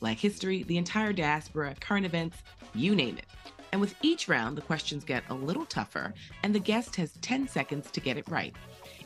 Black 0.00 0.18
history, 0.18 0.62
the 0.64 0.78
entire 0.78 1.12
diaspora, 1.12 1.74
current 1.78 2.06
events, 2.06 2.38
you 2.74 2.94
name 2.96 3.18
it. 3.18 3.26
And 3.72 3.80
with 3.80 3.94
each 4.02 4.28
round, 4.28 4.56
the 4.56 4.62
questions 4.62 5.04
get 5.04 5.22
a 5.28 5.34
little 5.34 5.66
tougher, 5.66 6.12
and 6.42 6.54
the 6.54 6.58
guest 6.58 6.96
has 6.96 7.12
10 7.20 7.46
seconds 7.46 7.90
to 7.90 8.00
get 8.00 8.16
it 8.16 8.28
right. 8.28 8.54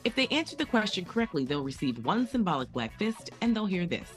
If 0.04 0.14
they 0.14 0.28
answer 0.28 0.54
the 0.54 0.66
question 0.66 1.04
correctly, 1.04 1.44
they'll 1.44 1.64
receive 1.64 2.04
one 2.04 2.26
symbolic 2.26 2.70
black 2.72 2.96
fist 2.98 3.30
and 3.40 3.54
they'll 3.54 3.66
hear 3.66 3.86
this. 3.86 4.08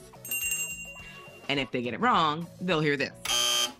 And 1.48 1.58
if 1.58 1.70
they 1.70 1.82
get 1.82 1.94
it 1.94 2.00
wrong, 2.00 2.46
they'll 2.60 2.80
hear 2.80 2.96
this. 2.96 3.70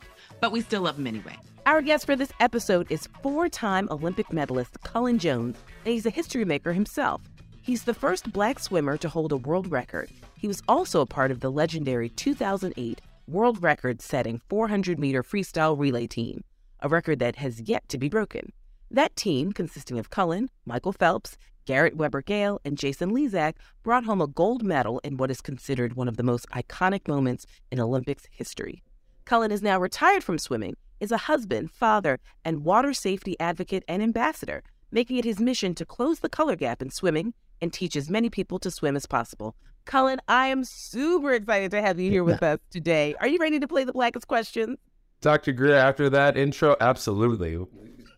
But 0.40 0.52
we 0.52 0.60
still 0.62 0.82
love 0.82 0.96
them 0.96 1.06
anyway. 1.06 1.36
Our 1.66 1.82
guest 1.82 2.06
for 2.06 2.16
this 2.16 2.32
episode 2.40 2.90
is 2.90 3.08
four 3.22 3.48
time 3.48 3.88
Olympic 3.90 4.32
medalist 4.32 4.80
Cullen 4.82 5.18
Jones, 5.18 5.58
and 5.84 5.92
he's 5.92 6.06
a 6.06 6.10
history 6.10 6.44
maker 6.46 6.72
himself. 6.72 7.20
He's 7.60 7.84
the 7.84 7.92
first 7.92 8.32
black 8.32 8.58
swimmer 8.58 8.96
to 8.96 9.08
hold 9.08 9.32
a 9.32 9.36
world 9.36 9.70
record. 9.70 10.10
He 10.38 10.46
was 10.46 10.62
also 10.68 11.00
a 11.00 11.06
part 11.06 11.30
of 11.32 11.40
the 11.40 11.50
legendary 11.50 12.08
2008 12.08 13.00
world 13.26 13.62
record 13.62 14.00
setting 14.00 14.40
400 14.48 14.98
meter 14.98 15.22
freestyle 15.22 15.76
relay 15.76 16.06
team 16.06 16.44
a 16.80 16.88
record 16.88 17.18
that 17.18 17.36
has 17.36 17.60
yet 17.62 17.88
to 17.88 17.98
be 17.98 18.08
broken. 18.08 18.52
That 18.90 19.16
team, 19.16 19.52
consisting 19.52 19.98
of 19.98 20.10
Cullen, 20.10 20.48
Michael 20.64 20.92
Phelps, 20.92 21.36
Garrett 21.66 21.96
Weber 21.96 22.22
Gale, 22.22 22.60
and 22.64 22.78
Jason 22.78 23.10
Lezak, 23.10 23.54
brought 23.82 24.04
home 24.04 24.20
a 24.20 24.28
gold 24.28 24.62
medal 24.62 25.00
in 25.00 25.16
what 25.16 25.30
is 25.30 25.40
considered 25.40 25.94
one 25.94 26.06
of 26.06 26.16
the 26.16 26.22
most 26.22 26.48
iconic 26.50 27.08
moments 27.08 27.46
in 27.72 27.80
Olympics 27.80 28.28
history. 28.30 28.82
Cullen 29.24 29.50
is 29.50 29.60
now 29.60 29.78
retired 29.78 30.22
from 30.22 30.38
swimming, 30.38 30.76
is 31.00 31.10
a 31.10 31.18
husband, 31.18 31.70
father, 31.70 32.18
and 32.44 32.64
water 32.64 32.92
safety 32.92 33.34
advocate 33.40 33.84
and 33.88 34.02
ambassador, 34.02 34.62
making 34.90 35.16
it 35.16 35.24
his 35.24 35.40
mission 35.40 35.74
to 35.74 35.84
close 35.84 36.20
the 36.20 36.28
color 36.28 36.54
gap 36.54 36.80
in 36.80 36.90
swimming 36.90 37.34
and 37.60 37.72
teach 37.72 37.96
as 37.96 38.10
many 38.10 38.30
people 38.30 38.58
to 38.60 38.70
swim 38.70 38.96
as 38.96 39.06
possible. 39.06 39.54
Cullen, 39.84 40.20
I 40.28 40.48
am 40.48 40.64
super 40.64 41.32
excited 41.32 41.70
to 41.70 41.80
have 41.80 41.98
you 41.98 42.10
here 42.10 42.24
with 42.24 42.42
us 42.42 42.58
today. 42.70 43.14
Are 43.20 43.28
you 43.28 43.38
ready 43.38 43.58
to 43.58 43.68
play 43.68 43.84
the 43.84 43.92
blackest 43.92 44.28
question? 44.28 44.76
Dr. 45.20 45.52
Greer, 45.52 45.74
after 45.74 46.08
that 46.10 46.36
intro, 46.36 46.76
absolutely. 46.80 47.58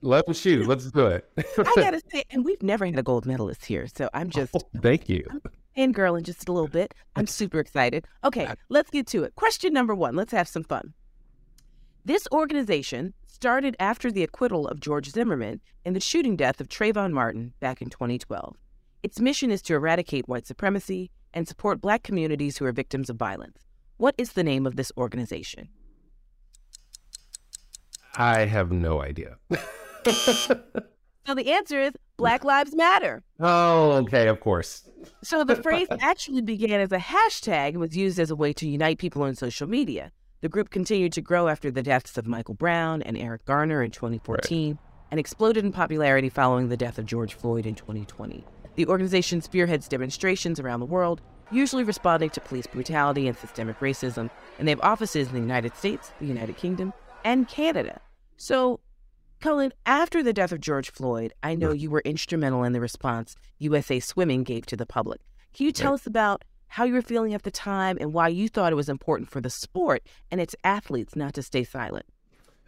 Let's 0.03 0.39
shoot. 0.39 0.67
Let's 0.67 0.91
do 0.91 1.07
it. 1.07 1.31
I 1.37 1.73
gotta 1.77 2.01
say, 2.13 2.25
and 2.31 2.45
we've 2.45 2.63
never 2.63 2.87
had 2.87 2.99
a 2.99 3.03
gold 3.03 3.27
medalist 3.27 3.65
here, 3.65 3.87
so 3.95 4.09
I'm 4.15 4.29
oh, 4.29 4.31
just 4.31 4.55
oh, 4.55 4.61
thank 4.81 5.09
you. 5.09 5.25
And 5.77 5.95
girl, 5.95 6.17
in 6.17 6.25
just 6.25 6.49
a 6.49 6.53
little 6.53 6.69
bit. 6.69 6.95
I'm 7.17 7.27
super 7.29 7.61
excited. 7.61 8.07
Okay, 8.25 8.49
let's 8.69 8.91
get 8.91 9.07
to 9.09 9.25
it. 9.25 9.35
Question 9.37 9.73
number 9.73 9.95
one. 9.95 10.17
Let's 10.17 10.33
have 10.33 10.49
some 10.49 10.65
fun. 10.65 10.95
This 12.05 12.27
organization 12.33 13.15
started 13.27 13.77
after 13.79 14.11
the 14.11 14.23
acquittal 14.23 14.67
of 14.67 14.81
George 14.81 15.11
Zimmerman 15.11 15.61
in 15.85 15.93
the 15.93 16.01
shooting 16.01 16.35
death 16.35 16.61
of 16.61 16.69
Trayvon 16.69 17.13
Martin 17.13 17.53
back 17.61 17.83
in 17.83 17.91
2012. 17.91 18.57
Its 19.03 19.19
mission 19.19 19.51
is 19.51 19.63
to 19.63 19.75
eradicate 19.75 20.29
white 20.29 20.47
supremacy 20.47 21.11
and 21.33 21.49
support 21.49 21.81
Black 21.81 22.03
communities 22.03 22.59
who 22.59 22.67
are 22.67 22.73
victims 22.73 23.09
of 23.09 23.17
violence. 23.17 23.65
What 23.97 24.15
is 24.19 24.33
the 24.33 24.45
name 24.45 24.67
of 24.67 24.77
this 24.77 24.93
organization? 24.97 25.69
I 28.17 28.41
have 28.41 28.71
no 28.71 29.01
idea. 29.01 29.37
so 30.05 31.35
the 31.35 31.51
answer 31.51 31.81
is 31.81 31.93
Black 32.19 32.45
Lives 32.45 32.75
Matter. 32.75 33.23
Oh, 33.39 33.93
okay, 34.03 34.29
of 34.29 34.41
course. 34.41 34.87
So 35.23 35.45
the 35.45 35.57
phrase 35.57 35.89
actually 36.01 36.43
began 36.43 36.81
as 36.81 36.93
a 36.93 36.99
hashtag 36.99 37.71
and 37.71 37.81
was 37.81 37.97
used 37.97 38.19
as 38.19 38.31
a 38.31 38.37
way 38.37 38.53
to 38.55 38.69
unite 38.69 38.99
people 38.99 39.23
on 39.23 39.35
social 39.35 39.67
media. 39.67 40.13
The 40.43 40.51
group 40.51 40.69
continued 40.69 41.15
to 41.15 41.23
grow 41.23 41.49
after 41.49 41.71
the 41.71 41.83
deaths 41.83 42.19
of 42.19 42.27
Michael 42.27 42.55
Brown 42.55 43.01
and 43.01 43.17
Eric 43.17 43.47
Garner 43.47 43.83
in 43.83 43.93
2014 43.93 44.69
right. 44.73 44.79
and 45.11 45.19
exploded 45.21 45.65
in 45.65 45.73
popularity 45.73 46.29
following 46.29 46.69
the 46.69 46.77
death 46.77 46.99
of 46.99 47.07
George 47.07 47.33
Floyd 47.33 47.65
in 47.65 47.75
2020. 47.75 48.45
The 48.81 48.87
organization 48.87 49.43
spearheads 49.43 49.89
demonstrations 49.89 50.59
around 50.59 50.81
the 50.81 50.87
world, 50.87 51.21
usually 51.51 51.85
responding 51.85 52.31
to 52.31 52.41
police 52.41 52.67
brutality 52.67 53.29
and 53.29 53.37
systemic 53.37 53.79
racism, 53.81 54.31
and 54.59 54.67
they 54.67 54.73
have 54.73 54.81
offices 54.81 55.29
in 55.29 55.35
the 55.35 55.41
United 55.41 55.77
States, 55.77 56.15
the 56.19 56.25
United 56.25 56.57
Kingdom, 56.57 56.95
and 57.23 57.47
Canada. 57.47 58.01
So, 58.39 58.81
Cullen, 59.39 59.75
after 59.85 60.23
the 60.23 60.33
death 60.33 60.51
of 60.51 60.63
George 60.63 60.91
Floyd, 60.91 61.35
I 61.43 61.57
know 61.57 61.73
you 61.73 61.91
were 61.91 62.01
instrumental 62.07 62.65
in 62.65 62.73
the 62.73 62.81
response 62.81 63.37
USA 63.59 64.01
Swimming 64.01 64.45
gave 64.45 64.65
to 64.65 64.79
the 64.79 64.87
public. 64.87 65.21
Can 65.53 65.67
you 65.67 65.73
tell 65.73 65.93
us 65.93 66.07
about 66.07 66.43
how 66.69 66.85
you 66.85 66.95
were 66.95 67.03
feeling 67.03 67.35
at 67.35 67.43
the 67.43 67.51
time 67.51 67.99
and 68.01 68.15
why 68.15 68.29
you 68.29 68.49
thought 68.49 68.73
it 68.73 68.77
was 68.77 68.89
important 68.89 69.29
for 69.29 69.43
the 69.43 69.51
sport 69.51 70.03
and 70.31 70.41
its 70.41 70.57
athletes 70.65 71.15
not 71.15 71.35
to 71.35 71.43
stay 71.43 71.65
silent? 71.65 72.07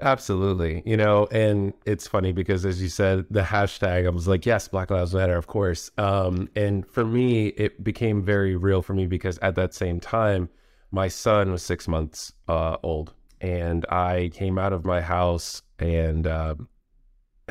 Absolutely. 0.03 0.83
You 0.85 0.97
know, 0.97 1.29
and 1.31 1.73
it's 1.87 2.09
funny 2.09 2.33
because 2.33 2.67
as 2.67 2.83
you 2.83 2.89
said, 2.89 3.25
the 3.31 3.43
hashtag, 3.43 4.05
I 4.05 4.11
was 4.11 4.27
like, 4.27 4.45
yes, 4.45 4.67
Black 4.67 4.91
Lives 4.91 5.15
Matter, 5.15 5.37
of 5.37 5.47
course. 5.47 5.93
Um, 5.97 6.49
and 6.57 6.85
for 6.89 7.05
me, 7.05 7.49
it 7.49 7.85
became 7.85 8.25
very 8.25 8.57
real 8.57 8.83
for 8.83 8.95
me 8.95 9.07
because 9.07 9.39
at 9.39 9.55
that 9.55 9.75
same 9.75 10.01
time, 10.01 10.49
my 10.91 11.07
son 11.07 11.53
was 11.53 11.63
six 11.63 11.87
months 11.87 12.33
uh, 12.49 12.79
old 12.83 13.15
and 13.41 13.87
I 13.91 14.31
came 14.35 14.59
out 14.59 14.73
of 14.73 14.85
my 14.85 15.01
house 15.01 15.63
and 15.79 16.27
uh, 16.27 16.57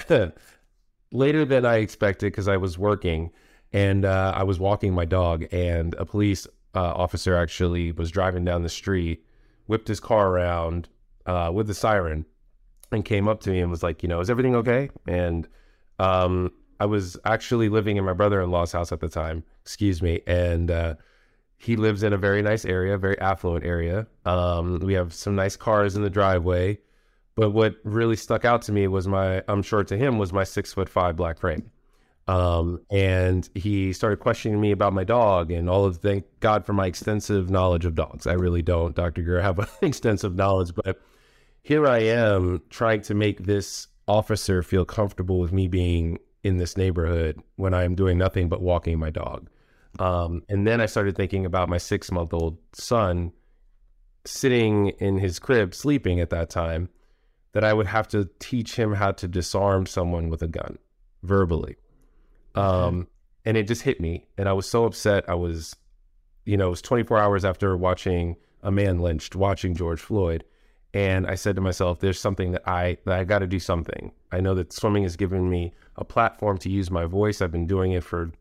later 1.12 1.46
than 1.46 1.66
I 1.66 1.78
expected 1.78 2.34
because 2.34 2.50
I 2.50 2.58
was 2.58 2.78
working 2.78 3.32
and 3.72 4.04
uh, 4.04 4.34
I 4.36 4.44
was 4.44 4.60
walking 4.60 4.94
my 4.94 5.06
dog 5.06 5.46
and 5.54 5.94
a 5.96 6.06
police 6.06 6.48
uh, 6.76 6.80
officer 6.80 7.36
actually 7.36 7.94
was 7.94 8.12
driving 8.12 8.44
down 8.44 8.64
the 8.64 8.70
street, 8.70 9.26
whipped 9.68 9.88
his 9.88 10.02
car 10.02 10.30
around 10.30 10.90
uh, 11.26 11.50
with 11.54 11.68
the 11.68 11.74
siren 11.74 12.26
and 12.92 13.06
came 13.06 13.28
up 13.28 13.42
to 13.42 13.50
me 13.50 13.60
and 13.60 13.72
was 13.72 13.84
like, 13.84 14.04
you 14.04 14.10
know, 14.10 14.20
is 14.20 14.30
everything 14.30 14.56
okay? 14.56 14.90
And 15.08 15.48
um, 16.00 16.52
I 16.80 16.86
was 16.86 17.18
actually 17.26 17.70
living 17.70 17.98
in 17.98 18.04
my 18.04 18.14
brother-in-law's 18.14 18.72
house 18.72 18.92
at 18.92 19.00
the 19.00 19.10
time, 19.10 19.44
excuse 19.62 20.02
me, 20.02 20.22
and 20.28 20.72
uh, 20.72 20.96
he 21.58 21.76
lives 21.76 22.04
in 22.04 22.14
a 22.14 22.18
very 22.18 22.42
nice 22.42 22.66
area, 22.66 22.98
very 22.98 23.20
affluent 23.20 23.66
area. 23.66 24.08
Um, 24.26 24.80
we 24.80 24.94
have 24.94 25.14
some 25.14 25.36
nice 25.36 25.56
cars 25.56 25.96
in 25.96 26.02
the 26.02 26.10
driveway. 26.10 26.80
But 27.36 27.52
what 27.52 27.76
really 27.84 28.16
stuck 28.18 28.46
out 28.46 28.62
to 28.64 28.72
me 28.72 28.88
was 28.88 29.08
my, 29.08 29.42
I'm 29.48 29.64
sure 29.64 29.84
to 29.84 29.98
him, 29.98 30.18
was 30.18 30.34
my 30.34 30.44
six 30.44 30.74
foot 30.74 30.90
five 30.90 31.16
black 31.16 31.40
frame. 31.40 31.72
Um, 32.28 32.82
and 32.90 33.50
he 33.56 33.94
started 33.94 34.20
questioning 34.20 34.62
me 34.62 34.72
about 34.72 34.94
my 34.94 35.04
dog 35.04 35.52
and 35.52 35.70
all 35.70 35.86
of 35.86 35.98
thank 35.98 36.26
God 36.40 36.66
for 36.66 36.74
my 36.74 36.86
extensive 36.88 37.50
knowledge 37.50 37.86
of 37.86 37.96
dogs. 37.96 38.28
I 38.28 38.34
really 38.34 38.62
don't, 38.62 38.96
Dr. 38.96 39.22
Greer, 39.24 39.42
have 39.42 39.60
an 39.60 39.68
extensive 39.82 40.36
knowledge, 40.36 40.74
but 40.76 41.02
here 41.64 41.88
I 41.88 42.00
am 42.00 42.62
trying 42.70 43.02
to 43.04 43.14
make 43.14 43.44
this 43.44 43.88
officer 44.08 44.64
feel 44.64 44.86
comfortable 44.86 45.40
with 45.40 45.54
me 45.54 45.68
being 45.68 46.20
in 46.44 46.58
this 46.58 46.76
neighborhood 46.76 47.42
when 47.56 47.74
I 47.74 47.84
am 47.84 47.96
doing 47.96 48.18
nothing 48.18 48.50
but 48.50 48.62
walking 48.62 48.98
my 49.00 49.10
dog. 49.10 49.50
Um, 50.00 50.44
and 50.50 50.66
then 50.66 50.82
I 50.82 50.86
started 50.86 51.16
thinking 51.16 51.46
about 51.46 51.70
my 51.70 51.78
six 51.78 52.12
month 52.12 52.34
old 52.34 52.58
son 52.74 53.32
sitting 54.26 54.90
in 55.00 55.18
his 55.18 55.40
crib 55.40 55.74
sleeping 55.74 56.20
at 56.20 56.30
that 56.30 56.50
time, 56.50 56.90
that 57.54 57.64
I 57.64 57.74
would 57.74 57.88
have 57.88 58.08
to 58.10 58.30
teach 58.40 58.76
him 58.76 58.94
how 58.94 59.12
to 59.12 59.28
disarm 59.28 59.86
someone 59.86 60.30
with 60.30 60.42
a 60.42 60.48
gun 60.48 60.78
verbally. 61.24 61.76
Um, 62.56 63.08
and 63.46 63.58
it 63.58 63.68
just 63.68 63.82
hit 63.82 64.00
me. 64.00 64.28
And 64.38 64.48
I 64.48 64.54
was 64.54 64.70
so 64.70 64.86
upset. 64.86 65.28
I 65.28 65.36
was, 65.36 65.76
you 66.46 66.58
know, 66.58 66.68
it 66.68 66.72
was 66.72 66.82
24 66.82 67.18
hours 67.18 67.46
after 67.46 67.76
watching 67.76 68.38
a 68.64 68.72
man 68.72 69.00
lynched, 69.00 69.36
watching 69.36 69.76
George 69.76 70.00
Floyd. 70.00 70.44
And 70.94 71.26
I 71.26 71.36
said 71.36 71.56
to 71.56 71.62
myself, 71.62 72.00
there's 72.00 72.20
something 72.20 72.52
that 72.52 72.68
I 72.68 72.98
that 73.06 73.20
I 73.20 73.24
got 73.24 73.40
to 73.40 73.48
do 73.48 73.60
something. 73.60 74.12
I 74.32 74.42
know 74.42 74.54
that 74.56 74.74
swimming 74.74 75.04
has 75.04 75.16
given 75.16 75.50
me 75.50 75.74
a 75.96 76.04
platform 76.04 76.58
to 76.60 76.70
use 76.70 76.92
my 76.92 77.06
voice. 77.06 77.42
I've 77.42 77.52
been 77.52 77.68
doing 77.68 77.94
it 77.94 78.04
for 78.04 78.32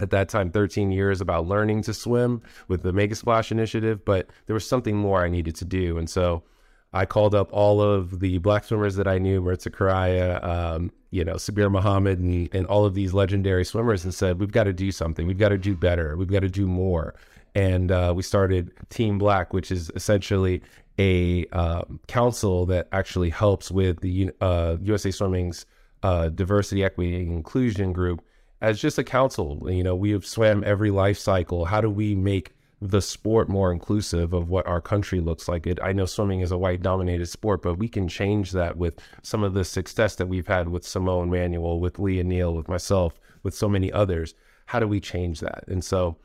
at 0.00 0.10
that 0.10 0.28
time 0.28 0.50
13 0.50 0.92
years 0.92 1.20
about 1.20 1.46
learning 1.46 1.82
to 1.82 1.94
swim 1.94 2.42
with 2.68 2.82
the 2.82 2.92
Make 2.92 3.10
a 3.10 3.14
Splash 3.14 3.50
initiative, 3.50 4.04
but 4.04 4.28
there 4.46 4.54
was 4.54 4.66
something 4.66 4.96
more 4.96 5.24
I 5.24 5.28
needed 5.28 5.56
to 5.56 5.64
do. 5.64 5.98
And 5.98 6.08
so 6.08 6.44
I 6.92 7.04
called 7.04 7.34
up 7.34 7.48
all 7.52 7.82
of 7.82 8.20
the 8.20 8.38
black 8.38 8.64
swimmers 8.64 8.96
that 8.96 9.06
I 9.08 9.18
knew, 9.18 9.40
Maritza 9.40 9.70
Correia, 9.70 10.40
um, 10.42 10.90
you 11.10 11.24
know, 11.24 11.34
Sabir 11.34 11.70
Muhammad, 11.70 12.18
and, 12.18 12.48
and 12.54 12.66
all 12.66 12.84
of 12.84 12.94
these 12.94 13.12
legendary 13.12 13.64
swimmers 13.64 14.04
and 14.04 14.14
said, 14.14 14.40
we've 14.40 14.52
got 14.52 14.64
to 14.64 14.72
do 14.72 14.90
something. 14.92 15.26
We've 15.26 15.38
got 15.38 15.50
to 15.50 15.58
do 15.58 15.74
better. 15.74 16.16
We've 16.16 16.30
got 16.30 16.40
to 16.40 16.48
do 16.48 16.66
more. 16.66 17.14
And 17.54 17.90
uh, 17.90 18.12
we 18.14 18.22
started 18.22 18.72
Team 18.88 19.18
Black, 19.18 19.52
which 19.52 19.70
is 19.70 19.90
essentially 19.94 20.62
a 20.98 21.46
uh, 21.52 21.82
council 22.06 22.66
that 22.66 22.88
actually 22.92 23.30
helps 23.30 23.70
with 23.70 24.00
the 24.00 24.30
uh, 24.40 24.76
USA 24.82 25.10
Swimming's 25.10 25.66
uh, 26.02 26.28
diversity, 26.28 26.84
equity, 26.84 27.16
and 27.16 27.32
inclusion 27.32 27.92
group 27.92 28.22
as 28.60 28.80
just 28.80 28.98
a 28.98 29.04
council, 29.04 29.62
you 29.70 29.84
know, 29.84 29.94
we 29.94 30.10
have 30.10 30.26
swam 30.26 30.64
every 30.64 30.90
life 30.90 31.16
cycle. 31.16 31.64
How 31.64 31.80
do 31.80 31.88
we 31.88 32.16
make 32.16 32.54
the 32.80 33.02
sport 33.02 33.48
more 33.48 33.72
inclusive 33.72 34.32
of 34.32 34.48
what 34.48 34.66
our 34.66 34.80
country 34.80 35.20
looks 35.20 35.48
like. 35.48 35.66
It 35.66 35.78
I 35.82 35.92
know 35.92 36.06
swimming 36.06 36.40
is 36.40 36.52
a 36.52 36.58
white 36.58 36.82
dominated 36.82 37.26
sport, 37.26 37.62
but 37.62 37.74
we 37.74 37.88
can 37.88 38.06
change 38.06 38.52
that 38.52 38.76
with 38.76 39.00
some 39.22 39.42
of 39.42 39.54
the 39.54 39.64
success 39.64 40.14
that 40.16 40.26
we've 40.26 40.46
had 40.46 40.68
with 40.68 40.86
Simone 40.86 41.30
Manuel, 41.30 41.80
with 41.80 41.98
Lia 41.98 42.22
Neal, 42.22 42.54
with 42.54 42.68
myself, 42.68 43.18
with 43.42 43.54
so 43.54 43.68
many 43.68 43.92
others. 43.92 44.34
How 44.66 44.78
do 44.78 44.86
we 44.86 45.00
change 45.00 45.40
that? 45.40 45.64
And 45.66 45.82
so 45.82 46.16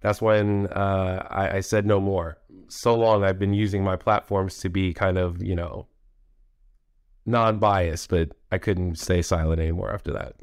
that's 0.00 0.22
when 0.22 0.68
uh, 0.68 1.26
I, 1.30 1.56
I 1.56 1.60
said 1.60 1.84
no 1.84 2.00
more. 2.00 2.38
So 2.68 2.94
long 2.94 3.24
I've 3.24 3.38
been 3.38 3.54
using 3.54 3.82
my 3.82 3.96
platforms 3.96 4.58
to 4.58 4.68
be 4.68 4.92
kind 4.92 5.18
of, 5.18 5.42
you 5.42 5.54
know, 5.54 5.86
non-biased, 7.26 8.08
but 8.08 8.30
I 8.50 8.58
couldn't 8.58 8.98
stay 8.98 9.22
silent 9.22 9.60
anymore 9.60 9.92
after 9.92 10.12
that. 10.12 10.34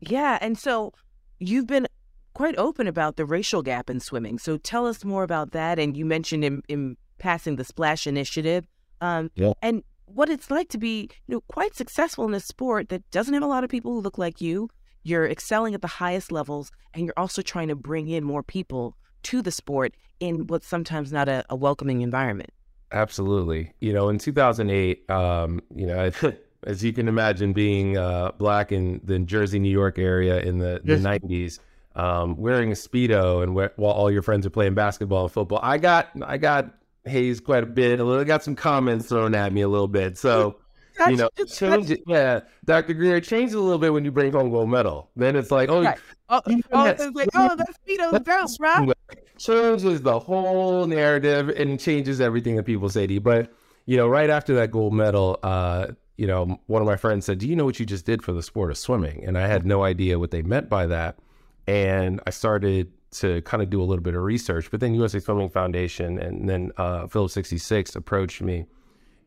Yeah, 0.00 0.38
and 0.40 0.56
so 0.58 0.92
you've 1.38 1.66
been 1.66 1.86
quite 2.34 2.56
open 2.56 2.86
about 2.86 3.16
the 3.16 3.24
racial 3.24 3.62
gap 3.62 3.90
in 3.90 3.98
swimming. 4.00 4.38
So 4.38 4.56
tell 4.56 4.86
us 4.86 5.04
more 5.04 5.24
about 5.24 5.50
that. 5.52 5.78
And 5.78 5.96
you 5.96 6.04
mentioned 6.04 6.44
in, 6.44 6.62
in 6.68 6.96
passing 7.18 7.56
the 7.56 7.64
Splash 7.64 8.06
Initiative, 8.06 8.66
um, 9.00 9.30
yeah. 9.34 9.52
and 9.62 9.82
what 10.06 10.30
it's 10.30 10.50
like 10.50 10.68
to 10.70 10.78
be 10.78 11.08
you 11.26 11.34
know 11.34 11.40
quite 11.48 11.74
successful 11.74 12.26
in 12.26 12.34
a 12.34 12.40
sport 12.40 12.88
that 12.88 13.08
doesn't 13.10 13.34
have 13.34 13.42
a 13.42 13.46
lot 13.46 13.64
of 13.64 13.70
people 13.70 13.92
who 13.92 14.00
look 14.00 14.18
like 14.18 14.40
you. 14.40 14.68
You're 15.02 15.28
excelling 15.28 15.74
at 15.74 15.82
the 15.82 15.88
highest 15.88 16.32
levels, 16.32 16.70
and 16.94 17.04
you're 17.04 17.14
also 17.16 17.42
trying 17.42 17.68
to 17.68 17.76
bring 17.76 18.08
in 18.08 18.24
more 18.24 18.42
people 18.42 18.96
to 19.24 19.42
the 19.42 19.50
sport 19.50 19.94
in 20.20 20.46
what's 20.46 20.66
sometimes 20.66 21.12
not 21.12 21.28
a, 21.28 21.44
a 21.50 21.56
welcoming 21.56 22.02
environment. 22.02 22.50
Absolutely. 22.92 23.72
You 23.80 23.92
know, 23.92 24.08
in 24.08 24.18
2008, 24.18 25.10
um, 25.10 25.60
you 25.74 25.86
know, 25.86 26.10
as 26.64 26.82
you 26.82 26.92
can 26.92 27.08
imagine, 27.08 27.52
being 27.52 27.96
uh, 27.96 28.32
black 28.38 28.72
in 28.72 29.00
the 29.04 29.18
Jersey, 29.18 29.58
New 29.58 29.70
York 29.70 29.98
area 29.98 30.40
in 30.40 30.58
the, 30.58 30.80
yes. 30.84 31.02
the 31.02 31.08
90s, 31.08 31.58
um, 31.94 32.36
wearing 32.36 32.70
a 32.70 32.74
speedo 32.74 33.42
and 33.42 33.52
wh- 33.52 33.78
while 33.78 33.92
all 33.92 34.10
your 34.10 34.22
friends 34.22 34.46
are 34.46 34.50
playing 34.50 34.74
basketball 34.74 35.24
and 35.24 35.32
football, 35.32 35.60
I 35.62 35.78
got 35.78 36.10
I 36.22 36.38
got 36.38 36.74
hazed 37.04 37.44
quite 37.44 37.64
a 37.64 37.66
bit. 37.66 37.98
A 37.98 38.04
little, 38.04 38.24
got 38.24 38.44
some 38.44 38.54
comments 38.54 39.08
thrown 39.08 39.34
at 39.34 39.52
me 39.52 39.62
a 39.62 39.68
little 39.68 39.88
bit. 39.88 40.16
So. 40.18 40.56
That's, 40.98 41.10
you 41.10 41.16
know, 41.16 41.30
change 41.46 41.90
it. 41.90 42.02
Yeah, 42.06 42.40
Dr. 42.64 42.92
Greer, 42.94 43.20
change 43.20 43.52
it 43.52 43.56
a 43.56 43.60
little 43.60 43.78
bit 43.78 43.92
when 43.92 44.04
you 44.04 44.10
bring 44.10 44.32
home 44.32 44.50
gold 44.50 44.68
medal. 44.68 45.10
Then 45.16 45.36
it's 45.36 45.50
like, 45.50 45.68
oh, 45.68 45.82
right. 45.82 45.98
oh, 46.28 46.42
oh, 46.72 46.86
it's 46.86 47.06
like, 47.14 47.28
oh, 47.34 47.56
that's 47.56 47.78
down, 48.22 48.48
right? 48.60 49.18
Changes 49.38 50.02
the 50.02 50.18
whole 50.18 50.86
narrative 50.86 51.50
and 51.50 51.78
changes 51.78 52.20
everything 52.20 52.56
that 52.56 52.64
people 52.64 52.88
say 52.88 53.06
to 53.06 53.14
you. 53.14 53.20
But 53.20 53.52
you 53.86 53.96
know, 53.96 54.08
right 54.08 54.28
after 54.28 54.54
that 54.56 54.70
gold 54.70 54.92
medal, 54.92 55.38
uh, 55.42 55.86
you 56.16 56.26
know, 56.26 56.60
one 56.66 56.82
of 56.82 56.86
my 56.86 56.96
friends 56.96 57.24
said, 57.26 57.38
"Do 57.38 57.48
you 57.48 57.54
know 57.56 57.64
what 57.64 57.78
you 57.78 57.86
just 57.86 58.04
did 58.04 58.22
for 58.22 58.32
the 58.32 58.42
sport 58.42 58.70
of 58.70 58.76
swimming?" 58.76 59.24
And 59.24 59.38
I 59.38 59.46
had 59.46 59.64
no 59.64 59.84
idea 59.84 60.18
what 60.18 60.30
they 60.32 60.42
meant 60.42 60.68
by 60.68 60.86
that. 60.88 61.18
And 61.66 62.20
I 62.26 62.30
started 62.30 62.92
to 63.10 63.40
kind 63.42 63.62
of 63.62 63.70
do 63.70 63.80
a 63.80 63.84
little 63.84 64.02
bit 64.02 64.14
of 64.14 64.22
research. 64.22 64.70
But 64.70 64.80
then 64.80 64.94
USA 64.94 65.18
Swimming 65.18 65.48
Foundation 65.48 66.18
and 66.18 66.48
then 66.48 66.72
uh, 66.76 67.06
Phillips 67.06 67.34
66 67.34 67.96
approached 67.96 68.42
me, 68.42 68.66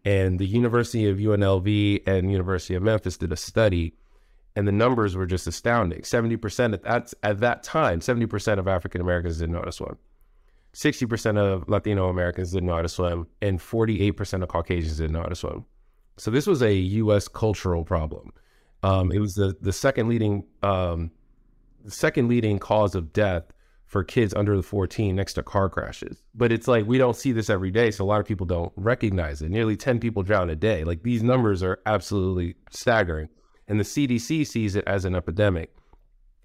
and 0.05 0.39
the 0.39 0.45
University 0.45 1.09
of 1.09 1.17
UNLV 1.17 2.07
and 2.07 2.31
University 2.31 2.75
of 2.75 2.83
Memphis 2.83 3.17
did 3.17 3.31
a 3.31 3.37
study, 3.37 3.93
and 4.55 4.67
the 4.67 4.71
numbers 4.71 5.15
were 5.15 5.25
just 5.25 5.47
astounding. 5.47 6.03
Seventy 6.03 6.37
percent 6.37 6.73
at 6.73 6.83
that 6.83 7.13
at 7.23 7.39
that 7.39 7.63
time, 7.63 8.01
seventy 8.01 8.25
percent 8.25 8.59
of 8.59 8.67
African 8.67 9.01
Americans 9.01 9.37
didn't 9.39 9.53
know 9.53 9.59
how 9.59 9.65
to 9.65 9.71
swim. 9.71 9.97
60% 10.73 11.37
of 11.37 11.67
Latino 11.67 12.07
Americans 12.07 12.51
didn't 12.51 12.67
know 12.67 12.75
how 12.75 12.81
to 12.81 12.87
swim, 12.87 13.27
and 13.41 13.59
48% 13.59 14.41
of 14.41 14.47
Caucasians 14.47 14.97
didn't 14.97 15.11
know 15.11 15.21
how 15.21 15.27
to 15.27 15.35
swim. 15.35 15.65
So 16.17 16.31
this 16.31 16.47
was 16.47 16.61
a 16.61 16.73
U.S. 16.73 17.27
cultural 17.27 17.83
problem. 17.83 18.31
Um, 18.83 19.11
it 19.11 19.19
was 19.19 19.35
the, 19.35 19.55
the 19.59 19.73
second 19.73 20.07
leading 20.07 20.45
um, 20.63 21.11
second 21.87 22.27
leading 22.27 22.59
cause 22.59 22.95
of 22.95 23.11
death 23.11 23.43
for 23.91 24.05
kids 24.05 24.33
under 24.33 24.55
the 24.55 24.63
14 24.63 25.13
next 25.13 25.33
to 25.33 25.43
car 25.43 25.69
crashes. 25.69 26.23
But 26.33 26.53
it's 26.53 26.65
like 26.65 26.85
we 26.87 26.97
don't 26.97 27.15
see 27.15 27.33
this 27.33 27.49
every 27.49 27.71
day, 27.71 27.91
so 27.91 28.05
a 28.05 28.07
lot 28.07 28.21
of 28.21 28.25
people 28.25 28.45
don't 28.45 28.71
recognize 28.77 29.41
it. 29.41 29.51
Nearly 29.51 29.75
10 29.75 29.99
people 29.99 30.23
drown 30.23 30.49
a 30.49 30.55
day. 30.55 30.85
Like 30.85 31.03
these 31.03 31.21
numbers 31.21 31.61
are 31.61 31.77
absolutely 31.85 32.55
staggering. 32.69 33.27
And 33.67 33.81
the 33.81 33.83
CDC 33.83 34.47
sees 34.47 34.77
it 34.77 34.85
as 34.87 35.03
an 35.03 35.13
epidemic. 35.13 35.75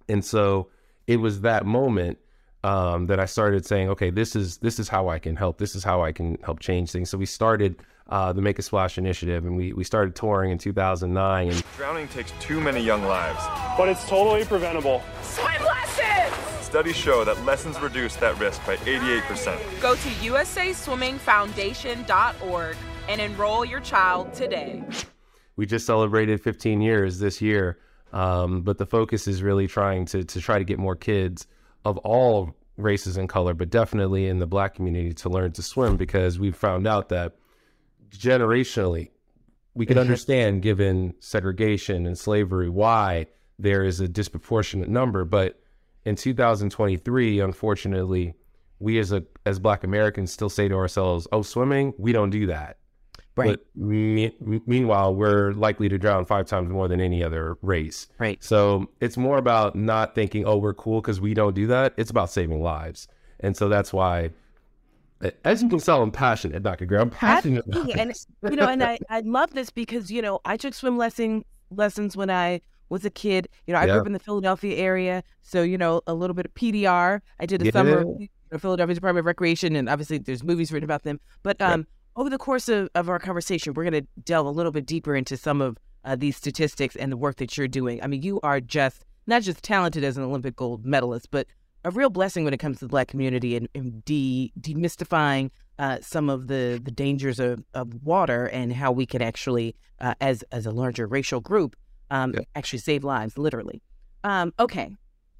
And 0.08 0.24
so 0.24 0.70
it 1.06 1.18
was 1.18 1.42
that 1.42 1.64
moment 1.64 2.18
um, 2.64 3.06
that 3.06 3.20
I 3.20 3.26
started 3.26 3.64
saying, 3.64 3.90
okay, 3.90 4.10
this 4.10 4.34
is 4.34 4.58
this 4.58 4.80
is 4.80 4.88
how 4.88 5.08
I 5.08 5.20
can 5.20 5.36
help. 5.36 5.58
This 5.58 5.76
is 5.76 5.84
how 5.84 6.02
I 6.02 6.10
can 6.10 6.38
help 6.42 6.58
change 6.58 6.90
things. 6.90 7.10
So 7.10 7.16
we 7.16 7.26
started 7.26 7.76
uh, 8.08 8.32
the 8.32 8.42
Make 8.42 8.58
a 8.58 8.62
Splash 8.62 8.98
initiative, 8.98 9.44
and 9.44 9.56
we, 9.56 9.72
we 9.72 9.84
started 9.84 10.16
touring 10.16 10.50
in 10.50 10.58
2009. 10.58 11.48
And 11.48 11.64
drowning 11.76 12.08
takes 12.08 12.32
too 12.40 12.60
many 12.60 12.80
young 12.80 13.04
lives, 13.04 13.40
but 13.78 13.88
it's 13.88 14.08
totally 14.08 14.44
preventable. 14.44 15.00
Swim 15.22 15.46
lessons. 15.46 15.65
Studies 16.66 16.96
show 16.96 17.24
that 17.24 17.42
lessons 17.44 17.80
reduce 17.80 18.16
that 18.16 18.36
risk 18.40 18.66
by 18.66 18.74
88%. 18.78 19.80
Go 19.80 19.94
to 19.94 20.08
USASwimmingFoundation.org 20.08 22.76
and 23.08 23.20
enroll 23.20 23.64
your 23.64 23.78
child 23.78 24.34
today. 24.34 24.82
We 25.54 25.66
just 25.66 25.86
celebrated 25.86 26.42
15 26.42 26.80
years 26.80 27.20
this 27.20 27.40
year, 27.40 27.78
um, 28.12 28.62
but 28.62 28.78
the 28.78 28.86
focus 28.86 29.28
is 29.28 29.44
really 29.44 29.68
trying 29.68 30.06
to 30.06 30.24
to 30.24 30.40
try 30.40 30.58
to 30.58 30.64
get 30.64 30.80
more 30.80 30.96
kids 30.96 31.46
of 31.84 31.98
all 31.98 32.56
races 32.76 33.16
and 33.16 33.28
color, 33.28 33.54
but 33.54 33.70
definitely 33.70 34.26
in 34.26 34.40
the 34.40 34.48
black 34.48 34.74
community 34.74 35.14
to 35.14 35.28
learn 35.28 35.52
to 35.52 35.62
swim 35.62 35.96
because 35.96 36.40
we've 36.40 36.56
found 36.56 36.88
out 36.88 37.10
that 37.10 37.36
generationally 38.10 39.10
we 39.74 39.86
can 39.86 39.94
mm-hmm. 39.94 40.00
understand 40.00 40.62
given 40.62 41.14
segregation 41.20 42.06
and 42.06 42.18
slavery 42.18 42.68
why 42.68 43.28
there 43.56 43.84
is 43.84 44.00
a 44.00 44.08
disproportionate 44.08 44.88
number 44.88 45.24
but 45.24 45.60
in 46.06 46.16
2023 46.16 47.40
unfortunately 47.40 48.34
we 48.78 48.98
as 48.98 49.12
a 49.12 49.22
as 49.44 49.58
black 49.58 49.84
americans 49.84 50.32
still 50.32 50.48
say 50.48 50.66
to 50.68 50.74
ourselves 50.74 51.28
oh 51.32 51.42
swimming 51.42 51.92
we 51.98 52.12
don't 52.12 52.30
do 52.30 52.46
that 52.46 52.78
Right. 53.36 53.58
But 53.58 53.66
me- 53.76 54.32
meanwhile, 54.66 55.14
we're 55.14 55.52
likely 55.52 55.90
to 55.90 55.98
drown 55.98 56.24
five 56.24 56.46
times 56.46 56.70
more 56.70 56.88
than 56.88 57.02
any 57.02 57.22
other 57.22 57.58
race. 57.60 58.08
Right. 58.18 58.42
So 58.42 58.88
it's 59.00 59.18
more 59.18 59.36
about 59.36 59.76
not 59.76 60.14
thinking, 60.14 60.46
oh, 60.46 60.56
we're 60.56 60.72
cool 60.72 61.02
because 61.02 61.20
we 61.20 61.34
don't 61.34 61.54
do 61.54 61.66
that. 61.66 61.92
It's 61.98 62.10
about 62.10 62.30
saving 62.30 62.62
lives. 62.62 63.08
And 63.40 63.54
so 63.54 63.68
that's 63.68 63.92
why, 63.92 64.30
as 65.44 65.62
you 65.62 65.68
can 65.68 65.80
tell, 65.80 66.02
I'm 66.02 66.10
passionate, 66.10 66.62
Dr. 66.62 66.86
Greer. 66.86 67.00
I'm 67.00 67.10
passionate. 67.10 67.66
and, 67.98 68.14
you 68.50 68.56
know, 68.56 68.68
and 68.68 68.82
I, 68.82 68.98
I 69.10 69.20
love 69.20 69.52
this 69.52 69.68
because, 69.68 70.10
you 70.10 70.22
know, 70.22 70.40
I 70.46 70.56
took 70.56 70.72
swim 70.72 70.96
lesson, 70.96 71.44
lessons 71.70 72.16
when 72.16 72.30
I 72.30 72.62
was 72.88 73.04
a 73.04 73.10
kid. 73.10 73.48
You 73.66 73.74
know, 73.74 73.80
I 73.80 73.84
yeah. 73.84 73.92
grew 73.92 74.00
up 74.00 74.06
in 74.06 74.12
the 74.12 74.18
Philadelphia 74.18 74.76
area. 74.76 75.22
So, 75.42 75.62
you 75.62 75.78
know, 75.78 76.02
a 76.06 76.14
little 76.14 76.34
bit 76.34 76.46
of 76.46 76.54
PDR. 76.54 77.20
I 77.40 77.46
did 77.46 77.62
a 77.62 77.66
yeah. 77.66 77.70
summer 77.72 78.04
Philadelphia 78.58 78.94
Department 78.94 79.20
of 79.20 79.26
Recreation, 79.26 79.76
and 79.76 79.88
obviously 79.88 80.18
there's 80.18 80.44
movies 80.44 80.72
written 80.72 80.84
about 80.84 81.02
them. 81.02 81.20
But 81.42 81.60
um, 81.60 81.86
over 82.16 82.30
the 82.30 82.38
course 82.38 82.68
of, 82.68 82.88
of 82.94 83.08
our 83.08 83.18
conversation, 83.18 83.74
we're 83.74 83.88
going 83.88 84.04
to 84.04 84.08
delve 84.24 84.46
a 84.46 84.50
little 84.50 84.72
bit 84.72 84.86
deeper 84.86 85.14
into 85.14 85.36
some 85.36 85.60
of 85.60 85.78
uh, 86.04 86.16
these 86.16 86.36
statistics 86.36 86.96
and 86.96 87.10
the 87.10 87.16
work 87.16 87.36
that 87.36 87.56
you're 87.56 87.68
doing. 87.68 88.02
I 88.02 88.06
mean, 88.06 88.22
you 88.22 88.40
are 88.42 88.60
just 88.60 89.04
not 89.26 89.42
just 89.42 89.62
talented 89.62 90.04
as 90.04 90.16
an 90.16 90.22
Olympic 90.22 90.54
gold 90.56 90.86
medalist, 90.86 91.30
but 91.30 91.46
a 91.84 91.90
real 91.90 92.10
blessing 92.10 92.44
when 92.44 92.54
it 92.54 92.58
comes 92.58 92.78
to 92.78 92.84
the 92.84 92.88
Black 92.88 93.08
community 93.08 93.56
and, 93.56 93.68
and 93.74 94.04
de- 94.04 94.52
demystifying 94.60 95.50
uh, 95.78 95.98
some 96.00 96.30
of 96.30 96.46
the, 96.46 96.80
the 96.82 96.90
dangers 96.90 97.38
of, 97.38 97.62
of 97.74 97.92
water 98.02 98.46
and 98.46 98.72
how 98.72 98.90
we 98.90 99.06
can 99.06 99.22
actually, 99.22 99.74
uh, 100.00 100.14
as 100.20 100.42
as 100.52 100.66
a 100.66 100.70
larger 100.70 101.06
racial 101.06 101.40
group, 101.40 101.76
um, 102.10 102.32
yeah. 102.34 102.40
actually 102.54 102.78
save 102.80 103.04
lives, 103.04 103.38
literally. 103.38 103.82
Um, 104.24 104.52
okay, 104.58 104.90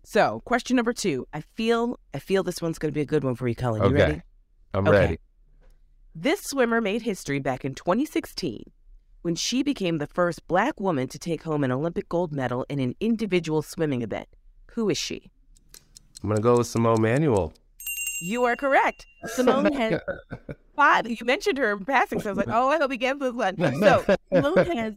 so 0.05 0.41
question 0.45 0.77
number 0.77 0.93
two. 0.93 1.27
I 1.33 1.41
feel 1.41 1.99
I 2.15 2.19
feel 2.19 2.43
this 2.43 2.63
one's 2.63 2.79
going 2.79 2.93
to 2.93 2.95
be 2.95 3.01
a 3.01 3.07
good 3.07 3.25
one 3.25 3.35
for 3.35 3.49
you, 3.49 3.55
Cullen. 3.55 3.83
You 3.83 3.89
okay. 3.89 4.03
ready? 4.03 4.23
I'm 4.75 4.87
okay. 4.87 4.99
ready. 4.99 5.19
This 6.15 6.43
swimmer 6.43 6.81
made 6.81 7.03
history 7.03 7.41
back 7.41 7.65
in 7.65 7.75
2016 7.75 8.63
when 9.23 9.35
she 9.35 9.63
became 9.63 9.99
the 9.99 10.07
first 10.07 10.47
black 10.47 10.79
woman 10.79 11.09
to 11.09 11.19
take 11.19 11.43
home 11.43 11.65
an 11.65 11.73
Olympic 11.73 12.09
gold 12.09 12.33
medal 12.33 12.65
in 12.69 12.79
an 12.79 12.95
individual 13.01 13.61
swimming 13.61 14.03
event. 14.03 14.29
Who 14.73 14.89
is 14.89 14.97
she? 14.97 15.31
I'm 16.23 16.29
going 16.29 16.37
to 16.37 16.43
go 16.43 16.59
with 16.59 16.69
Simone 16.69 17.03
Manuel. 17.03 17.53
You 18.23 18.45
are 18.45 18.57
correct. 18.57 19.05
Simone 19.25 19.73
has 19.75 20.01
five. 20.77 21.09
You 21.11 21.17
mentioned 21.25 21.59
her 21.59 21.73
in 21.73 21.85
passing, 21.85 22.21
so 22.21 22.31
I 22.31 22.33
was 22.33 22.39
like, 22.39 22.55
oh, 22.55 22.69
I 22.69 22.79
hope 22.79 22.93
he 22.93 22.99
gets 22.99 23.19
this 23.19 23.33
one. 23.33 23.57
So 23.81 24.17
Simone 24.33 24.77
has 24.77 24.95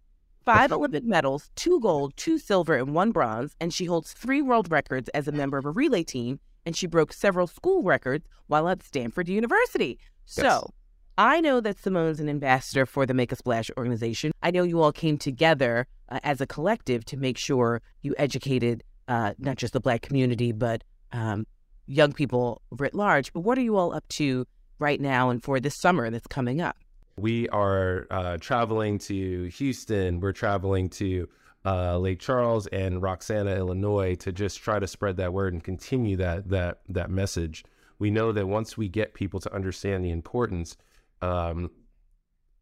five 0.54 0.72
Olympic 0.72 1.04
medals, 1.04 1.52
two 1.56 1.80
gold, 1.80 2.16
two 2.18 2.40
silver, 2.40 2.76
and 2.76 2.94
one 2.96 3.12
bronze, 3.12 3.56
and 3.60 3.74
she 3.74 3.86
holds 3.86 4.14
three 4.14 4.42
world 4.42 4.72
records 4.72 5.08
as 5.10 5.28
a 5.28 5.32
member 5.32 5.58
of 5.58 5.66
a 5.66 5.70
relay 5.70 6.04
team, 6.04 6.40
and 6.66 6.76
she 6.76 6.88
broke 6.88 7.14
several 7.14 7.46
school 7.46 7.84
records 7.84 8.28
while 8.48 8.68
at 8.68 8.82
Stanford 8.82 9.30
University. 9.30 10.00
Yes. 10.26 10.36
So 10.36 10.74
I 11.20 11.40
know 11.40 11.62
that 11.62 11.78
Simone's 11.78 12.20
an 12.20 12.30
ambassador 12.30 12.86
for 12.86 13.06
the 13.06 13.14
Make 13.14 13.32
a 13.32 13.36
Splash 13.36 13.70
organization. 13.78 14.32
I 14.42 14.52
know 14.52 14.64
you 14.64 14.82
all 14.82 14.92
came 14.92 15.18
together 15.18 15.86
uh, 16.10 16.20
as 16.24 16.42
a 16.42 16.48
collective 16.48 17.06
to 17.06 17.18
make 17.18 17.38
sure 17.38 17.82
you 18.02 18.16
educated 18.18 18.84
uh, 19.08 19.34
not 19.38 19.58
just 19.58 19.74
the 19.74 19.80
Black 19.80 20.02
community, 20.02 20.52
but 20.52 20.84
um, 21.12 21.46
young 21.86 22.12
people 22.12 22.62
writ 22.72 22.96
large. 22.96 23.34
But 23.34 23.42
what 23.42 23.58
are 23.58 23.62
you 23.62 23.78
all 23.78 23.94
up 23.94 24.08
to 24.10 24.48
right 24.80 25.00
now 25.00 25.30
and 25.30 25.44
for 25.44 25.60
this 25.60 25.76
summer 25.76 26.10
that's 26.10 26.28
coming 26.28 26.60
up? 26.60 26.78
We 27.20 27.50
are 27.50 28.08
uh, 28.10 28.38
traveling 28.38 28.98
to 29.00 29.46
Houston. 29.46 30.20
We're 30.20 30.32
traveling 30.32 30.90
to 30.92 31.28
uh, 31.66 31.98
Lake 31.98 32.20
Charles 32.20 32.68
and 32.68 33.02
Roxana, 33.02 33.56
Illinois, 33.56 34.16
to 34.16 34.32
just 34.32 34.60
try 34.60 34.80
to 34.80 34.88
spread 34.88 35.18
that 35.18 35.34
word 35.34 35.54
and 35.54 35.64
continue 35.64 36.16
that 36.18 36.50
that 36.50 36.80
that 36.88 37.10
message. 37.10 37.66
we 38.00 38.10
know 38.10 38.32
that 38.32 38.48
once 38.48 38.78
we 38.78 38.88
get 38.88 39.14
people 39.14 39.40
to 39.42 39.54
understand 39.54 40.04
the 40.04 40.10
importance, 40.10 40.78
um, 41.22 41.70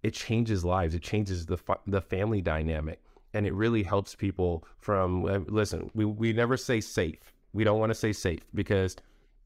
it 0.03 0.13
changes 0.13 0.65
lives. 0.65 0.95
It 0.95 1.03
changes 1.03 1.45
the 1.45 1.57
fa- 1.57 1.79
the 1.85 2.01
family 2.01 2.41
dynamic, 2.41 2.99
and 3.33 3.45
it 3.45 3.53
really 3.53 3.83
helps 3.83 4.15
people. 4.15 4.65
From 4.79 5.25
uh, 5.25 5.39
listen, 5.47 5.91
we 5.93 6.05
we 6.05 6.33
never 6.33 6.57
say 6.57 6.81
safe. 6.81 7.19
We 7.53 7.63
don't 7.63 7.79
want 7.79 7.91
to 7.91 7.95
say 7.95 8.13
safe 8.13 8.41
because 8.53 8.95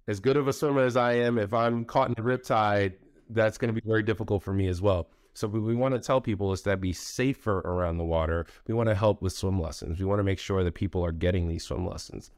as 0.08 0.20
good 0.20 0.38
of 0.38 0.48
a 0.48 0.54
swimmer 0.54 0.84
as 0.84 0.98
I 0.98 1.14
am, 1.14 1.38
if 1.38 1.54
I'm 1.54 1.86
caught 1.86 2.10
in 2.10 2.16
a 2.18 2.24
riptide, 2.24 2.94
that's 3.34 3.58
going 3.58 3.74
to 3.74 3.80
be 3.80 3.88
very 3.88 4.04
difficult 4.04 4.44
for 4.44 4.54
me 4.54 4.68
as 4.68 4.82
well. 4.82 5.08
So 5.34 5.48
we, 5.48 5.60
we 5.60 5.76
want 5.76 5.94
to 5.94 6.00
tell 6.00 6.22
people 6.22 6.52
is 6.52 6.64
that 6.64 6.82
be 6.82 6.94
safer 6.94 7.60
around 7.60 7.98
the 7.98 8.04
water. 8.04 8.46
We 8.68 8.74
want 8.74 8.90
to 8.90 8.96
help 8.96 9.22
with 9.22 9.34
swim 9.34 9.62
lessons. 9.62 10.00
We 10.00 10.06
want 10.06 10.20
to 10.20 10.24
make 10.24 10.40
sure 10.40 10.64
that 10.64 10.74
people 10.74 11.04
are 11.06 11.12
getting 11.12 11.48
these 11.48 11.64
swim 11.64 11.88
lessons. 11.88 12.32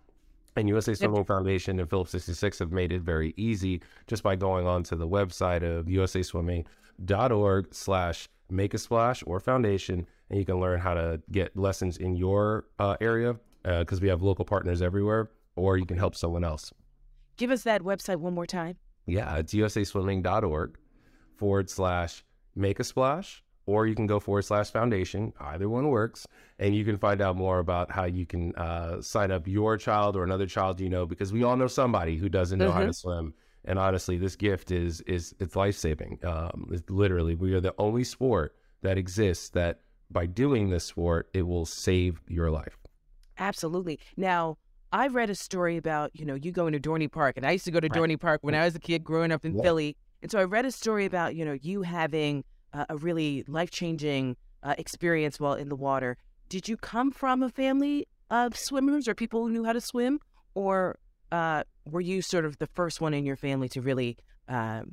And 0.55 0.69
USA 0.69 0.93
Swimming 0.93 1.17
yep. 1.17 1.27
Foundation 1.27 1.79
and 1.79 1.89
Phillips 1.89 2.12
66 2.12 2.59
have 2.59 2.71
made 2.71 2.91
it 2.91 3.01
very 3.01 3.33
easy 3.38 3.81
just 4.05 4.21
by 4.21 4.35
going 4.35 4.67
on 4.67 4.83
to 4.83 4.95
the 4.95 5.07
website 5.07 5.63
of 5.63 5.88
usaswimming.org 5.88 7.73
slash 7.73 8.29
make 8.51 8.75
a 8.75 8.77
splash 8.77 9.23
or 9.25 9.39
foundation. 9.39 10.05
And 10.29 10.38
you 10.38 10.45
can 10.45 10.59
learn 10.59 10.79
how 10.79 10.93
to 10.93 11.19
get 11.31 11.57
lessons 11.57 11.97
in 11.97 12.15
your 12.15 12.65
uh, 12.77 12.97
area 13.01 13.35
because 13.63 14.00
uh, 14.00 14.01
we 14.03 14.09
have 14.09 14.21
local 14.21 14.45
partners 14.45 14.81
everywhere, 14.81 15.31
or 15.55 15.77
you 15.77 15.85
can 15.85 15.97
help 15.97 16.15
someone 16.15 16.43
else. 16.43 16.71
Give 17.38 17.50
us 17.50 17.63
that 17.63 17.81
website 17.81 18.17
one 18.17 18.35
more 18.35 18.45
time. 18.45 18.77
Yeah, 19.07 19.38
it's 19.38 19.53
usaswimming.org 19.53 20.77
forward 21.38 21.70
slash 21.70 22.24
make 22.56 22.80
a 22.80 22.84
splash, 22.84 23.44
or 23.66 23.88
you 23.88 23.96
can 23.96 24.08
go 24.08 24.20
forward 24.20 24.44
slash 24.44 24.72
foundation. 24.72 25.34
Either 25.40 25.70
one 25.70 25.90
works. 25.90 26.28
And 26.60 26.75
you 26.75 26.86
can 26.86 26.98
find 26.98 27.22
out 27.22 27.36
more 27.36 27.60
about 27.60 27.92
how 27.92 28.06
you 28.06 28.25
can 28.25 28.56
uh, 28.56 29.02
sign 29.02 29.32
up 29.32 29.48
your 29.48 29.78
child 29.78 30.16
or 30.16 30.24
another 30.24 30.46
child 30.46 30.80
you 30.80 30.90
know, 30.90 31.06
because 31.06 31.34
we 31.34 31.44
all 31.44 31.58
know 31.58 31.68
somebody 31.68 32.18
who 32.18 32.30
doesn't 32.30 32.60
know 32.60 32.70
mm-hmm. 32.70 32.74
how 32.74 32.80
to 32.80 32.86
mm-hmm. 32.88 32.92
swim. 32.92 33.34
And 33.66 33.80
honestly, 33.80 34.18
this 34.18 34.36
gift 34.36 34.72
is 34.72 35.02
is 35.02 35.34
it's 35.40 35.56
life 35.56 35.75
saving. 35.75 36.20
Um, 36.24 36.70
it's 36.72 36.90
literally, 36.90 37.36
we 37.36 37.54
are 37.54 37.62
the 37.62 37.74
only 37.78 38.04
sport 38.04 38.56
that 38.82 38.98
exists 38.98 39.50
that 39.50 39.80
by 40.12 40.25
doing 40.25 40.70
this 40.70 40.84
sport, 40.84 41.30
it 41.34 41.44
will 41.44 41.66
save 41.66 42.22
your 42.28 42.52
life. 42.52 42.78
Absolutely. 43.40 44.00
Now, 44.16 44.58
I've 44.92 45.16
read 45.16 45.30
a 45.30 45.36
story 45.36 45.78
about, 45.78 46.12
you 46.13 46.25
know, 46.25 46.36
you 46.36 46.52
going 46.52 46.74
to 46.74 46.80
Dorney 46.80 47.12
Park, 47.12 47.36
and 47.38 47.46
I 47.46 47.52
used 47.52 47.66
to 47.66 47.72
go 47.72 47.80
to 47.80 47.88
right. 47.88 48.00
Dorney 48.00 48.20
Park 48.20 48.42
when 48.44 48.54
I 48.54 48.63
was 48.66 48.75
a 48.75 48.80
kid 48.80 49.04
growing 49.04 49.32
up 49.32 49.44
in 49.44 49.56
yeah. 49.56 49.63
Philly. 49.63 49.98
And 50.24 50.32
so 50.32 50.39
I 50.39 50.46
read 50.46 50.65
a 50.65 50.72
story 50.72 51.06
about, 51.06 51.36
you 51.36 51.44
know, 51.44 51.58
you 51.62 51.82
having 51.82 52.46
uh, 52.72 52.86
a 52.88 52.96
really 52.96 53.44
life 53.46 53.72
changing 53.72 54.38
uh, 54.63 54.74
experience 54.77 55.38
while 55.38 55.53
in 55.53 55.68
the 55.68 55.75
water. 55.75 56.15
Did 56.48 56.70
you 56.70 56.77
come 56.77 57.12
from 57.12 57.44
a 57.44 57.50
family 57.50 58.08
of 58.32 58.58
swimmers 58.58 59.10
or 59.10 59.15
people 59.15 59.46
who 59.46 59.51
knew 59.51 59.65
how 59.65 59.74
to 59.74 59.82
swim? 59.82 60.20
Or 60.56 60.98
uh, 61.34 61.63
were 61.86 62.00
you 62.00 62.22
sort 62.22 62.46
of 62.46 62.58
the 62.60 62.68
first 62.68 63.01
one 63.01 63.13
in 63.13 63.25
your 63.25 63.36
family 63.36 63.68
to 63.70 63.82
really 63.82 64.18
uh, 64.48 64.84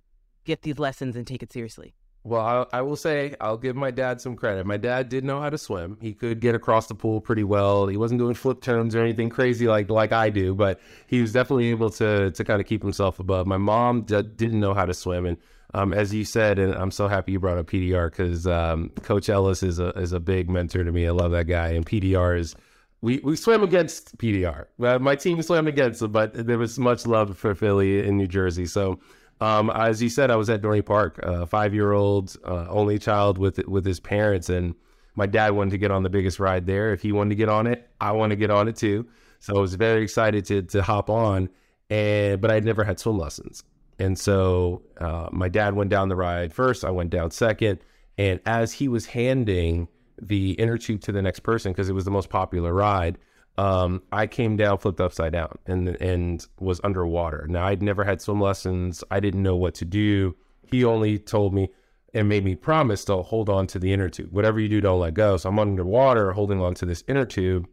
get 0.45 0.63
these 0.63 0.81
lessons 0.81 1.15
and 1.15 1.25
take 1.25 1.45
it 1.45 1.53
seriously? 1.53 1.95
Well, 2.23 2.69
I, 2.73 2.79
I, 2.79 2.83
will 2.83 2.97
say 2.97 3.35
I'll 3.41 3.57
give 3.57 3.77
my 3.77 3.91
dad 3.91 4.21
some 4.21 4.37
credit. 4.37 4.67
My 4.67 4.77
dad 4.77 5.09
did 5.09 5.25
know 5.25 5.41
how 5.41 5.49
to 5.49 5.57
swim. 5.57 5.97
He 6.03 6.13
could 6.13 6.41
get 6.41 6.55
across 6.55 6.87
the 6.87 6.95
pool 6.95 7.21
pretty 7.21 7.45
well. 7.45 7.87
He 7.87 7.97
wasn't 7.97 8.21
doing 8.21 8.35
flip 8.35 8.61
turns 8.61 8.95
or 8.95 9.01
anything 9.01 9.31
crazy 9.31 9.67
like 9.67 9.89
like 9.89 10.13
I 10.13 10.29
do, 10.29 10.55
but 10.55 10.81
he 11.07 11.23
was 11.23 11.33
definitely 11.33 11.69
able 11.69 11.89
to 11.91 12.31
to 12.31 12.45
kind 12.45 12.61
of 12.61 12.67
keep 12.67 12.83
himself 12.83 13.21
above. 13.21 13.47
My 13.47 13.57
mom 13.57 14.03
d- 14.03 14.23
didn't 14.23 14.61
know 14.61 14.75
how 14.75 14.85
to 14.85 14.93
swim, 14.93 15.25
and 15.25 15.39
um, 15.73 15.95
as 15.95 16.13
you 16.13 16.25
said, 16.25 16.59
and 16.59 16.75
I'm 16.75 16.91
so 16.91 17.09
happy 17.09 17.33
you 17.33 17.41
brought 17.41 17.57
up 17.57 17.67
PDR 17.67 18.11
because 18.11 18.47
um, 18.47 18.91
Coach 19.03 19.31
Ellis 19.31 19.63
is 19.63 19.79
a 19.79 19.89
is 19.99 20.13
a 20.13 20.21
big 20.21 20.51
mentor 20.51 20.85
to 20.85 20.93
me. 20.93 21.07
I 21.07 21.13
love 21.13 21.31
that 21.31 21.47
guy, 21.47 21.69
and 21.69 21.87
PDR 21.87 22.39
is. 22.39 22.55
We, 23.03 23.19
we 23.21 23.35
swam 23.35 23.63
against 23.63 24.19
PDR. 24.19 24.67
Uh, 24.79 24.99
my 24.99 25.17
team 25.17 25.41
swam 25.41 25.67
against 25.67 26.13
but 26.13 26.35
there 26.35 26.59
was 26.59 26.79
much 26.79 27.07
love 27.07 27.35
for 27.35 27.55
Philly 27.55 28.07
in 28.07 28.19
New 28.19 28.27
Jersey. 28.27 28.67
So 28.67 29.01
um, 29.41 29.71
as 29.71 30.03
you 30.03 30.09
said, 30.09 30.31
I 30.31 30.37
was 30.37 30.51
at 30.51 30.61
Dorney 30.61 30.85
Park, 30.85 31.19
a 31.23 31.47
five 31.47 31.73
year 31.73 31.93
old, 31.93 32.37
uh, 32.45 32.67
only 32.69 32.99
child 32.99 33.39
with 33.39 33.59
with 33.67 33.85
his 33.85 34.01
parents, 34.01 34.49
and 34.49 34.75
my 35.15 35.27
dad 35.27 35.53
wanted 35.53 35.71
to 35.71 35.79
get 35.79 35.91
on 35.91 36.03
the 36.03 36.11
biggest 36.11 36.39
ride 36.39 36.67
there. 36.67 36.93
If 36.93 37.03
he 37.03 37.13
wanted 37.13 37.31
to 37.31 37.37
get 37.37 37.49
on 37.49 37.67
it, 37.67 37.89
I 38.01 38.13
want 38.13 38.31
to 38.31 38.37
get 38.37 38.51
on 38.51 38.69
it 38.69 38.77
too. 38.77 39.07
So 39.39 39.57
I 39.57 39.61
was 39.61 39.75
very 39.75 40.03
excited 40.03 40.45
to 40.47 40.63
to 40.63 40.83
hop 40.83 41.09
on, 41.09 41.49
and 41.89 42.41
but 42.41 42.51
I'd 42.51 42.65
never 42.65 42.85
had 42.85 43.01
swim 43.01 43.19
lessons, 43.19 43.65
and 43.99 44.19
so 44.19 44.83
uh, 44.99 45.29
my 45.33 45.49
dad 45.49 45.75
went 45.75 45.91
down 45.91 46.09
the 46.09 46.17
ride 46.17 46.53
first. 46.53 46.85
I 46.85 46.91
went 46.91 47.11
down 47.11 47.31
second, 47.31 47.81
and 48.19 48.41
as 48.45 48.73
he 48.75 48.89
was 48.89 49.07
handing 49.07 49.89
the 50.21 50.53
inner 50.53 50.77
tube 50.77 51.01
to 51.01 51.13
the 51.13 51.23
next 51.23 51.41
person 51.41 51.73
because 51.73 51.89
it 51.89 51.95
was 51.95 52.05
the 52.05 52.11
most 52.11 52.29
popular 52.29 52.75
ride, 52.75 53.17
um, 53.61 54.03
I 54.11 54.27
came 54.27 54.57
down, 54.57 54.79
flipped 54.79 55.03
upside 55.03 55.35
down, 55.35 55.59
and 55.67 55.89
and 56.01 56.47
was 56.59 56.81
underwater. 56.83 57.47
Now 57.47 57.67
I'd 57.67 57.83
never 57.83 58.05
had 58.05 58.23
swim 58.23 58.41
lessons. 58.41 59.05
I 59.11 59.21
didn't 59.21 59.43
know 59.43 59.55
what 59.55 59.75
to 59.75 59.85
do. 59.85 60.35
He 60.67 60.83
only 60.83 61.19
told 61.19 61.53
me 61.53 61.69
and 62.15 62.27
made 62.27 62.43
me 62.43 62.55
promise 62.55 63.05
to 63.05 63.17
hold 63.19 63.51
on 63.51 63.67
to 63.67 63.79
the 63.79 63.93
inner 63.93 64.09
tube. 64.09 64.33
Whatever 64.33 64.61
you 64.61 64.69
do, 64.69 64.81
don't 64.81 64.99
let 64.99 65.13
go. 65.13 65.37
So 65.37 65.51
I'm 65.51 65.59
underwater, 65.59 66.33
holding 66.33 66.59
on 66.63 66.73
to 66.77 66.87
this 66.87 67.05
inner 67.07 67.27
tube, 67.27 67.69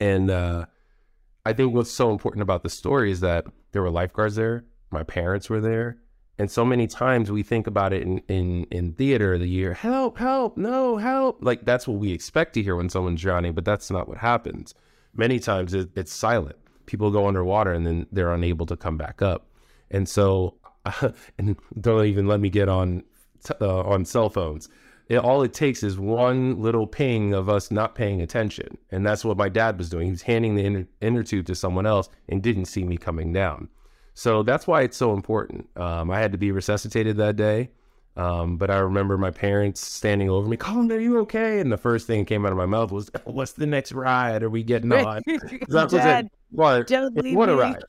and 0.00 0.30
uh, 0.30 0.66
I 1.46 1.54
think 1.54 1.72
what's 1.72 1.90
so 1.90 2.10
important 2.10 2.42
about 2.42 2.62
the 2.62 2.68
story 2.68 3.10
is 3.10 3.20
that 3.20 3.46
there 3.72 3.80
were 3.80 3.90
lifeguards 3.90 4.36
there. 4.36 4.66
My 4.90 5.02
parents 5.02 5.48
were 5.48 5.62
there. 5.62 5.96
And 6.38 6.50
so 6.50 6.62
many 6.62 6.86
times 6.86 7.32
we 7.32 7.42
think 7.42 7.66
about 7.66 7.94
it 7.94 8.02
in, 8.02 8.18
in, 8.28 8.64
in 8.64 8.92
theater 8.92 9.38
the 9.38 9.48
year, 9.48 9.72
help, 9.72 10.18
help, 10.18 10.58
no, 10.58 10.98
help. 10.98 11.38
Like 11.40 11.64
that's 11.64 11.88
what 11.88 11.96
we 11.98 12.12
expect 12.12 12.52
to 12.54 12.62
hear 12.62 12.76
when 12.76 12.90
someone's 12.90 13.22
drowning, 13.22 13.54
but 13.54 13.64
that's 13.64 13.90
not 13.90 14.06
what 14.06 14.18
happens 14.18 14.74
many 15.16 15.38
times 15.38 15.74
it, 15.74 15.90
it's 15.96 16.12
silent. 16.12 16.56
People 16.86 17.10
go 17.10 17.26
underwater 17.26 17.72
and 17.72 17.86
then 17.86 18.06
they're 18.12 18.32
unable 18.32 18.66
to 18.66 18.76
come 18.76 18.96
back 18.96 19.22
up. 19.22 19.46
And 19.90 20.08
so, 20.08 20.54
and 21.38 21.56
don't 21.80 22.06
even 22.06 22.26
let 22.26 22.40
me 22.40 22.50
get 22.50 22.68
on 22.68 23.02
uh, 23.60 23.80
on 23.80 24.04
cell 24.04 24.28
phones. 24.30 24.68
It, 25.08 25.18
all 25.18 25.42
it 25.42 25.54
takes 25.54 25.82
is 25.82 25.98
one 25.98 26.60
little 26.60 26.86
ping 26.86 27.32
of 27.32 27.48
us 27.48 27.70
not 27.70 27.94
paying 27.94 28.20
attention, 28.20 28.76
and 28.90 29.06
that's 29.06 29.24
what 29.24 29.36
my 29.36 29.48
dad 29.48 29.78
was 29.78 29.88
doing. 29.88 30.06
He 30.06 30.10
was 30.10 30.22
handing 30.22 30.56
the 30.56 30.64
inner, 30.64 30.88
inner 31.00 31.22
tube 31.22 31.46
to 31.46 31.54
someone 31.54 31.86
else 31.86 32.08
and 32.28 32.42
didn't 32.42 32.64
see 32.64 32.82
me 32.84 32.96
coming 32.96 33.32
down. 33.32 33.68
So 34.14 34.42
that's 34.42 34.66
why 34.66 34.82
it's 34.82 34.96
so 34.96 35.12
important. 35.12 35.68
Um, 35.76 36.10
I 36.10 36.18
had 36.18 36.32
to 36.32 36.38
be 36.38 36.50
resuscitated 36.50 37.16
that 37.18 37.36
day. 37.36 37.70
Um, 38.16 38.56
but 38.56 38.70
I 38.70 38.78
remember 38.78 39.18
my 39.18 39.30
parents 39.30 39.80
standing 39.80 40.30
over 40.30 40.48
me, 40.48 40.56
Cullen, 40.56 40.90
are 40.90 40.98
you 40.98 41.18
okay? 41.20 41.60
And 41.60 41.70
the 41.70 41.76
first 41.76 42.06
thing 42.06 42.20
that 42.20 42.26
came 42.26 42.46
out 42.46 42.52
of 42.52 42.56
my 42.58 42.64
mouth 42.66 42.90
was, 42.90 43.10
What's 43.24 43.52
the 43.52 43.66
next 43.66 43.92
ride? 43.92 44.42
Are 44.42 44.48
we 44.50 44.62
getting 44.62 44.90
on? 45.06 45.22
that 45.26 45.90
Dad, 45.90 46.30
What, 46.50 46.86
what 47.34 47.48
a 47.50 47.56
ride. 47.56 47.82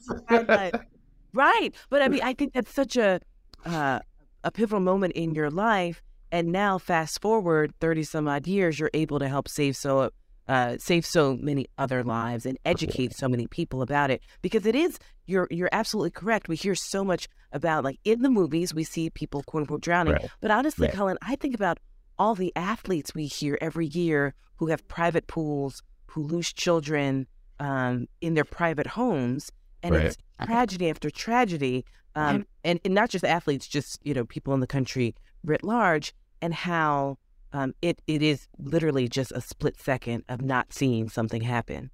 right. 1.33 1.73
But 1.89 2.01
I 2.01 2.07
mean, 2.09 2.21
I 2.23 2.33
think 2.33 2.53
that's 2.53 2.73
such 2.73 2.97
a 2.97 3.21
uh, 3.65 3.99
a 4.43 4.51
pivotal 4.51 4.79
moment 4.79 5.13
in 5.13 5.33
your 5.33 5.49
life. 5.49 6.01
And 6.31 6.51
now, 6.51 6.77
fast 6.77 7.21
forward 7.21 7.73
30 7.79 8.03
some 8.03 8.27
odd 8.27 8.47
years, 8.47 8.79
you're 8.79 8.89
able 8.93 9.19
to 9.19 9.29
help 9.29 9.47
save 9.47 9.77
so 9.77 10.09
uh, 10.47 10.77
save 10.79 11.05
so 11.05 11.35
many 11.35 11.67
other 11.77 12.03
lives 12.03 12.45
and 12.45 12.57
educate 12.63 13.13
so 13.13 13.27
many 13.27 13.47
people 13.47 13.81
about 13.81 14.09
it 14.09 14.21
because 14.41 14.65
it 14.65 14.75
is 14.75 14.97
you're 15.25 15.47
you're 15.51 15.69
absolutely 15.71 16.11
correct. 16.11 16.47
We 16.47 16.55
hear 16.55 16.75
so 16.75 17.03
much 17.03 17.27
about 17.51 17.83
like 17.83 17.99
in 18.03 18.21
the 18.21 18.29
movies 18.29 18.73
we 18.73 18.83
see 18.83 19.09
people 19.09 19.43
quote 19.43 19.61
unquote 19.61 19.81
drowning, 19.81 20.13
right. 20.13 20.29
but 20.41 20.51
honestly, 20.51 20.87
right. 20.87 20.95
Cullen, 20.95 21.17
I 21.21 21.35
think 21.35 21.53
about 21.53 21.79
all 22.17 22.33
the 22.33 22.53
athletes 22.55 23.13
we 23.13 23.25
hear 23.25 23.57
every 23.61 23.87
year 23.87 24.33
who 24.55 24.67
have 24.67 24.87
private 24.87 25.27
pools, 25.27 25.83
who 26.07 26.23
lose 26.23 26.51
children 26.51 27.27
um, 27.59 28.07
in 28.21 28.33
their 28.33 28.45
private 28.45 28.87
homes, 28.87 29.51
and 29.83 29.95
right. 29.95 30.05
it's 30.05 30.17
tragedy 30.43 30.89
after 30.89 31.09
tragedy, 31.09 31.85
um, 32.15 32.45
and, 32.63 32.79
and 32.83 32.93
not 32.93 33.09
just 33.09 33.25
athletes, 33.25 33.67
just 33.67 33.99
you 34.03 34.13
know 34.13 34.25
people 34.25 34.53
in 34.53 34.59
the 34.59 34.67
country 34.67 35.15
writ 35.43 35.63
large, 35.63 36.13
and 36.41 36.53
how 36.53 37.17
um, 37.53 37.73
it 37.81 38.01
it 38.07 38.21
is 38.21 38.47
literally 38.57 39.07
just 39.07 39.31
a 39.31 39.41
split 39.41 39.79
second 39.79 40.23
of 40.29 40.41
not 40.41 40.73
seeing 40.73 41.09
something 41.09 41.41
happen. 41.41 41.91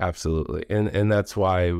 Absolutely, 0.00 0.64
and 0.70 0.88
and 0.88 1.10
that's 1.10 1.36
why 1.36 1.72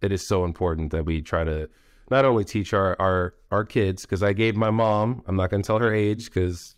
it 0.00 0.12
is 0.12 0.26
so 0.26 0.44
important 0.44 0.92
that 0.92 1.04
we 1.04 1.20
try 1.20 1.44
to 1.44 1.68
not 2.10 2.24
only 2.24 2.44
teach 2.44 2.72
our 2.72 2.96
our 3.00 3.34
our 3.50 3.64
kids 3.64 4.02
because 4.02 4.22
I 4.22 4.32
gave 4.32 4.56
my 4.56 4.70
mom. 4.70 5.22
I'm 5.26 5.36
not 5.36 5.50
going 5.50 5.62
to 5.62 5.66
tell 5.66 5.78
her 5.78 5.92
age 5.92 6.26
because 6.26 6.76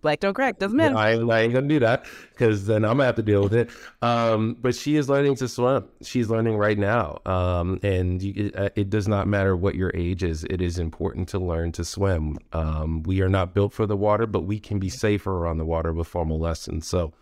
black 0.00 0.20
don't 0.20 0.34
crack 0.34 0.58
doesn't 0.58 0.76
matter. 0.76 0.96
I, 0.96 1.12
I 1.12 1.40
ain't 1.40 1.52
gonna 1.52 1.68
do 1.68 1.78
that 1.80 2.04
because 2.30 2.66
then 2.66 2.84
I'm 2.84 2.92
gonna 2.92 3.04
have 3.04 3.16
to 3.16 3.22
deal 3.22 3.42
with 3.42 3.54
it. 3.54 3.70
Um, 4.02 4.56
but 4.60 4.74
she 4.74 4.96
is 4.96 5.08
learning 5.08 5.36
to 5.36 5.48
swim. 5.48 5.88
She's 6.02 6.30
learning 6.30 6.56
right 6.56 6.78
now, 6.78 7.20
um, 7.26 7.78
and 7.82 8.22
you, 8.22 8.52
it, 8.54 8.72
it, 8.76 8.90
does 8.90 9.08
not 9.08 9.26
matter 9.26 9.56
what 9.56 9.74
your 9.74 9.92
age 9.94 10.22
is. 10.22 10.44
It 10.44 10.60
is 10.60 10.78
important 10.78 11.28
to 11.30 11.38
learn 11.38 11.72
to 11.72 11.84
swim. 11.84 12.38
Um, 12.52 13.02
we 13.02 13.20
are 13.22 13.28
not 13.28 13.54
built 13.54 13.72
for 13.72 13.86
the 13.86 13.96
water, 13.96 14.26
but 14.26 14.40
we 14.40 14.58
can 14.58 14.78
be 14.78 14.88
safer 14.88 15.46
on 15.46 15.58
the 15.58 15.64
water 15.64 15.92
with 15.92 16.08
formal 16.08 16.38
lessons. 16.38 16.86
So. 16.86 17.12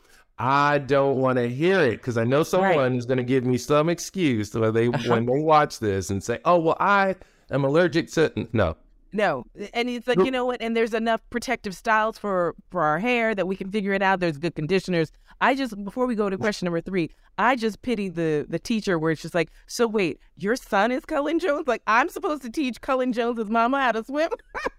I 0.41 0.79
don't 0.79 1.17
want 1.17 1.37
to 1.39 1.49
hear 1.49 1.81
it 1.81 1.97
because 1.97 2.17
I 2.17 2.23
know 2.23 2.45
someone 2.45 2.77
right. 2.77 2.93
is 2.93 3.07
going 3.07 3.17
to 3.19 3.25
give 3.25 3.45
me 3.45 3.59
some 3.59 3.89
excuse 3.89 4.55
when 4.55 4.73
they 4.73 4.87
when 4.87 5.27
they 5.27 5.41
watch 5.41 5.81
this 5.81 6.11
and 6.11 6.23
say, 6.23 6.39
"Oh, 6.45 6.61
well, 6.61 6.77
I 6.79 7.17
am 7.51 7.65
allergic 7.65 8.09
to." 8.13 8.47
No, 8.53 8.77
No, 9.13 9.45
and 9.73 9.89
it's 9.89 10.07
like 10.07 10.19
you 10.19 10.31
know 10.31 10.45
what? 10.45 10.61
And 10.61 10.77
there's 10.77 10.93
enough 10.93 11.21
protective 11.31 11.75
styles 11.75 12.19
for 12.19 12.55
for 12.71 12.83
our 12.83 12.99
hair 12.99 13.35
that 13.35 13.47
we 13.47 13.57
can 13.57 13.71
figure 13.71 13.93
it 13.93 14.03
out. 14.03 14.21
There's 14.21 14.37
good 14.37 14.55
conditioners. 14.55 15.11
I 15.41 15.55
just 15.55 15.83
before 15.83 16.07
we 16.07 16.15
go 16.15 16.29
to 16.29 16.37
question 16.37 16.67
number 16.67 16.81
three, 16.81 17.11
I 17.39 17.57
just 17.57 17.81
pity 17.81 18.09
the 18.11 18.45
the 18.49 18.59
teacher 18.59 18.99
where 18.99 19.11
it's 19.11 19.23
just 19.23 19.35
like, 19.35 19.51
so 19.67 19.87
wait, 19.87 20.19
your 20.37 20.57
son 20.57 20.93
is 20.93 21.05
Cullen 21.05 21.39
Jones? 21.39 21.67
Like 21.67 21.83
I'm 21.87 22.09
supposed 22.09 22.43
to 22.43 22.51
teach 22.51 22.81
Cullen 22.81 23.13
Jones's 23.13 23.49
mama 23.49 23.81
how 23.81 23.93
to 23.93 24.05
swim? 24.05 24.31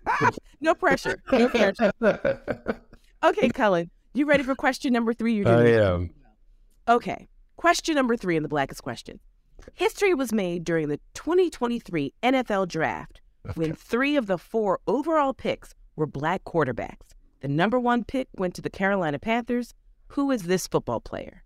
no 0.61 0.75
pressure. 0.75 1.21
No 1.31 1.49
pressure. 1.49 1.91
okay, 3.23 3.49
Cullen, 3.49 3.89
you 4.13 4.25
ready 4.25 4.43
for 4.43 4.53
question 4.53 4.93
number 4.93 5.13
three? 5.13 5.33
You're 5.33 5.47
I 5.47 5.63
doing 5.63 5.79
am. 5.79 6.09
Okay. 6.87 7.27
Question 7.55 7.95
number 7.95 8.15
three 8.15 8.37
in 8.37 8.43
the 8.43 8.49
Blackest 8.49 8.83
Question. 8.83 9.19
History 9.73 10.13
was 10.13 10.31
made 10.31 10.63
during 10.63 10.87
the 10.87 10.99
2023 11.13 12.13
NFL 12.23 12.67
Draft 12.67 13.21
when 13.55 13.73
three 13.73 14.15
of 14.15 14.27
the 14.27 14.37
four 14.37 14.79
overall 14.87 15.33
picks 15.33 15.73
were 15.95 16.05
black 16.07 16.43
quarterbacks. 16.43 17.13
The 17.41 17.47
number 17.47 17.79
one 17.79 18.03
pick 18.03 18.27
went 18.35 18.55
to 18.55 18.61
the 18.61 18.69
Carolina 18.69 19.19
Panthers. 19.19 19.73
Who 20.09 20.31
is 20.31 20.43
this 20.43 20.67
football 20.67 20.99
player? 20.99 21.43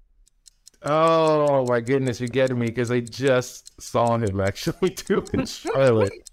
Oh 0.82 1.66
my 1.68 1.80
goodness, 1.80 2.20
you're 2.20 2.28
getting 2.28 2.60
me 2.60 2.68
because 2.68 2.92
I 2.92 3.00
just 3.00 3.80
saw 3.82 4.18
him 4.18 4.42
actually 4.42 4.90
do 5.08 5.24
in 5.34 5.46
Charlotte. 5.46 6.14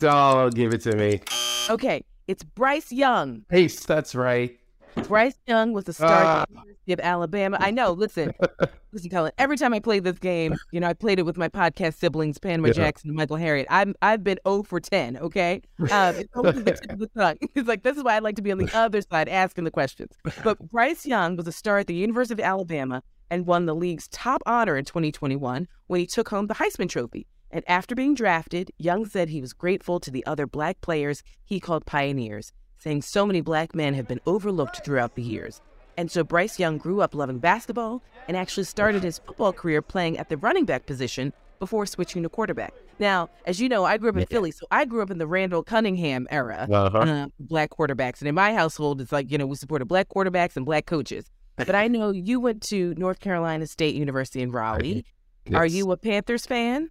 Oh, 0.00 0.48
give 0.50 0.72
it 0.72 0.82
to 0.82 0.94
me. 0.94 1.20
Okay, 1.68 2.04
it's 2.28 2.44
Bryce 2.44 2.92
Young. 2.92 3.40
Pace, 3.48 3.84
that's 3.84 4.14
right. 4.14 4.57
Bryce 5.06 5.38
Young 5.46 5.72
was 5.72 5.84
the 5.84 5.92
star 5.92 6.10
Ah. 6.10 6.42
at 6.42 6.48
the 6.48 6.54
University 6.54 6.92
of 6.92 7.00
Alabama. 7.00 7.56
I 7.60 7.70
know. 7.70 7.92
Listen, 7.92 8.32
listen, 8.92 9.10
Cullen. 9.10 9.32
Every 9.38 9.56
time 9.56 9.72
I 9.72 9.80
play 9.80 10.00
this 10.00 10.18
game, 10.18 10.56
you 10.72 10.80
know, 10.80 10.88
I 10.88 10.92
played 10.94 11.18
it 11.18 11.24
with 11.24 11.36
my 11.36 11.48
podcast 11.48 11.94
siblings, 11.98 12.38
Panama 12.38 12.68
Yeah. 12.68 12.74
Jackson 12.74 13.10
and 13.10 13.16
Michael 13.16 13.36
Harriot. 13.36 13.66
I'm 13.70 13.94
I've 14.02 14.24
been 14.24 14.38
0 14.46 14.62
for 14.64 14.80
10. 14.80 15.16
Okay, 15.18 15.62
um, 15.90 16.16
it's 16.16 16.34
always 16.34 16.62
the 16.64 16.72
tip 16.72 16.90
of 16.92 16.98
the 16.98 17.06
tongue. 17.08 17.36
It's 17.54 17.68
like 17.68 17.82
this 17.82 17.96
is 17.96 18.02
why 18.04 18.16
I 18.16 18.18
like 18.18 18.36
to 18.36 18.42
be 18.42 18.52
on 18.52 18.58
the 18.58 18.70
other 18.76 19.00
side 19.00 19.28
asking 19.28 19.64
the 19.64 19.70
questions. 19.70 20.12
But 20.42 20.58
Bryce 20.70 21.06
Young 21.06 21.36
was 21.36 21.46
a 21.46 21.52
star 21.52 21.78
at 21.78 21.86
the 21.86 21.94
University 21.94 22.40
of 22.40 22.46
Alabama 22.46 23.02
and 23.30 23.46
won 23.46 23.66
the 23.66 23.74
league's 23.74 24.08
top 24.08 24.42
honor 24.46 24.76
in 24.76 24.84
2021 24.84 25.68
when 25.86 26.00
he 26.00 26.06
took 26.06 26.28
home 26.30 26.46
the 26.46 26.54
Heisman 26.54 26.88
Trophy. 26.88 27.26
And 27.50 27.64
after 27.66 27.94
being 27.94 28.14
drafted, 28.14 28.70
Young 28.78 29.06
said 29.06 29.28
he 29.30 29.40
was 29.40 29.52
grateful 29.54 30.00
to 30.00 30.10
the 30.10 30.24
other 30.26 30.46
black 30.46 30.80
players 30.82 31.22
he 31.44 31.60
called 31.60 31.86
pioneers, 31.86 32.52
saying 32.78 33.02
so 33.02 33.26
many 33.26 33.40
black 33.40 33.74
men 33.74 33.94
have 33.94 34.08
been 34.08 34.20
overlooked 34.26 34.84
throughout 34.84 35.14
the 35.14 35.22
years. 35.22 35.60
And 35.96 36.10
so 36.10 36.22
Bryce 36.22 36.58
Young 36.60 36.78
grew 36.78 37.00
up 37.00 37.14
loving 37.14 37.38
basketball 37.40 38.02
and 38.28 38.36
actually 38.36 38.64
started 38.64 39.02
his 39.02 39.18
football 39.18 39.52
career 39.52 39.82
playing 39.82 40.16
at 40.18 40.28
the 40.28 40.36
running 40.36 40.64
back 40.64 40.86
position 40.86 41.32
before 41.58 41.86
switching 41.86 42.22
to 42.22 42.28
quarterback. 42.28 42.72
Now, 43.00 43.30
as 43.46 43.60
you 43.60 43.68
know, 43.68 43.84
I 43.84 43.96
grew 43.98 44.10
up 44.10 44.16
in 44.16 44.26
Philly, 44.26 44.52
so 44.52 44.64
I 44.70 44.84
grew 44.84 45.02
up 45.02 45.10
in 45.10 45.18
the 45.18 45.26
Randall 45.26 45.64
Cunningham 45.64 46.28
era, 46.30 46.68
Uh-huh. 46.70 46.98
uh, 46.98 47.26
black 47.40 47.70
quarterbacks. 47.70 48.20
And 48.20 48.28
in 48.28 48.34
my 48.36 48.54
household, 48.54 49.00
it's 49.00 49.10
like, 49.10 49.30
you 49.30 49.38
know, 49.38 49.46
we 49.46 49.56
supported 49.56 49.86
black 49.86 50.08
quarterbacks 50.08 50.56
and 50.56 50.64
black 50.64 50.86
coaches. 50.86 51.24
But 51.56 51.74
I 51.74 51.88
know 51.88 52.10
you 52.12 52.38
went 52.38 52.62
to 52.68 52.94
North 52.96 53.18
Carolina 53.18 53.66
State 53.66 53.96
University 53.96 54.40
in 54.40 54.52
Raleigh. 54.52 55.04
Are 55.52 55.66
you 55.66 55.90
a 55.90 55.96
Panthers 55.96 56.46
fan? 56.46 56.90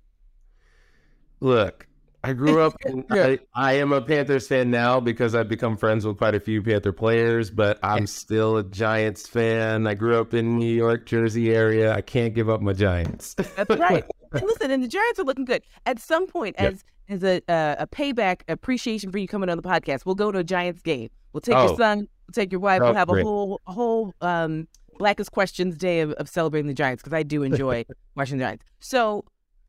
Look, 1.40 1.88
I 2.24 2.34
grew 2.34 2.62
up. 2.62 2.74
In, 2.86 3.06
I, 3.12 3.40
I 3.54 3.74
am 3.74 3.94
a 3.94 4.02
Panthers 4.02 4.48
fan 4.48 4.72
now 4.72 5.00
because 5.00 5.36
I've 5.36 5.48
become 5.48 5.78
friends 5.78 6.06
with 6.06 6.18
quite 6.18 6.36
a 6.36 6.40
few 6.40 6.62
Panther 6.62 6.92
players, 6.92 7.50
but 7.52 7.80
I'm 7.84 8.08
still 8.08 8.58
a 8.58 8.64
Giants 8.64 9.28
fan. 9.28 9.88
I 9.88 9.94
grew 9.94 10.20
up 10.20 10.34
in 10.34 10.58
New 10.58 10.74
York, 10.74 11.06
Jersey 11.06 11.54
area. 11.54 11.94
I 11.94 12.02
can't 12.02 12.34
give 12.34 12.50
up 12.50 12.62
my 12.62 12.74
Giants. 12.74 13.36
That's 13.36 13.70
right. 13.80 14.04
and 14.34 14.42
listen, 14.44 14.72
and 14.72 14.84
the 14.84 14.88
Giants 14.88 15.20
are 15.20 15.24
looking 15.24 15.46
good. 15.46 15.62
At 15.86 16.00
some 16.00 16.28
point, 16.28 16.56
Yep. 16.60 16.74
as 16.74 16.84
as 17.10 17.24
a 17.24 17.42
uh, 17.50 17.76
a 17.80 17.88
payback 17.88 18.42
appreciation 18.50 19.12
for 19.12 19.18
you 19.18 19.28
coming 19.28 19.50
on 19.50 19.56
the 19.58 19.64
podcast, 19.64 20.06
we'll 20.06 20.16
go 20.16 20.32
to 20.32 20.40
a 20.40 20.44
Giants 20.44 20.82
game. 20.82 21.10
We'll 21.32 21.42
take 21.42 21.56
Oh. 21.56 21.68
your 21.68 21.78
son, 21.78 22.00
we'll 22.00 22.34
take 22.34 22.52
your 22.52 22.60
wife. 22.60 22.82
Oh, 22.82 22.86
we'll 22.86 22.94
have 22.96 23.10
a 23.10 23.22
whole 23.22 23.62
a 23.68 23.72
whole 23.72 24.14
um, 24.22 24.68
Blackest 24.98 25.32
Questions 25.32 25.78
day 25.78 26.02
of, 26.02 26.12
of 26.14 26.28
celebrating 26.28 26.68
the 26.68 26.74
Giants 26.74 27.04
because 27.04 27.14
I 27.16 27.24
do 27.24 27.44
enjoy 27.44 27.86
watching 28.16 28.38
the 28.40 28.44
Giants. 28.44 28.66
So 28.80 29.24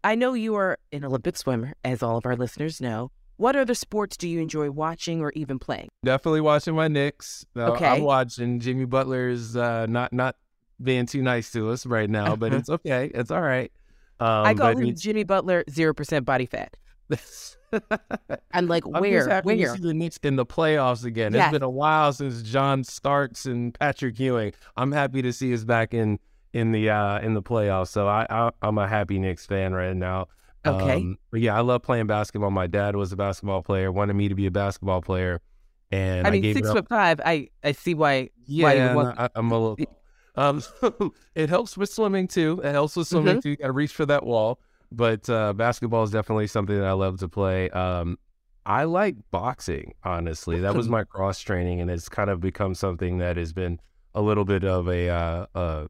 I 0.05 0.14
know 0.14 0.35
you 0.35 0.55
are 0.55 0.78
an 0.93 1.05
Olympic 1.05 1.37
swimmer, 1.37 1.75
as 1.85 2.02
all 2.02 2.17
of 2.17 2.26
our 2.26 2.37
listeners 2.37 2.81
know. 2.81 3.11
What 3.37 3.55
other 3.55 3.75
sports 3.75 4.17
do 4.17 4.28
you 4.28 4.40
enjoy 4.40 4.71
watching 4.71 5.21
or 5.21 5.33
even 5.37 5.59
playing? 5.59 5.88
Definitely 6.05 6.40
watching 6.40 6.75
my 6.75 6.88
Knicks. 6.88 7.47
Uh, 7.57 7.73
Okay. 7.73 7.87
I'm 7.87 8.02
watching 8.02 8.59
Jimmy 8.59 8.85
Butler's 8.85 9.57
uh, 9.57 9.87
not 9.87 10.12
not 10.12 10.37
being 10.83 11.07
too 11.07 11.23
nice 11.23 11.51
to 11.53 11.70
us 11.70 11.87
right 11.87 12.11
now, 12.11 12.37
but 12.37 12.53
it's 12.53 12.68
okay. 12.68 13.11
It's 13.14 13.31
all 13.31 13.42
right. 13.42 13.70
Um, 14.20 14.46
I 14.46 14.55
call 14.55 14.77
him 14.77 14.94
Jimmy 14.96 15.23
Butler, 15.25 15.64
zero 15.70 15.94
percent 15.94 16.25
body 16.27 16.46
fat. 16.46 16.77
I'm 18.53 18.66
like, 18.66 18.85
I'm 18.87 19.01
where, 19.01 19.27
just 19.27 19.44
where? 19.44 19.75
see 19.77 19.83
the 19.83 19.94
Knicks 19.94 20.18
in 20.23 20.37
the 20.37 20.46
playoffs 20.46 21.05
again. 21.05 21.33
Yes. 21.35 21.46
It's 21.46 21.53
been 21.53 21.62
a 21.62 21.70
while 21.70 22.12
since 22.12 22.42
John 22.42 22.83
Starks 22.83 23.46
and 23.46 23.73
Patrick 23.79 24.18
Ewing. 24.18 24.53
I'm 24.77 24.92
happy 24.92 25.23
to 25.23 25.33
see 25.33 25.53
us 25.55 25.64
back 25.64 25.94
in 25.94 26.18
in 26.53 26.73
the 26.73 26.91
uh 26.91 27.21
in 27.21 27.35
the 27.35 27.43
playoffs. 27.43 27.89
So 27.89 28.09
I, 28.09 28.27
I 28.31 28.51
I'm 28.63 28.79
a 28.79 28.87
happy 28.89 29.19
Knicks 29.19 29.47
fan 29.47 29.73
right 29.75 29.97
now. 29.97 30.27
Okay. 30.67 30.97
Um, 30.97 31.19
but 31.31 31.41
yeah, 31.41 31.57
I 31.57 31.61
love 31.61 31.83
playing 31.83 32.07
basketball. 32.07 32.51
My 32.51 32.67
dad 32.67 32.97
was 32.97 33.13
a 33.13 33.17
basketball 33.17 33.63
player, 33.63 33.91
wanted 33.93 34.15
me 34.15 34.29
to 34.29 34.35
be 34.35 34.47
a 34.47 34.51
basketball 34.51 35.01
player, 35.01 35.41
and 35.91 36.27
I 36.27 36.31
I, 36.31 36.33
mean, 36.33 36.43
gave 36.43 36.57
six 36.57 36.71
foot 36.71 36.89
five. 36.89 37.21
I 37.25 37.49
I 37.63 37.73
see 37.73 37.95
why. 37.95 38.31
why 38.47 38.73
you 38.73 38.81
Yeah, 38.81 38.95
want- 38.95 39.19
I, 39.19 39.29
I'm 39.35 39.51
a 39.51 39.59
little. 39.59 39.79
Um, 40.35 40.63
it 41.35 41.49
helps 41.49 41.77
with 41.77 41.91
swimming 41.91 42.29
too. 42.29 42.61
It 42.63 42.73
helps 42.73 42.97
with 42.97 43.09
swimming 43.09 43.39
Mhm. 43.39 43.43
too. 43.43 43.51
You 43.51 43.57
got 43.57 43.67
to 43.69 43.73
reach 43.73 43.93
for 43.93 44.07
that 44.07 44.25
wall. 44.25 44.61
But 44.93 45.29
uh, 45.29 45.53
basketball 45.53 46.03
is 46.05 46.11
definitely 46.11 46.47
something 46.47 46.77
that 46.79 46.87
I 46.87 46.93
love 46.93 47.19
to 47.21 47.29
play. 47.29 47.71
Um, 47.71 48.19
I 48.65 48.85
like 48.85 49.17
boxing. 49.31 49.95
Honestly, 50.05 50.61
that 50.61 50.75
was 50.75 50.89
my 50.97 51.05
cross 51.05 51.41
training, 51.41 51.81
and 51.81 51.91
it's 51.91 52.09
kind 52.09 52.31
of 52.31 52.41
become 52.41 52.75
something 52.75 53.19
that 53.19 53.37
has 53.37 53.53
been 53.53 53.81
a 54.15 54.23
little 54.23 54.45
bit 54.45 54.65
of 54.65 54.89
a, 54.89 55.09
uh, 55.09 55.47
uh, 55.55 55.87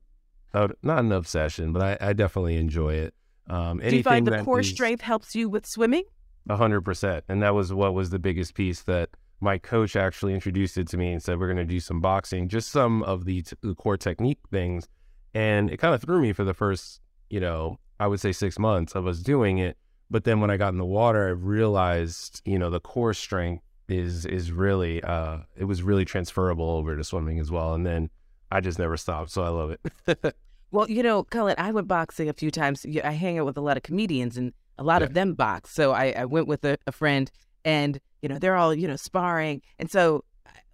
uh 0.54 0.68
not 0.82 1.00
an 1.00 1.12
obsession, 1.12 1.72
but 1.72 1.82
I, 1.82 2.08
I 2.08 2.12
definitely 2.12 2.56
enjoy 2.56 2.94
it. 2.94 3.14
Um, 3.48 3.78
Do 3.78 3.96
you 3.96 4.02
find 4.02 4.26
the 4.26 4.42
core 4.42 4.60
is- 4.60 4.68
strength 4.68 5.02
helps 5.02 5.34
you 5.34 5.48
with 5.48 5.66
swimming? 5.66 6.04
a 6.50 6.56
hundred 6.56 6.80
percent. 6.82 7.24
And 7.28 7.42
that 7.42 7.54
was 7.54 7.72
what 7.72 7.92
was 7.92 8.10
the 8.10 8.18
biggest 8.18 8.54
piece 8.54 8.82
that 8.82 9.10
my 9.40 9.58
coach 9.58 9.96
actually 9.96 10.34
introduced 10.34 10.78
it 10.78 10.88
to 10.88 10.96
me 10.96 11.12
and 11.12 11.22
said, 11.22 11.38
we're 11.38 11.46
going 11.46 11.58
to 11.58 11.64
do 11.64 11.78
some 11.78 12.00
boxing, 12.00 12.48
just 12.48 12.70
some 12.70 13.02
of 13.04 13.24
the, 13.24 13.42
t- 13.42 13.54
the 13.60 13.74
core 13.74 13.96
technique 13.98 14.38
things. 14.50 14.88
And 15.34 15.70
it 15.70 15.76
kind 15.76 15.94
of 15.94 16.00
threw 16.02 16.20
me 16.20 16.32
for 16.32 16.42
the 16.44 16.54
first, 16.54 17.00
you 17.30 17.38
know, 17.38 17.78
I 18.00 18.06
would 18.08 18.18
say 18.18 18.32
six 18.32 18.58
months 18.58 18.96
I 18.96 18.98
was 19.00 19.22
doing 19.22 19.58
it. 19.58 19.76
But 20.10 20.24
then 20.24 20.40
when 20.40 20.50
I 20.50 20.56
got 20.56 20.70
in 20.72 20.78
the 20.78 20.84
water, 20.86 21.28
I 21.28 21.30
realized, 21.32 22.40
you 22.44 22.58
know, 22.58 22.70
the 22.70 22.80
core 22.80 23.14
strength 23.14 23.62
is, 23.88 24.24
is 24.24 24.50
really, 24.50 25.02
uh, 25.04 25.38
it 25.56 25.64
was 25.64 25.82
really 25.82 26.04
transferable 26.06 26.70
over 26.70 26.96
to 26.96 27.04
swimming 27.04 27.38
as 27.38 27.50
well. 27.50 27.74
And 27.74 27.84
then 27.86 28.08
I 28.50 28.60
just 28.60 28.78
never 28.78 28.96
stopped. 28.96 29.30
So 29.30 29.42
I 29.42 29.48
love 29.48 29.76
it. 30.06 30.34
Well, 30.70 30.88
you 30.90 31.02
know, 31.02 31.22
Cullen, 31.22 31.54
I 31.56 31.72
went 31.72 31.88
boxing 31.88 32.28
a 32.28 32.34
few 32.34 32.50
times. 32.50 32.84
I 33.02 33.12
hang 33.12 33.38
out 33.38 33.46
with 33.46 33.56
a 33.56 33.60
lot 33.62 33.76
of 33.78 33.82
comedians, 33.82 34.36
and 34.36 34.52
a 34.76 34.84
lot 34.84 35.02
of 35.02 35.14
them 35.14 35.34
box. 35.34 35.70
So 35.70 35.92
I, 35.92 36.12
I 36.16 36.24
went 36.26 36.46
with 36.46 36.64
a, 36.64 36.76
a 36.86 36.92
friend, 36.92 37.30
and 37.64 37.98
you 38.20 38.28
know, 38.28 38.38
they're 38.38 38.56
all 38.56 38.74
you 38.74 38.86
know 38.86 38.96
sparring, 38.96 39.62
and 39.78 39.90
so 39.90 40.24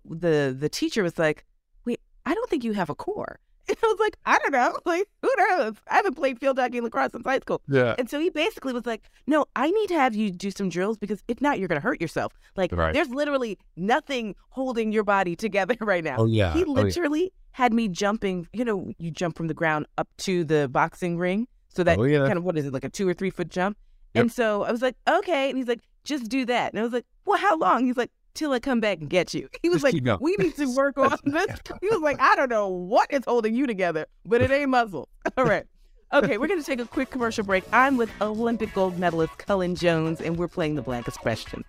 the 0.04 0.56
the 0.58 0.68
teacher 0.68 1.02
was 1.02 1.18
like, 1.18 1.44
"Wait, 1.84 2.00
I 2.26 2.34
don't 2.34 2.50
think 2.50 2.64
you 2.64 2.72
have 2.72 2.90
a 2.90 2.94
core." 2.94 3.38
And 3.68 3.78
I 3.82 3.86
was 3.86 3.98
like, 4.00 4.16
"I 4.26 4.38
don't 4.38 4.52
know. 4.52 4.76
Like, 4.84 5.08
who 5.22 5.30
knows? 5.38 5.74
I 5.90 5.94
haven't 5.96 6.14
played 6.14 6.38
field 6.38 6.58
hockey 6.58 6.78
and 6.78 6.84
lacrosse 6.84 7.12
since 7.12 7.24
high 7.24 7.38
school." 7.38 7.62
yeah. 7.68 7.94
And 7.98 8.08
so 8.10 8.20
he 8.20 8.28
basically 8.30 8.72
was 8.72 8.84
like, 8.86 9.02
No, 9.26 9.46
I 9.56 9.70
need 9.70 9.88
to 9.88 9.94
have 9.94 10.14
you 10.14 10.30
do 10.30 10.50
some 10.50 10.68
drills 10.68 10.98
because 10.98 11.22
if 11.28 11.40
not, 11.40 11.58
you're 11.58 11.68
going 11.68 11.80
to 11.80 11.86
hurt 11.86 12.00
yourself. 12.00 12.32
Like, 12.56 12.72
Right. 12.72 12.92
there's 12.92 13.08
literally 13.10 13.58
nothing 13.76 14.34
holding 14.50 14.92
your 14.92 15.04
body 15.04 15.34
together 15.46 15.76
right 15.80 16.04
now. 16.04 16.16
Oh, 16.18 16.26
yeah. 16.26 16.52
He 16.52 16.64
Oh, 16.64 16.74
yeah. 16.76 16.82
literally 16.82 17.32
had 17.52 17.72
me 17.72 17.88
jumping, 17.88 18.48
you 18.52 18.64
know, 18.64 18.90
you 18.98 19.10
jump 19.10 19.36
from 19.36 19.46
the 19.48 19.54
ground 19.54 19.86
up 19.96 20.08
to 20.18 20.44
the 20.44 20.68
boxing 20.68 21.16
ring. 21.18 21.46
So 21.68 21.82
that 21.84 21.98
Oh, 21.98 22.04
yeah. 22.04 22.26
kind 22.26 22.36
of, 22.38 22.44
what 22.44 22.56
is 22.58 22.66
it, 22.66 22.72
like 22.72 22.84
a 22.84 22.88
two 22.90 23.08
or 23.08 23.14
three 23.14 23.30
foot 23.30 23.48
jump? 23.48 23.76
Yep. 24.14 24.20
And 24.22 24.32
so 24.32 24.62
I 24.62 24.70
was 24.72 24.82
like, 24.82 24.96
Okay. 25.08 25.48
And 25.48 25.56
he's 25.58 25.68
like, 25.68 25.80
Just 26.04 26.28
do 26.28 26.44
that. 26.46 26.72
And 26.72 26.80
I 26.80 26.82
was 26.82 26.92
like, 26.92 27.06
Well, 27.24 27.38
how 27.38 27.56
long? 27.56 27.84
He's 27.86 27.96
like, 27.96 28.10
Till 28.34 28.52
I 28.52 28.58
come 28.58 28.80
back 28.80 28.98
and 28.98 29.08
get 29.08 29.32
you. 29.32 29.48
He 29.62 29.68
was 29.68 29.82
Just 29.82 29.94
like. 29.94 30.20
We 30.20 30.34
need 30.38 30.56
to 30.56 30.66
work 30.76 30.98
on 30.98 31.16
this. 31.24 31.46
He 31.80 31.88
was 31.88 32.00
like, 32.00 32.20
I 32.20 32.36
don't 32.36 32.50
know 32.50 32.68
what 32.68 33.12
is 33.12 33.22
holding 33.26 33.54
you 33.54 33.66
together, 33.66 34.06
but 34.26 34.42
it 34.42 34.50
ain't 34.50 34.70
muscle. 34.70 35.08
All 35.38 35.44
right. 35.44 35.64
Okay, 36.12 36.38
we're 36.38 36.48
going 36.48 36.60
to 36.60 36.66
take 36.66 36.80
a 36.80 36.84
quick 36.84 37.10
commercial 37.10 37.44
break. 37.44 37.64
I'm 37.72 37.96
with 37.96 38.10
Olympic 38.20 38.72
gold 38.74 38.98
medalist 38.98 39.38
Cullen 39.38 39.74
Jones, 39.74 40.20
and 40.20 40.36
we're 40.36 40.48
playing 40.48 40.74
the 40.74 40.82
blackest 40.82 41.18
question. 41.18 41.64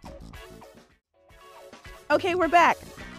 Okay, 2.12 2.36
we're 2.36 2.48
back. 2.48 2.78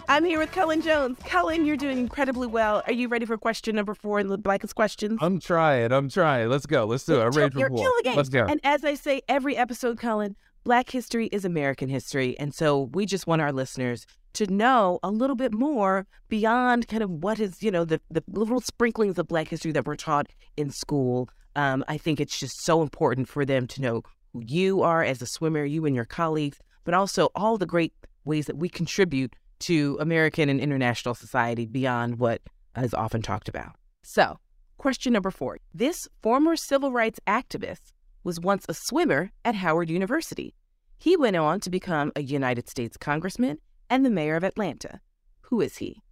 I'm 0.08 0.24
here 0.24 0.38
with 0.38 0.52
Cullen 0.52 0.82
Jones. 0.82 1.18
Cullen, 1.24 1.64
you're 1.64 1.76
doing 1.76 1.98
incredibly 1.98 2.46
well. 2.46 2.82
Are 2.86 2.92
you 2.92 3.08
ready 3.08 3.26
for 3.26 3.36
question 3.36 3.74
number 3.74 3.94
four 3.94 4.20
in 4.20 4.28
the 4.28 4.38
blackest 4.38 4.76
questions? 4.76 5.18
I'm 5.20 5.40
trying. 5.40 5.90
I'm 5.90 6.08
trying. 6.08 6.48
Let's 6.48 6.66
go. 6.66 6.84
Let's 6.84 7.04
do 7.04 7.20
it. 7.20 7.24
I'm 7.24 7.30
ready 7.30 7.50
for 7.50 7.68
four. 7.68 7.78
kill 7.78 7.92
the 7.96 8.02
game. 8.04 8.16
Let's 8.16 8.28
go. 8.28 8.44
And 8.44 8.60
as 8.62 8.84
I 8.84 8.94
say 8.94 9.22
every 9.28 9.56
episode, 9.56 9.98
Cullen, 9.98 10.36
Black 10.66 10.90
history 10.90 11.28
is 11.28 11.44
American 11.44 11.88
history. 11.88 12.36
And 12.40 12.52
so 12.52 12.90
we 12.92 13.06
just 13.06 13.28
want 13.28 13.40
our 13.40 13.52
listeners 13.52 14.04
to 14.32 14.52
know 14.52 14.98
a 15.04 15.12
little 15.12 15.36
bit 15.36 15.54
more 15.54 16.08
beyond 16.28 16.88
kind 16.88 17.04
of 17.04 17.10
what 17.22 17.38
is, 17.38 17.62
you 17.62 17.70
know, 17.70 17.84
the, 17.84 18.00
the 18.10 18.24
little 18.26 18.60
sprinklings 18.60 19.16
of 19.16 19.28
Black 19.28 19.46
history 19.46 19.70
that 19.70 19.86
we're 19.86 19.94
taught 19.94 20.26
in 20.56 20.70
school. 20.70 21.28
Um, 21.54 21.84
I 21.86 21.98
think 21.98 22.18
it's 22.18 22.36
just 22.36 22.64
so 22.64 22.82
important 22.82 23.28
for 23.28 23.44
them 23.44 23.68
to 23.68 23.80
know 23.80 24.02
who 24.32 24.42
you 24.44 24.82
are 24.82 25.04
as 25.04 25.22
a 25.22 25.26
swimmer, 25.26 25.64
you 25.64 25.86
and 25.86 25.94
your 25.94 26.04
colleagues, 26.04 26.58
but 26.82 26.94
also 26.94 27.28
all 27.36 27.56
the 27.58 27.64
great 27.64 27.94
ways 28.24 28.46
that 28.46 28.56
we 28.56 28.68
contribute 28.68 29.36
to 29.60 29.96
American 30.00 30.48
and 30.48 30.58
international 30.58 31.14
society 31.14 31.64
beyond 31.64 32.18
what 32.18 32.42
is 32.76 32.92
often 32.92 33.22
talked 33.22 33.48
about. 33.48 33.76
So, 34.02 34.40
question 34.78 35.12
number 35.12 35.30
four 35.30 35.58
This 35.72 36.08
former 36.24 36.56
civil 36.56 36.90
rights 36.90 37.20
activist 37.28 37.92
was 38.26 38.40
once 38.40 38.66
a 38.68 38.74
swimmer 38.74 39.30
at 39.44 39.54
Howard 39.54 39.88
University. 39.88 40.52
He 40.98 41.16
went 41.16 41.36
on 41.36 41.60
to 41.60 41.70
become 41.70 42.10
a 42.16 42.22
United 42.22 42.68
States 42.68 42.96
congressman 42.96 43.58
and 43.88 44.04
the 44.04 44.10
mayor 44.10 44.34
of 44.34 44.42
Atlanta. 44.42 45.00
Who 45.42 45.60
is 45.60 45.76
he? 45.76 46.02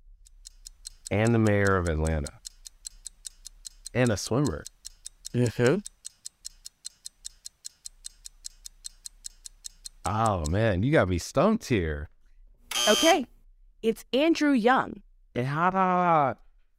And 1.10 1.34
the 1.34 1.40
mayor 1.40 1.76
of 1.76 1.88
Atlanta. 1.88 2.34
And 3.92 4.12
a 4.12 4.16
swimmer. 4.16 4.62
Mm-hmm. 5.34 5.78
Oh 10.06 10.44
man, 10.48 10.84
you 10.84 10.92
got 10.92 11.08
me 11.08 11.18
stumped 11.18 11.64
here. 11.66 12.10
Okay, 12.88 13.26
it's 13.82 14.04
Andrew 14.12 14.52
Young. 14.52 15.02
Yeah. 15.34 16.34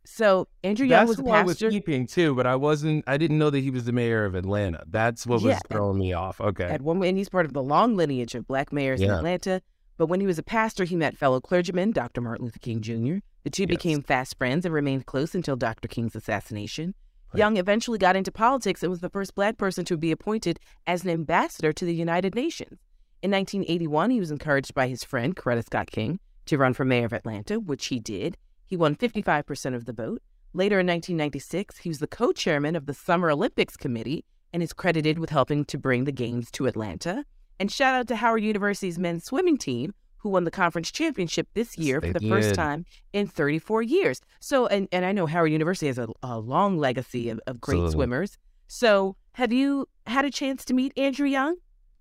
So 0.05 0.47
Andrew 0.63 0.85
Young 0.85 1.07
was 1.07 1.19
a 1.19 1.21
who 1.23 1.29
I 1.29 1.43
was 1.43 1.55
pastor. 1.55 1.69
keeping 1.71 2.05
too, 2.07 2.35
but 2.35 2.45
I 2.47 2.55
wasn't. 2.55 3.03
I 3.07 3.17
didn't 3.17 3.37
know 3.37 3.49
that 3.49 3.59
he 3.59 3.71
was 3.71 3.85
the 3.85 3.91
mayor 3.91 4.25
of 4.25 4.35
Atlanta. 4.35 4.83
That's 4.87 5.25
what 5.25 5.35
was 5.41 5.45
Yeah. 5.45 5.59
throwing 5.69 5.97
me 5.99 6.13
off. 6.13 6.39
Okay. 6.39 6.65
At 6.65 6.81
one, 6.81 7.03
and 7.03 7.17
he's 7.17 7.29
part 7.29 7.45
of 7.45 7.53
the 7.53 7.63
long 7.63 7.95
lineage 7.95 8.35
of 8.35 8.47
black 8.47 8.71
mayors 8.71 9.01
in 9.01 9.09
Atlanta. 9.09 9.61
But 9.97 10.07
when 10.07 10.19
he 10.19 10.27
was 10.27 10.37
a 10.37 10.43
pastor, 10.43 10.83
he 10.83 10.95
met 10.95 11.15
fellow 11.17 11.39
clergyman 11.39 11.91
Dr. 11.91 12.19
Martin 12.21 12.45
Luther 12.45 12.59
King 12.59 12.81
Jr. 12.81 13.17
The 13.43 13.49
two 13.49 13.63
Yes. 13.63 13.69
became 13.69 14.01
fast 14.01 14.37
friends 14.37 14.65
and 14.65 14.73
remained 14.73 15.05
close 15.05 15.33
until 15.33 15.55
Dr. 15.55 15.87
King's 15.87 16.15
assassination. 16.15 16.93
Right. 17.33 17.39
Young 17.39 17.57
eventually 17.57 17.97
got 17.97 18.15
into 18.15 18.31
politics 18.31 18.83
and 18.83 18.89
was 18.89 18.99
the 18.99 19.09
first 19.09 19.35
black 19.35 19.57
person 19.57 19.85
to 19.85 19.97
be 19.97 20.11
appointed 20.11 20.59
as 20.85 21.03
an 21.03 21.09
ambassador 21.11 21.71
to 21.73 21.85
the 21.85 21.93
United 21.95 22.35
Nations. 22.35 22.79
In 23.23 23.31
1981, 23.31 24.09
he 24.11 24.19
was 24.19 24.31
encouraged 24.31 24.73
by 24.75 24.87
his 24.87 25.03
friend 25.03 25.35
Coretta 25.35 25.63
Scott 25.65 25.89
King 25.91 26.19
to 26.45 26.57
run 26.57 26.73
for 26.73 26.83
mayor 26.85 27.05
of 27.05 27.13
Atlanta, 27.13 27.59
which 27.59 27.87
he 27.87 27.99
did. 27.99 28.37
He 28.65 28.75
won 28.75 28.95
55% 28.95 29.75
of 29.75 29.85
the 29.85 29.93
vote. 29.93 30.21
Later 30.53 30.79
in 30.79 30.87
1996, 30.87 31.79
he 31.79 31.89
was 31.89 31.99
the 31.99 32.07
co 32.07 32.31
chairman 32.31 32.75
of 32.75 32.85
the 32.85 32.93
Summer 32.93 33.29
Olympics 33.29 33.75
Committee 33.75 34.25
and 34.53 34.63
is 34.63 34.73
credited 34.73 35.19
with 35.19 35.29
helping 35.29 35.65
to 35.65 35.77
bring 35.77 36.05
the 36.05 36.11
Games 36.11 36.49
to 36.51 36.65
Atlanta. 36.65 37.25
And 37.59 37.71
shout 37.71 37.95
out 37.95 38.07
to 38.07 38.15
Howard 38.15 38.43
University's 38.43 38.97
men's 38.97 39.25
swimming 39.25 39.57
team, 39.57 39.93
who 40.17 40.29
won 40.29 40.43
the 40.43 40.51
conference 40.51 40.91
championship 40.91 41.47
this 41.53 41.77
year 41.77 41.99
They 41.99 42.11
for 42.11 42.19
the 42.19 42.29
first 42.29 42.55
time 42.55 42.85
in 43.13 43.27
34 43.27 43.83
years. 43.83 44.21
So, 44.39 44.65
and, 44.67 44.87
and 44.91 45.05
I 45.05 45.11
know 45.11 45.25
Howard 45.25 45.51
University 45.51 45.87
has 45.87 45.97
a, 45.97 46.07
a 46.23 46.39
long 46.39 46.77
legacy 46.77 47.29
of, 47.29 47.39
of 47.47 47.61
great 47.61 47.75
Absolutely. 47.75 47.93
swimmers. 47.95 48.37
So, 48.67 49.15
have 49.33 49.51
you 49.51 49.87
had 50.07 50.25
a 50.25 50.31
chance 50.31 50.65
to 50.65 50.73
meet 50.73 50.97
Andrew 50.97 51.27
Young? 51.27 51.57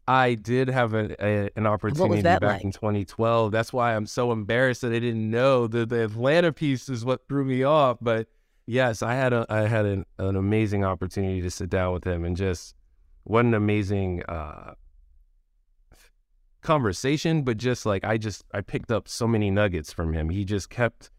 I 0.07 0.35
did 0.35 0.69
have 0.69 0.93
a, 0.93 1.17
a, 1.25 1.51
an 1.57 1.67
opportunity 1.67 2.23
back 2.23 2.43
like? 2.43 2.65
in 2.65 2.73
2012. 2.73 3.51
That's 3.51 3.73
why 3.73 3.95
I'm 3.95 4.07
so 4.07 4.33
embarrassed 4.33 4.83
that 4.83 4.93
I 4.93 4.99
didn't 4.99 5.31
know 5.31 5.67
the 5.67 5.87
the 5.87 6.05
Atlanta 6.05 6.53
piece 6.53 6.89
is 6.89 7.05
what 7.05 7.27
threw 7.29 7.45
me 7.45 7.63
off. 7.63 7.99
But 8.01 8.29
yes, 8.67 9.03
I 9.03 9.15
had 9.15 9.33
a 9.33 9.47
I 9.49 9.63
had 9.63 9.87
an, 9.87 10.05
an 10.19 10.37
amazing 10.37 10.85
opportunity 10.85 11.41
to 11.41 11.51
sit 11.51 11.71
down 11.71 11.95
with 11.95 12.05
him 12.05 12.25
and 12.25 12.37
just 12.37 12.75
what 13.25 13.47
an 13.47 13.55
amazing 13.55 14.23
uh, 14.25 14.75
conversation. 16.61 17.43
But 17.43 17.57
just 17.57 17.87
like 17.87 18.05
I 18.05 18.19
just 18.19 18.45
I 18.53 18.61
picked 18.61 18.93
up 18.93 19.09
so 19.09 19.27
many 19.27 19.51
nuggets 19.51 19.93
from 19.93 20.13
him. 20.13 20.29
He 20.29 20.45
just 20.45 20.69
kept 20.69 21.11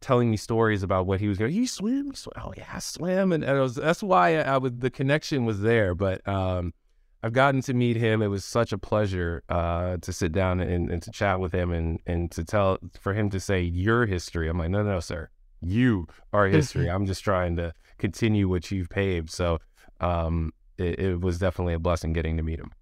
telling 0.00 0.30
me 0.30 0.36
stories 0.36 0.82
about 0.82 1.06
what 1.06 1.20
he 1.20 1.28
was 1.28 1.36
going. 1.36 1.52
He 1.52 1.66
swim? 1.66 2.14
Swim? 2.14 2.32
Oh 2.42 2.54
yeah, 2.56 2.66
I 2.72 2.78
swim, 2.78 3.32
and, 3.32 3.42
and 3.42 3.58
was, 3.58 3.74
that's 3.74 4.02
why 4.02 4.38
I, 4.38 4.54
I 4.54 4.58
would 4.58 4.80
the 4.80 4.90
connection 4.90 5.44
was 5.44 5.62
there. 5.62 5.96
But 5.96 6.26
um, 6.28 6.74
I've 7.22 7.32
gotten 7.32 7.60
to 7.62 7.74
meet 7.74 7.96
him. 7.96 8.22
It 8.22 8.28
was 8.28 8.44
such 8.44 8.72
a 8.72 8.78
pleasure 8.78 9.42
uh, 9.48 9.98
to 9.98 10.12
sit 10.12 10.32
down 10.32 10.60
and, 10.60 10.90
and 10.90 11.02
to 11.02 11.10
chat 11.10 11.38
with 11.38 11.52
him 11.52 11.70
and 11.70 11.98
and 12.06 12.30
to 12.32 12.44
tell 12.44 12.78
for 13.00 13.12
him 13.12 13.30
to 13.30 13.40
say 13.40 13.60
your 13.60 14.06
history. 14.06 14.48
I'm 14.48 14.58
like, 14.58 14.70
no, 14.70 14.82
no, 14.82 14.92
no, 14.92 15.00
sir, 15.00 15.28
you 15.60 16.06
are 16.32 16.46
history. 16.46 16.88
I'm 16.90 17.06
just 17.06 17.22
trying 17.22 17.56
to 17.56 17.72
continue 17.98 18.48
what 18.48 18.70
you've 18.70 18.88
paved. 18.88 19.30
So 19.30 19.58
um, 20.00 20.52
it, 20.78 20.98
it 20.98 21.20
was 21.20 21.38
definitely 21.38 21.74
a 21.74 21.78
blessing 21.78 22.12
getting 22.12 22.36
to 22.38 22.42
meet 22.42 22.58
him. 22.58 22.72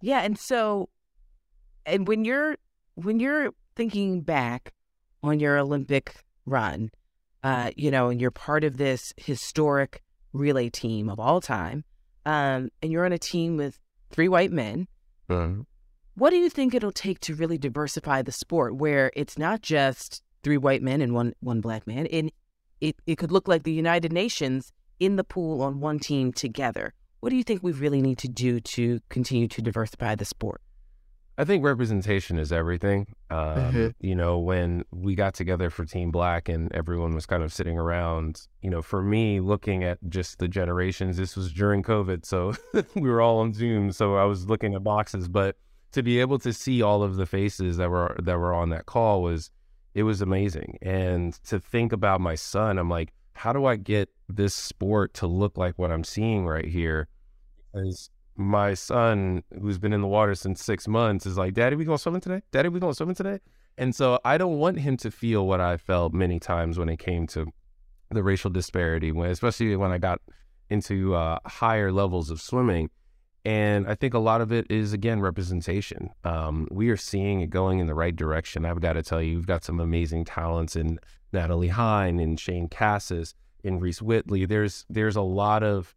Yeah, 0.00 0.20
and 0.20 0.38
so 0.38 0.90
and 1.86 2.06
when 2.06 2.24
you're 2.24 2.56
when 2.94 3.20
you're 3.20 3.52
thinking 3.74 4.20
back 4.20 4.72
on 5.22 5.40
your 5.40 5.58
Olympic 5.58 6.16
run, 6.46 6.90
uh, 7.42 7.70
you 7.76 7.90
know, 7.90 8.10
and 8.10 8.20
you're 8.20 8.30
part 8.30 8.64
of 8.64 8.76
this 8.76 9.12
historic 9.16 10.02
relay 10.32 10.68
team 10.68 11.08
of 11.08 11.18
all 11.18 11.40
time, 11.40 11.84
um, 12.26 12.70
and 12.82 12.90
you're 12.92 13.04
on 13.04 13.12
a 13.12 13.18
team 13.18 13.56
with 13.56 13.78
three 14.10 14.28
white 14.28 14.52
men, 14.52 14.86
what 16.14 16.30
do 16.30 16.36
you 16.36 16.48
think 16.48 16.74
it'll 16.74 16.92
take 16.92 17.20
to 17.20 17.34
really 17.34 17.58
diversify 17.58 18.22
the 18.22 18.32
sport 18.32 18.76
where 18.76 19.10
it's 19.16 19.36
not 19.38 19.62
just 19.62 20.22
three 20.42 20.58
white 20.58 20.82
men 20.82 21.00
and 21.00 21.12
one 21.14 21.34
one 21.40 21.60
black 21.60 21.86
man? 21.86 22.06
And 22.06 22.30
it, 22.80 22.96
it 23.06 23.16
could 23.16 23.32
look 23.32 23.48
like 23.48 23.62
the 23.62 23.72
United 23.72 24.12
Nations 24.12 24.72
in 25.00 25.16
the 25.16 25.24
pool 25.24 25.62
on 25.62 25.80
one 25.80 25.98
team 25.98 26.32
together. 26.32 26.94
What 27.20 27.30
do 27.30 27.36
you 27.36 27.42
think 27.42 27.62
we 27.62 27.72
really 27.72 28.02
need 28.02 28.18
to 28.18 28.28
do 28.28 28.60
to 28.60 29.00
continue 29.08 29.48
to 29.48 29.62
diversify 29.62 30.14
the 30.14 30.24
sport? 30.24 30.60
I 31.36 31.44
think 31.44 31.64
representation 31.64 32.38
is 32.38 32.52
everything. 32.52 33.08
Um, 33.28 33.38
Mhm. 33.72 33.94
You 34.00 34.14
know, 34.14 34.38
when 34.38 34.84
we 34.92 35.14
got 35.16 35.34
together 35.34 35.68
for 35.68 35.84
Team 35.84 36.10
Black 36.12 36.48
and 36.48 36.72
everyone 36.72 37.12
was 37.14 37.26
kind 37.26 37.42
of 37.42 37.52
sitting 37.52 37.76
around, 37.76 38.46
you 38.62 38.70
know, 38.70 38.82
for 38.82 39.02
me, 39.02 39.40
looking 39.40 39.82
at 39.82 39.98
just 40.08 40.38
the 40.38 40.46
generations, 40.46 41.16
this 41.16 41.36
was 41.36 41.52
during 41.52 41.82
COVID. 41.82 42.24
So 42.24 42.52
we 42.94 43.08
were 43.10 43.20
all 43.20 43.38
on 43.40 43.52
Zoom. 43.52 43.90
So 43.90 44.14
I 44.16 44.24
was 44.24 44.48
looking 44.48 44.74
at 44.74 44.84
boxes. 44.84 45.28
But 45.28 45.56
to 45.92 46.02
be 46.02 46.20
able 46.20 46.38
to 46.40 46.52
see 46.52 46.82
all 46.82 47.02
of 47.02 47.16
the 47.16 47.26
faces 47.26 47.76
that 47.78 47.90
were 47.90 48.16
that 48.22 48.38
were 48.38 48.54
on 48.54 48.70
that 48.70 48.86
call 48.86 49.22
was 49.22 49.50
it 49.94 50.04
was 50.04 50.20
amazing. 50.20 50.78
And 50.82 51.32
to 51.44 51.58
think 51.58 51.92
about 51.92 52.20
my 52.20 52.34
son, 52.36 52.78
I'm 52.78 52.88
like, 52.90 53.12
how 53.34 53.52
do 53.52 53.64
I 53.64 53.74
get 53.76 54.08
this 54.28 54.54
sport 54.54 55.14
to 55.14 55.26
look 55.26 55.56
like 55.58 55.78
what 55.78 55.90
I'm 55.90 56.04
seeing 56.04 56.46
right 56.46 56.64
here? 56.66 57.08
Because 57.72 58.10
my 58.36 58.74
son, 58.74 59.42
who's 59.60 59.78
been 59.78 59.92
in 59.92 60.00
the 60.00 60.06
water 60.06 60.34
since 60.34 60.62
six 60.62 60.88
months, 60.88 61.26
is 61.26 61.38
like, 61.38 61.54
Daddy, 61.54 61.76
we 61.76 61.84
going 61.84 61.98
swimming 61.98 62.20
today? 62.20 62.42
Daddy, 62.50 62.68
we 62.68 62.80
going 62.80 62.94
swimming 62.94 63.14
today? 63.14 63.40
And 63.78 63.94
so 63.94 64.20
I 64.24 64.38
don't 64.38 64.58
want 64.58 64.80
him 64.80 64.96
to 64.98 65.10
feel 65.10 65.46
what 65.46 65.60
I 65.60 65.76
felt 65.76 66.12
many 66.12 66.38
times 66.38 66.78
when 66.78 66.88
it 66.88 66.98
came 66.98 67.26
to 67.28 67.46
the 68.10 68.22
racial 68.22 68.50
disparity, 68.50 69.10
especially 69.10 69.74
when 69.76 69.90
I 69.90 69.98
got 69.98 70.20
into 70.70 71.14
uh, 71.14 71.38
higher 71.46 71.92
levels 71.92 72.30
of 72.30 72.40
swimming. 72.40 72.90
And 73.44 73.86
I 73.86 73.94
think 73.94 74.14
a 74.14 74.18
lot 74.18 74.40
of 74.40 74.52
it 74.52 74.66
is, 74.70 74.92
again, 74.92 75.20
representation. 75.20 76.10
Um, 76.24 76.66
we 76.70 76.88
are 76.88 76.96
seeing 76.96 77.42
it 77.42 77.50
going 77.50 77.78
in 77.78 77.86
the 77.86 77.94
right 77.94 78.14
direction. 78.14 78.64
I've 78.64 78.80
got 78.80 78.94
to 78.94 79.02
tell 79.02 79.20
you, 79.20 79.36
we've 79.36 79.46
got 79.46 79.64
some 79.64 79.80
amazing 79.80 80.24
talents 80.24 80.76
in 80.76 80.98
Natalie 81.32 81.68
Hinds 81.68 82.22
and 82.22 82.40
Shaine 82.40 82.68
Casas 82.68 83.34
and 83.62 83.82
Reece 83.82 84.00
Whitley. 84.00 84.46
There's 84.46 84.86
there's 84.88 85.16
a 85.16 85.22
lot 85.22 85.62
of 85.62 85.94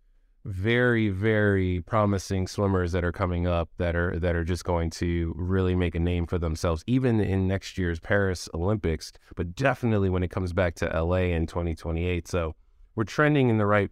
very 0.47 1.09
very 1.09 1.81
promising 1.81 2.47
swimmers 2.47 2.93
that 2.93 3.03
are 3.03 3.11
coming 3.11 3.45
up 3.45 3.69
that 3.77 3.95
are 3.95 4.17
that 4.17 4.35
are 4.35 4.45
just 4.45 4.63
going 4.63 4.89
to 4.89 5.33
really 5.35 5.75
make 5.75 5.93
a 5.93 5.99
name 5.99 6.25
for 6.25 6.37
themselves 6.37 6.83
even 6.87 7.19
in 7.19 7.47
next 7.47 7.77
year's 7.77 7.99
Paris 7.99 8.47
Olympics 8.53 9.11
but 9.35 9.55
definitely 9.55 10.09
when 10.09 10.23
it 10.23 10.31
comes 10.31 10.53
back 10.53 10.73
to 10.75 10.85
LA 10.85 11.33
in 11.35 11.47
2028 11.47 12.27
so 12.27 12.55
we're 12.97 13.03
trending 13.03 13.49
in 13.49 13.59
the 13.59 13.65
right 13.67 13.91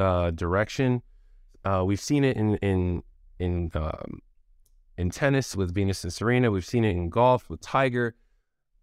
uh, 0.00 0.30
direction. 0.30 1.02
Uh, 1.62 1.84
we've 1.86 2.00
seen 2.00 2.24
it 2.24 2.38
in 2.38 2.56
in 2.56 3.02
in 3.38 3.70
um, 3.74 4.20
in 4.96 5.10
tennis 5.10 5.54
with 5.54 5.74
Venus 5.74 6.02
and 6.04 6.12
Serena. 6.12 6.50
We've 6.50 6.64
seen 6.64 6.82
it 6.82 6.92
in 6.92 7.10
golf 7.10 7.50
with 7.50 7.60
Tiger. 7.60 8.14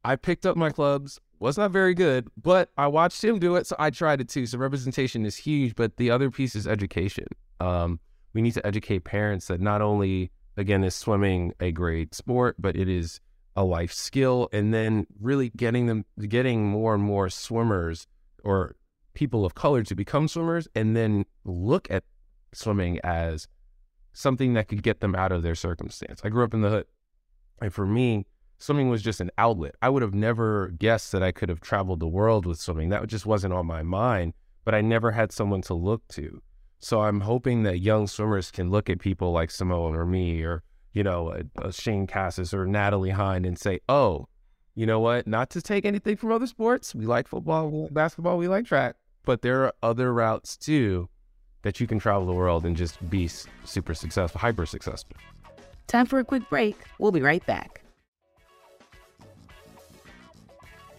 I 0.06 0.16
picked 0.16 0.46
up 0.46 0.56
my 0.56 0.70
clubs 0.70 1.20
was 1.44 1.58
not 1.58 1.72
very 1.72 1.94
good, 1.94 2.30
but 2.42 2.70
I 2.78 2.88
watched 2.88 3.22
him 3.22 3.38
do 3.38 3.58
it, 3.58 3.68
so 3.68 3.76
I 3.78 3.90
tried 3.90 4.22
it 4.22 4.30
too. 4.30 4.46
So 4.46 4.58
representation 4.58 5.26
is 5.26 5.36
huge, 5.36 5.76
but 5.76 5.98
the 5.98 6.10
other 6.10 6.32
piece 6.32 6.56
is 6.56 6.66
education. 6.66 7.28
Um, 7.60 8.00
we 8.34 8.42
need 8.42 8.54
to 8.54 8.66
educate 8.66 9.04
parents 9.04 9.48
that 9.48 9.60
not 9.60 9.82
only 9.82 10.32
again 10.56 10.86
is 10.86 10.96
swimming 10.96 11.52
a 11.60 11.74
great 11.74 12.16
sport, 12.16 12.56
but 12.60 12.78
it 12.78 12.88
is 12.88 13.20
a 13.58 13.66
life 13.66 13.92
skill, 13.92 14.48
and 14.54 14.74
then 14.74 15.06
really 15.20 15.50
getting 15.50 15.88
them, 15.88 16.06
getting 16.30 16.66
more 16.66 16.96
and 16.96 17.04
more 17.04 17.30
swimmers 17.30 18.08
or 18.46 18.78
people 19.14 19.46
of 19.46 19.54
color 19.54 19.84
to 19.84 19.96
become 19.96 20.30
swimmers, 20.30 20.70
and 20.74 20.96
then 20.96 21.26
look 21.44 21.92
at 21.92 22.06
swimming 22.54 23.02
as 23.04 23.50
something 24.14 24.54
that 24.54 24.70
could 24.70 24.82
get 24.82 25.02
them 25.02 25.14
out 25.14 25.34
of 25.34 25.44
their 25.44 25.56
circumstance. 25.56 26.22
I 26.24 26.30
grew 26.30 26.46
up 26.46 26.54
in 26.54 26.62
the 26.62 26.70
hood, 26.70 26.86
and 27.62 27.74
for 27.74 27.86
me, 27.86 28.28
swimming 28.64 28.90
was 28.90 29.02
just 29.02 29.20
an 29.20 29.30
outlet. 29.38 29.76
I 29.82 29.90
would 29.90 30.02
have 30.02 30.14
never 30.14 30.70
guessed 30.70 31.12
that 31.12 31.22
I 31.22 31.34
could 31.34 31.50
have 31.50 31.60
traveled 31.60 32.00
the 32.00 32.08
world 32.08 32.46
with 32.46 32.60
swimming. 32.60 32.90
That 32.90 33.06
just 33.08 33.26
wasn't 33.26 33.54
on 33.54 33.66
my 33.66 33.84
mind, 33.84 34.34
but 34.64 34.74
I 34.74 34.80
never 34.80 35.12
had 35.12 35.34
someone 35.34 35.62
to 35.64 35.74
look 35.74 36.08
to. 36.10 36.42
So 36.80 37.02
I'm 37.02 37.22
hoping 37.22 37.64
that 37.64 37.80
young 37.80 38.08
swimmers 38.08 38.52
can 38.52 38.72
look 38.72 38.90
at 38.90 39.00
people 39.00 39.34
like 39.34 39.52
Simone 39.52 39.96
or 39.96 40.06
me 40.06 40.42
or, 40.44 40.64
you 40.94 41.04
know, 41.04 41.30
a, 41.32 41.68
a 41.68 41.74
Shaine 41.74 42.08
Casas 42.08 42.54
or 42.54 42.66
Natalie 42.66 43.10
Hinds 43.10 43.48
and 43.48 43.60
say, 43.60 43.82
oh, 43.90 44.28
you 44.76 44.86
know 44.86 45.02
what? 45.02 45.28
Not 45.28 45.50
to 45.52 45.62
take 45.62 45.86
anything 45.86 46.16
from 46.16 46.32
other 46.32 46.48
sports. 46.48 46.96
We 46.96 47.06
like 47.06 47.28
football, 47.28 47.70
we 47.70 47.80
like 47.84 47.94
basketball, 47.94 48.38
we 48.38 48.48
like 48.48 48.66
track, 48.66 48.96
but 49.26 49.42
there 49.42 49.66
are 49.66 49.74
other 49.84 50.14
routes 50.14 50.56
too 50.56 51.10
that 51.64 51.82
you 51.82 51.88
can 51.88 52.00
travel 52.00 52.26
the 52.26 52.34
world 52.34 52.66
and 52.66 52.78
just 52.78 53.10
be 53.10 53.30
super 53.66 53.94
successful, 53.94 54.40
hyper 54.40 54.66
successful. 54.66 55.18
Time 55.88 56.06
for 56.06 56.20
a 56.20 56.24
quick 56.24 56.50
break. 56.50 56.78
We'll 56.98 57.12
be 57.12 57.22
right 57.22 57.46
back. 57.46 57.83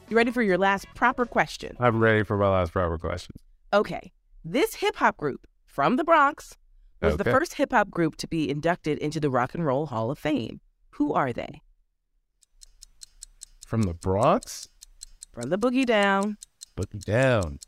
You 0.09 0.17
ready 0.17 0.31
for 0.31 0.43
your 0.43 0.59
last 0.59 0.87
proper 0.95 1.25
question? 1.25 1.77
I'm 1.81 1.99
ready 1.99 2.25
for 2.25 2.37
my 2.37 2.49
last 2.49 2.73
proper 2.73 2.99
question. 2.99 3.37
Okay. 3.73 4.12
This 4.45 4.75
hip 4.75 4.97
hop 4.97 5.17
group 5.17 5.47
from 5.64 5.97
the 5.97 6.05
Bronx 6.05 6.57
was 7.01 7.17
the 7.17 7.25
first 7.25 7.55
hip 7.55 7.73
hop 7.73 7.90
group 7.90 8.17
to 8.17 8.29
be 8.29 8.49
inducted 8.51 8.99
into 8.99 9.19
the 9.19 9.31
Rock 9.31 9.55
and 9.55 9.64
Roll 9.64 9.87
Hall 9.87 10.11
of 10.11 10.19
Fame. 10.19 10.61
Who 10.90 11.14
are 11.14 11.33
they? 11.33 11.62
From 13.67 13.83
the 13.83 13.95
Bronx, 13.95 14.69
From 15.33 15.49
the 15.51 15.59
Boogie 15.59 15.87
Down. 15.87 16.37
Boogie 16.77 17.03
Down. 17.05 17.59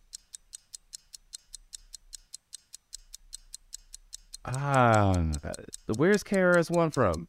Ah, 4.45 5.15
where's 5.97 6.23
KRS 6.23 6.71
One 6.71 6.91
from? 6.91 7.27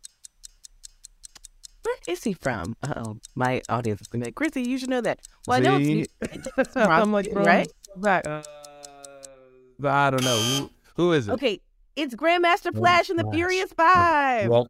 Where 1.87 1.95
is 2.13 2.23
he 2.25 2.33
from? 2.33 2.75
Uh 2.83 2.93
oh. 2.97 3.17
My 3.33 3.61
audience 3.69 4.01
is 4.01 4.07
going 4.07 4.19
to 4.19 4.25
be 4.25 4.27
like, 4.27 4.35
Chrissy, 4.35 4.61
you 4.63 4.77
should 4.77 4.89
know 4.89 4.99
that. 4.99 5.21
Well, 5.47 5.57
I 5.57 5.61
know 5.61 5.77
See? 5.77 6.05
it's, 6.21 6.47
it's 6.57 6.73
Bronx, 6.73 7.29
right? 7.33 7.71
Back. 7.95 8.27
Uh, 8.27 8.43
I 9.83 10.09
don't 10.09 10.21
know. 10.21 10.37
Who, 10.37 10.69
who 10.97 11.13
is 11.13 11.29
it? 11.29 11.31
Okay. 11.31 11.61
It's 11.95 12.13
Grandmaster 12.13 12.75
Flash 12.75 13.09
and 13.09 13.17
the 13.17 13.25
Furious 13.31 13.71
Five. 13.71 14.49
Well, 14.49 14.69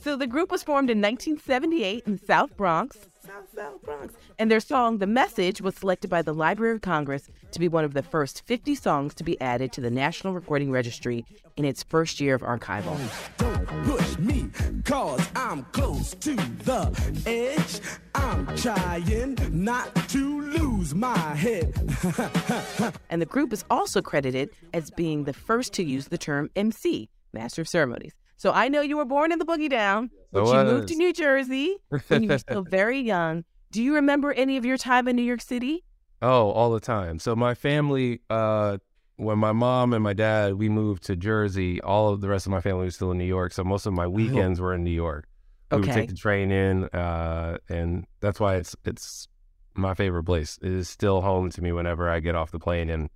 So 0.00 0.16
the 0.16 0.26
group 0.26 0.50
was 0.50 0.62
formed 0.62 0.90
in 0.90 0.98
1978 0.98 2.04
in 2.06 2.12
the 2.16 2.24
South 2.24 2.56
Bronx. 2.56 2.98
South, 3.26 3.48
South 3.54 3.82
Bronx. 3.82 4.14
And 4.38 4.50
their 4.50 4.60
song, 4.60 4.98
The 4.98 5.06
Message, 5.06 5.60
was 5.60 5.74
selected 5.74 6.08
by 6.08 6.22
the 6.22 6.32
Library 6.32 6.76
of 6.76 6.82
Congress 6.82 7.28
to 7.50 7.58
be 7.58 7.68
one 7.68 7.84
of 7.84 7.94
the 7.94 8.02
first 8.02 8.46
50 8.46 8.74
songs 8.76 9.12
to 9.14 9.24
be 9.24 9.38
added 9.40 9.72
to 9.72 9.80
the 9.80 9.90
National 9.90 10.32
Recording 10.32 10.70
Registry 10.70 11.26
in 11.56 11.64
its 11.64 11.82
first 11.82 12.20
year 12.20 12.34
of 12.34 12.42
archival. 12.42 12.96
Don't 13.38 13.66
push 13.84 14.18
me, 14.18 14.48
cause 14.84 15.28
I'm 15.34 15.64
close 15.72 16.14
to 16.14 16.36
the 16.36 17.22
edge. 17.26 17.80
I'm 18.14 18.46
trying 18.56 19.36
not 19.50 19.94
to 20.10 20.40
lose 20.52 20.94
my 20.94 21.18
head. 21.34 21.74
And 23.10 23.20
the 23.20 23.26
group 23.26 23.52
is 23.52 23.64
also 23.70 24.00
credited 24.00 24.50
as 24.72 24.90
being 24.90 25.24
the 25.24 25.32
first 25.32 25.72
to 25.74 25.82
use 25.82 26.08
the 26.08 26.18
term 26.18 26.50
MC, 26.54 27.08
Master 27.32 27.62
of 27.62 27.68
Ceremonies. 27.68 28.17
So 28.38 28.52
I 28.52 28.68
know 28.68 28.80
you 28.80 28.96
were 28.96 29.04
born 29.04 29.32
in 29.32 29.38
the 29.38 29.44
Boogie 29.44 29.68
Down, 29.68 30.10
but 30.32 30.44
I 30.46 30.62
you 30.62 30.72
moved 30.72 30.88
to. 30.88 30.94
New 30.94 31.12
Jersey 31.12 31.76
when 32.06 32.22
you 32.22 32.28
were 32.30 32.38
still 32.38 32.62
very 32.70 33.00
young. 33.00 33.44
Do 33.70 33.82
you 33.82 33.96
remember 33.96 34.32
any 34.32 34.56
of 34.56 34.64
your 34.64 34.78
time 34.78 35.08
in 35.08 35.16
New 35.16 35.22
York 35.22 35.42
City? 35.42 35.84
Oh, 36.22 36.50
all 36.50 36.70
the 36.70 36.80
time. 36.80 37.18
So 37.18 37.36
my 37.36 37.54
family, 37.54 38.20
uh, 38.30 38.78
when 39.16 39.38
my 39.38 39.52
mom 39.52 39.92
and 39.92 40.02
my 40.02 40.12
dad 40.14 40.54
we 40.54 40.68
moved 40.68 41.02
to 41.04 41.16
Jersey, 41.16 41.80
all 41.80 42.12
of 42.12 42.20
the 42.20 42.28
rest 42.28 42.46
of 42.46 42.52
my 42.52 42.60
family 42.60 42.84
was 42.84 42.94
still 42.94 43.10
in 43.10 43.18
New 43.18 43.24
York. 43.24 43.52
So 43.52 43.64
most 43.64 43.86
of 43.86 43.92
my 43.92 44.06
weekends 44.06 44.60
were 44.60 44.72
in 44.72 44.84
New 44.84 44.90
York. 44.92 45.28
We 45.70 45.80
would 45.80 45.90
take 45.90 46.08
the 46.08 46.14
train 46.14 46.50
in, 46.50 46.84
uh, 46.84 47.58
and 47.68 48.06
that's 48.20 48.40
why 48.40 48.54
it's 48.56 48.74
it's 48.84 49.28
my 49.74 49.94
favorite 49.94 50.24
place. 50.24 50.58
It 50.62 50.72
is 50.72 50.88
still 50.88 51.20
home 51.20 51.50
to 51.50 51.60
me 51.60 51.72
whenever 51.72 52.08
I 52.08 52.20
get 52.20 52.34
off 52.36 52.52
the 52.52 52.58
plane 52.58 52.88
and 52.88 53.10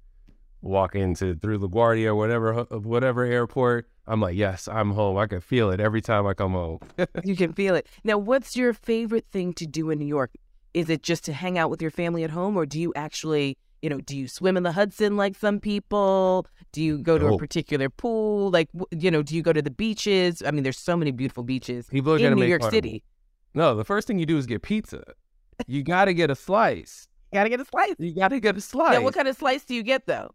walk 0.61 0.94
into 0.94 1.35
through 1.37 1.61
LaGuardia 1.61 2.06
or 2.06 2.14
whatever 2.16 2.64
whatever 2.64 3.24
airport. 3.24 3.88
I'm 4.07 4.21
like, 4.21 4.37
yes, 4.37 4.69
I'm 4.69 4.91
home. 4.93 5.17
I 5.17 5.27
can 5.27 5.41
feel 5.41 5.71
it 5.71 5.81
every 5.81 6.01
time 6.01 6.27
I 6.27 6.35
come 6.35 6.53
home. 6.53 6.81
You 7.25 7.37
can 7.37 7.53
feel 7.53 7.75
it. 7.75 7.87
Now, 8.05 8.19
what's 8.19 8.57
your 8.57 8.73
favorite 8.73 9.27
thing 9.31 9.53
to 9.55 9.67
do 9.67 9.91
in 9.91 9.99
New 9.99 10.07
York? 10.07 10.33
Is 10.75 10.91
it 10.91 11.03
just 11.03 11.25
to 11.25 11.33
hang 11.33 11.59
out 11.59 11.71
with 11.71 11.81
your 11.81 11.91
family 11.91 12.25
at 12.25 12.31
home, 12.31 12.57
or 12.57 12.67
do 12.67 12.81
you 12.81 12.93
actually, 12.97 13.59
you 13.83 13.91
know, 13.91 14.01
do 14.01 14.17
you 14.17 14.27
swim 14.27 14.57
in 14.57 14.62
the 14.62 14.73
Hudson 14.73 15.17
like 15.17 15.37
some 15.37 15.61
people? 15.61 16.47
Do 16.73 16.83
you 16.83 16.99
go 16.99 17.19
to 17.19 17.27
a 17.27 17.38
particular 17.38 17.88
pool? 17.91 18.51
Like, 18.51 18.71
you 18.91 19.11
know, 19.11 19.23
do 19.23 19.37
you 19.37 19.43
go 19.43 19.53
to 19.53 19.62
the 19.62 19.71
beaches? 19.71 20.43
I 20.45 20.51
mean, 20.51 20.62
there's 20.62 20.79
so 20.79 20.97
many 20.97 21.11
beautiful 21.11 21.43
beaches 21.43 21.87
People 21.88 22.15
are 22.15 22.19
in 22.19 22.35
New 22.35 22.47
York 22.47 22.62
fun 22.62 22.69
of 22.69 22.73
me. 22.73 22.77
City. 22.79 23.03
No, 23.55 23.75
the 23.75 23.85
first 23.85 24.07
thing 24.07 24.19
you 24.19 24.27
do 24.27 24.38
is 24.38 24.47
get 24.47 24.62
pizza. 24.62 25.05
You 25.67 25.83
got 25.83 26.07
to 26.07 26.15
get 26.15 26.31
a 26.31 26.35
slice. 26.35 27.07
Gotta 27.33 27.49
get 27.49 27.61
a 27.61 27.65
slice. 27.65 27.95
You 27.99 28.15
got 28.15 28.29
to 28.29 28.41
get 28.41 28.57
a 28.57 28.61
slice. 28.61 28.93
Now, 28.93 29.03
what 29.03 29.15
kind 29.15 29.27
of 29.27 29.37
slice 29.37 29.65
do 29.65 29.75
you 29.75 29.83
get 29.83 30.07
though? 30.07 30.35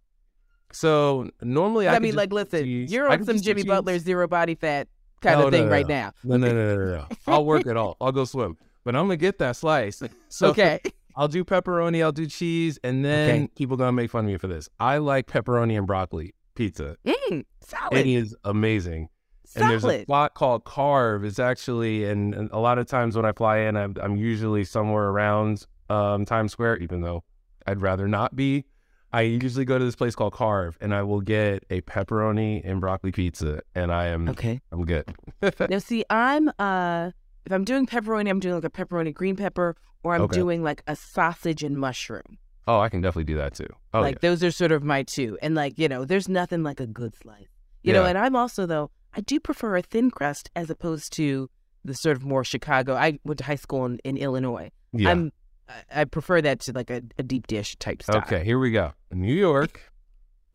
So 0.71 1.29
normally 1.41 1.87
I, 1.87 1.95
I, 1.95 1.99
mean, 1.99 2.15
like, 2.15 2.33
listen, 2.33 2.63
cheese. 2.63 2.91
you're 2.91 3.09
on 3.09 3.23
some 3.23 3.39
Jimmy 3.41 3.61
cheese. 3.61 3.69
Butler 3.69 3.99
zero 3.99 4.27
body 4.27 4.55
fat 4.55 4.87
kind 5.21 5.39
No, 5.39 5.47
of 5.47 5.53
thing 5.53 5.65
no, 5.65 5.71
right 5.71 5.87
no. 5.87 5.95
now. 5.95 6.11
No, 6.23 6.37
no, 6.37 6.53
no, 6.53 6.75
no, 6.75 6.85
no. 6.97 7.05
I'll 7.27 7.45
work 7.45 7.65
it 7.65 7.77
all. 7.77 7.97
I'll 8.01 8.11
go 8.11 8.25
swim, 8.25 8.57
but 8.83 8.95
I'm 8.95 9.03
gonna 9.05 9.17
get 9.17 9.39
that 9.39 9.55
slice. 9.55 10.01
So 10.29 10.49
okay. 10.49 10.79
I'll 11.15 11.27
do 11.27 11.43
pepperoni. 11.43 12.03
I'll 12.03 12.11
do 12.11 12.27
cheese, 12.27 12.77
and 12.83 13.03
then 13.03 13.29
Okay. 13.43 13.47
people 13.55 13.77
gonna 13.77 13.91
make 13.93 14.11
fun 14.11 14.25
of 14.25 14.31
me 14.31 14.37
for 14.37 14.47
this. 14.47 14.69
I 14.79 14.97
like 14.97 15.27
pepperoni 15.27 15.77
and 15.77 15.87
broccoli 15.87 16.33
pizza. 16.55 16.97
Mm, 17.05 17.45
solid. 17.61 17.97
It 17.97 18.07
is 18.07 18.35
amazing. 18.43 19.09
And 19.55 19.69
there's 19.69 19.83
a 19.83 19.87
solid. 19.87 20.01
spot 20.03 20.33
called 20.35 20.65
Carve. 20.65 21.23
It's 21.23 21.39
actually, 21.39 22.03
and, 22.05 22.35
and 22.35 22.49
a 22.51 22.59
lot 22.59 22.77
of 22.77 22.85
times 22.85 23.15
when 23.15 23.25
I 23.25 23.31
fly 23.31 23.59
in, 23.59 23.77
I'm, 23.77 23.95
I'm 24.01 24.15
usually 24.17 24.63
somewhere 24.65 25.05
around 25.05 25.65
um, 25.89 26.25
Times 26.25 26.51
Square, 26.51 26.77
even 26.77 27.01
though 27.01 27.23
I'd 27.65 27.81
rather 27.81 28.07
not 28.07 28.35
be. 28.35 28.65
I 29.13 29.21
usually 29.21 29.65
go 29.65 29.77
to 29.77 29.85
this 29.85 29.95
place 29.95 30.15
called 30.15 30.33
Carve, 30.33 30.77
and 30.81 30.93
I 30.93 31.01
will 31.03 31.21
get 31.21 31.63
a 31.69 31.81
pepperoni 31.81 32.61
and 32.63 32.81
broccoli 32.81 33.11
pizza, 33.11 33.61
and 33.73 33.91
I 33.91 34.07
am 34.07 34.27
Okay. 34.29 34.59
I'm 34.71 34.83
good. 34.85 35.05
Now, 35.69 35.79
see, 35.79 36.03
I'm 36.09 36.49
uh, 36.59 37.11
if 37.45 37.51
I'm 37.51 37.63
doing 37.63 37.85
pepperoni, 37.85 38.29
I'm 38.29 38.39
doing 38.39 38.55
like 38.55 38.65
a 38.65 38.69
pepperoni 38.69 39.13
green 39.13 39.35
pepper, 39.37 39.75
or 40.03 40.13
I'm 40.15 40.21
Okay. 40.23 40.35
doing 40.35 40.61
like 40.63 40.83
a 40.87 40.95
sausage 40.95 41.63
and 41.63 41.77
mushroom. 41.77 42.37
oh, 42.67 42.79
I 42.81 42.89
can 42.89 42.99
definitely 43.01 43.23
do 43.33 43.37
that 43.37 43.53
too. 43.55 43.67
Oh, 43.93 44.01
like 44.01 44.15
yeah. 44.15 44.29
those 44.29 44.43
are 44.43 44.51
sort 44.51 44.71
of 44.73 44.83
my 44.83 45.03
two, 45.03 45.37
and 45.41 45.55
like 45.55 45.79
you 45.79 45.87
know, 45.87 46.03
there's 46.05 46.27
nothing 46.27 46.63
like 46.63 46.79
a 46.81 46.87
good 46.87 47.15
slice, 47.15 47.47
you 47.83 47.93
know. 47.93 48.03
And 48.05 48.17
I'm 48.17 48.35
also 48.35 48.65
though, 48.65 48.91
I 49.15 49.21
do 49.21 49.39
prefer 49.39 49.77
a 49.77 49.81
thin 49.81 50.11
crust 50.11 50.49
as 50.55 50.69
opposed 50.69 51.13
to 51.13 51.49
the 51.85 51.93
sort 51.93 52.17
of 52.17 52.25
more 52.25 52.43
Chicago. 52.43 52.95
I 52.95 53.19
went 53.23 53.37
to 53.37 53.45
high 53.45 53.55
school 53.55 53.85
in, 53.85 53.99
in 54.03 54.17
Illinois. 54.17 54.69
yeah. 54.91 55.11
I'm 55.11 55.31
I- 55.69 56.01
I 56.01 56.05
prefer 56.05 56.41
that 56.41 56.59
to 56.61 56.73
like 56.73 56.89
a, 56.89 57.01
a 57.17 57.23
deep 57.23 57.47
dish 57.47 57.75
type 57.77 58.01
style. 58.03 58.17
Okay, 58.17 58.43
here 58.43 58.59
we 58.59 58.71
go. 58.71 58.93
New 59.11 59.33
York, 59.33 59.81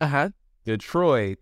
Uh 0.01 0.07
huh. 0.07 0.29
Detroit, 0.65 1.39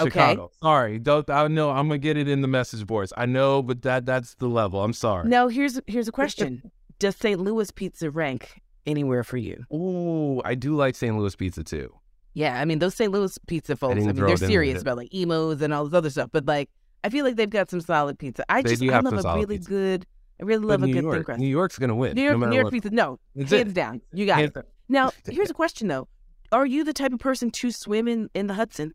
Okay. 0.00 0.08
Chicago. 0.10 0.50
Sorry, 0.62 0.98
don't 0.98 1.28
I 1.30 1.48
know 1.48 1.70
I'm 1.70 1.88
gonna 1.88 1.98
get 1.98 2.16
it 2.16 2.28
in 2.28 2.42
the 2.42 2.48
message 2.48 2.86
boards. 2.86 3.12
I 3.16 3.26
know, 3.26 3.62
but 3.62 3.82
that 3.82 4.06
that's 4.06 4.34
the 4.36 4.46
level. 4.48 4.82
I'm 4.82 4.92
sorry. 4.92 5.28
No, 5.28 5.48
here's 5.48 5.80
here's 5.86 6.06
a 6.08 6.12
question: 6.12 6.70
Does 7.00 7.16
St. 7.16 7.40
Louis 7.40 7.70
pizza 7.72 8.10
rank 8.10 8.60
anywhere 8.86 9.24
for 9.24 9.36
you? 9.36 9.64
Ooh, 9.72 10.40
I 10.44 10.54
do 10.54 10.76
like 10.76 10.94
St. 10.94 11.16
Louis 11.16 11.34
pizza 11.34 11.64
too. 11.64 11.92
Yeah, 12.34 12.60
I 12.60 12.64
mean 12.64 12.78
those 12.78 12.94
St. 12.94 13.10
Louis 13.10 13.36
pizza 13.48 13.74
folks. 13.76 13.92
I, 13.92 13.94
didn't 14.00 14.16
mean 14.16 14.26
they're 14.26 14.36
serious 14.36 14.80
about 14.82 14.96
like 14.96 15.12
emos 15.12 15.60
and 15.60 15.74
all 15.74 15.84
this 15.84 15.94
other 15.94 16.10
stuff, 16.10 16.30
but 16.32 16.46
like 16.46 16.70
I 17.02 17.08
feel 17.08 17.24
like 17.24 17.34
they've 17.34 17.50
got 17.50 17.68
some 17.70 17.80
solid 17.80 18.16
pizza. 18.18 18.44
I 18.48 18.62
They 18.62 18.76
just 18.76 18.82
I 18.84 19.00
love 19.00 19.24
a 19.24 19.34
really 19.36 19.56
pizza. 19.58 19.68
good. 19.70 20.06
I 20.40 20.44
really 20.44 20.60
But 20.62 20.68
love 20.68 20.82
a 20.82 20.86
New 20.86 20.92
good 20.94 21.00
thin 21.04 21.12
York, 21.12 21.24
crust. 21.26 21.40
New 21.40 21.48
York's 21.48 21.78
gonna 21.78 21.94
win. 21.94 22.14
New 22.16 22.22
York, 22.22 22.38
no 22.38 22.46
New 22.48 22.54
York 22.54 22.64
what. 22.64 22.72
pizza. 22.72 22.90
No, 22.90 23.18
That's 23.34 23.50
hands 23.52 23.70
it. 23.72 23.74
down. 23.74 24.00
You 24.12 24.26
got 24.26 24.38
Hands 24.38 24.50
it. 24.50 24.54
down. 24.54 24.64
Now 24.88 25.10
here's 25.30 25.50
a 25.50 25.54
question 25.54 25.88
though: 25.88 26.08
Are 26.52 26.66
you 26.66 26.82
the 26.84 26.92
type 26.92 27.12
of 27.12 27.18
person 27.20 27.50
to 27.50 27.70
swim 27.70 28.08
in 28.08 28.30
in 28.34 28.46
the 28.46 28.54
Hudson? 28.54 28.92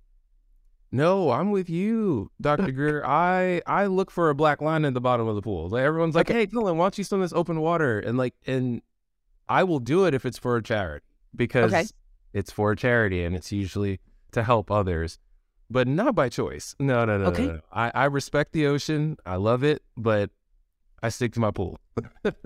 No, 0.91 1.31
I'm 1.31 1.51
with 1.51 1.69
you, 1.69 2.31
Dr. 2.39 2.71
Greer. 2.71 3.03
I 3.05 3.61
I 3.67 3.85
look 3.87 4.11
for 4.11 4.29
a 4.29 4.35
black 4.35 4.61
line 4.61 4.85
at 4.85 4.93
the 4.93 5.01
bottom 5.01 5.27
of 5.27 5.35
the 5.35 5.41
pool. 5.41 5.69
Like 5.69 5.83
everyone's 5.83 6.15
like, 6.15 6.29
Okay. 6.29 6.39
"Hey, 6.39 6.47
Dylan, 6.47 6.75
why 6.77 6.85
don't 6.85 6.97
you 6.97 7.03
swim 7.03 7.21
this 7.21 7.33
open 7.33 7.59
water?" 7.59 7.99
And 7.99 8.17
like, 8.17 8.33
and 8.47 8.81
I 9.49 9.63
will 9.63 9.79
do 9.79 10.05
it 10.05 10.13
if 10.13 10.25
it's 10.25 10.37
for 10.37 10.55
a 10.57 10.63
charity 10.63 11.05
because 11.35 11.73
Okay. 11.73 11.85
it's 12.33 12.51
for 12.51 12.71
a 12.71 12.75
charity 12.75 13.23
and 13.23 13.35
it's 13.35 13.51
usually 13.51 13.99
to 14.31 14.43
help 14.43 14.71
others, 14.71 15.19
but 15.69 15.87
not 15.87 16.15
by 16.15 16.29
choice. 16.29 16.75
No, 16.79 17.03
no, 17.05 17.17
no, 17.17 17.25
Okay. 17.25 17.47
no, 17.47 17.53
no. 17.55 17.61
I 17.71 17.91
I 17.93 18.05
respect 18.05 18.53
the 18.53 18.65
ocean. 18.67 19.17
I 19.25 19.35
love 19.35 19.63
it, 19.63 19.83
but 19.97 20.29
I 21.03 21.09
stick 21.09 21.33
to 21.33 21.39
my 21.39 21.51
pool. 21.51 21.77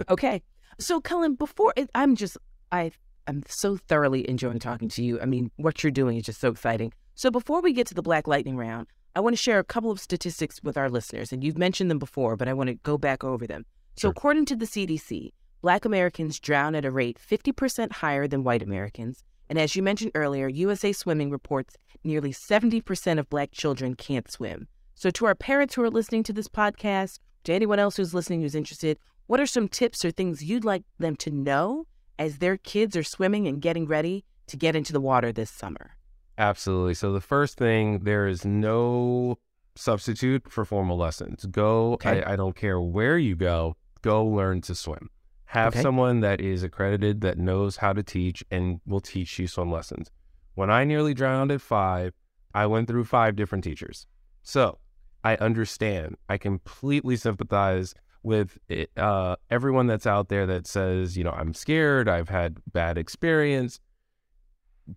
Okay. 0.09 0.41
So, 0.79 1.01
Cullen, 1.01 1.35
before 1.35 1.73
it, 1.75 1.89
I'm 1.95 2.15
just, 2.15 2.37
I, 2.71 2.91
I'm 3.27 3.43
so 3.47 3.75
thoroughly 3.77 4.27
enjoying 4.29 4.59
talking 4.59 4.89
to 4.89 5.03
you. 5.03 5.19
I 5.21 5.25
mean, 5.25 5.51
what 5.57 5.83
you're 5.83 5.91
doing 5.91 6.17
is 6.17 6.23
just 6.23 6.39
so 6.39 6.49
exciting. 6.49 6.93
So, 7.15 7.29
before 7.29 7.61
we 7.61 7.73
get 7.73 7.87
to 7.87 7.93
the 7.93 8.01
Black 8.01 8.27
Lightning 8.27 8.55
round, 8.57 8.87
I 9.15 9.19
want 9.19 9.35
to 9.35 9.41
share 9.41 9.59
a 9.59 9.63
couple 9.63 9.91
of 9.91 9.99
statistics 9.99 10.61
with 10.63 10.77
our 10.77 10.89
listeners, 10.89 11.33
and 11.33 11.43
you've 11.43 11.57
mentioned 11.57 11.91
them 11.91 11.99
before, 11.99 12.37
but 12.37 12.47
I 12.47 12.53
want 12.53 12.67
to 12.69 12.75
go 12.75 12.97
back 12.97 13.23
over 13.23 13.45
them. 13.45 13.65
So, 13.97 14.01
Sure. 14.07 14.11
according 14.11 14.45
to 14.45 14.55
the 14.55 14.65
CDC, 14.65 15.31
Black 15.61 15.83
Americans 15.83 16.39
drown 16.39 16.75
at 16.75 16.85
a 16.85 16.91
rate 16.91 17.17
50% 17.19 17.91
higher 17.91 18.27
than 18.27 18.43
white 18.45 18.63
Americans. 18.63 19.23
And 19.49 19.59
as 19.59 19.75
you 19.75 19.83
mentioned 19.83 20.11
earlier, 20.15 20.47
USA 20.47 20.93
Swimming 20.93 21.31
reports 21.31 21.75
nearly 22.03 22.31
70% 22.31 23.19
of 23.19 23.29
Black 23.29 23.51
children 23.51 23.95
can't 23.95 24.31
swim. 24.31 24.67
So, 24.95 25.09
to 25.09 25.25
our 25.25 25.35
parents 25.35 25.75
who 25.75 25.81
are 25.83 25.89
listening 25.89 26.23
to 26.23 26.33
this 26.33 26.47
podcast, 26.47 27.19
to 27.43 27.53
anyone 27.53 27.79
else 27.79 27.97
who's 27.97 28.13
listening 28.13 28.41
who's 28.41 28.55
interested, 28.55 28.97
what 29.27 29.39
are 29.39 29.45
some 29.45 29.67
tips 29.67 30.03
or 30.03 30.11
things 30.11 30.43
you'd 30.43 30.65
like 30.65 30.83
them 30.97 31.15
to 31.17 31.31
know 31.31 31.85
as 32.17 32.37
their 32.39 32.57
kids 32.57 32.95
are 32.95 33.03
swimming 33.03 33.47
and 33.47 33.61
getting 33.61 33.85
ready 33.85 34.25
to 34.47 34.57
get 34.57 34.75
into 34.75 34.91
the 34.93 35.01
water 35.01 35.31
this 35.31 35.49
summer? 35.51 35.91
Absolutely. 36.37 36.93
So 36.93 37.11
the 37.13 37.21
first 37.21 37.57
thing, 37.57 37.99
there 37.99 38.27
is 38.27 38.45
no 38.45 39.37
substitute 39.75 40.51
for 40.51 40.65
formal 40.65 40.97
lessons. 40.97 41.45
Go. 41.45 41.93
Okay. 41.93 42.23
I, 42.23 42.33
I 42.33 42.35
don't 42.35 42.55
care 42.55 42.79
where 42.79 43.17
you 43.17 43.35
go. 43.35 43.75
Go 44.01 44.25
learn 44.25 44.61
to 44.61 44.75
swim. 44.75 45.09
Have 45.45 45.73
Okay. 45.73 45.81
someone 45.81 46.19
that 46.21 46.41
is 46.41 46.63
accredited 46.63 47.21
that 47.21 47.37
knows 47.37 47.77
how 47.77 47.93
to 47.93 48.03
teach 48.03 48.43
and 48.51 48.79
will 48.85 48.99
teach 48.99 49.39
you 49.39 49.47
swim 49.47 49.71
lessons. 49.71 50.11
When 50.55 50.69
I 50.69 50.83
nearly 50.83 51.13
drowned 51.13 51.51
at 51.51 51.61
five, 51.61 52.13
I 52.53 52.65
went 52.67 52.87
through 52.87 53.05
five 53.05 53.35
different 53.35 53.63
teachers. 53.63 54.05
So 54.43 54.79
I 55.29 55.35
understand. 55.35 56.15
I 56.27 56.37
completely 56.37 57.15
sympathize 57.15 57.93
with 58.23 58.57
it, 58.67 58.89
uh, 58.97 59.35
everyone 59.49 59.87
that's 59.87 60.07
out 60.07 60.27
there 60.29 60.45
that 60.47 60.67
says, 60.67 61.17
you 61.17 61.23
know, 61.23 61.31
I'm 61.31 61.53
scared, 61.53 62.09
I've 62.09 62.29
had 62.29 62.57
bad 62.71 62.97
experience. 62.97 63.79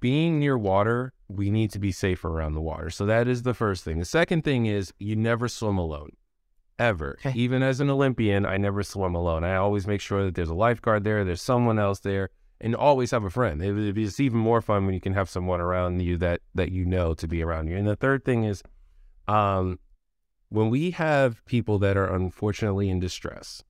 Being 0.01 0.39
near 0.39 0.57
water, 0.57 1.13
we 1.29 1.51
need 1.51 1.71
to 1.73 1.79
be 1.79 1.93
safe 1.93 2.25
around 2.25 2.55
the 2.55 2.63
water. 2.63 2.89
So 2.89 3.05
that 3.07 3.29
is 3.29 3.43
the 3.43 3.53
first 3.53 3.85
thing. 3.85 3.99
The 3.99 4.07
second 4.07 4.43
thing 4.43 4.65
is 4.67 4.93
you 4.99 5.17
never 5.17 5.49
swim 5.49 5.77
alone, 5.77 6.13
ever. 6.79 7.19
Okay. 7.25 7.39
Even 7.39 7.63
as 7.63 7.79
an 7.81 7.91
Olympian, 7.91 8.47
I 8.47 8.57
never 8.57 8.83
swim 8.83 9.15
alone. 9.15 9.45
I 9.45 9.57
always 9.57 9.87
make 9.87 10.01
sure 10.01 10.25
that 10.25 10.35
there's 10.35 10.49
a 10.49 10.55
lifeguard 10.55 11.05
there, 11.05 11.25
there's 11.25 11.43
someone 11.43 11.79
else 11.79 12.01
there, 12.01 12.31
and 12.59 12.75
always 12.75 13.11
have 13.11 13.25
a 13.25 13.31
friend. 13.31 13.61
It, 13.63 13.77
it- 13.77 13.99
it's 13.99 14.19
even 14.19 14.39
more 14.39 14.63
fun 14.63 14.87
when 14.87 14.95
you 14.95 15.01
can 15.01 15.13
have 15.13 15.29
someone 15.29 15.61
around 15.61 16.01
you 16.01 16.17
that 16.19 16.41
that 16.55 16.73
you 16.73 16.87
know 16.87 17.13
to 17.15 17.29
be 17.29 17.43
around 17.43 17.69
you. 17.69 17.77
And 17.77 17.87
the 17.87 17.97
third 17.97 18.25
thing 18.25 18.45
is, 18.45 18.63
um, 19.29 19.79
when 20.53 20.69
we 20.69 20.91
have 20.91 21.43
people 21.47 21.79
that 21.79 21.97
are 21.97 22.15
unfortunately 22.15 22.91
in 22.91 23.01
distress, 23.01 23.65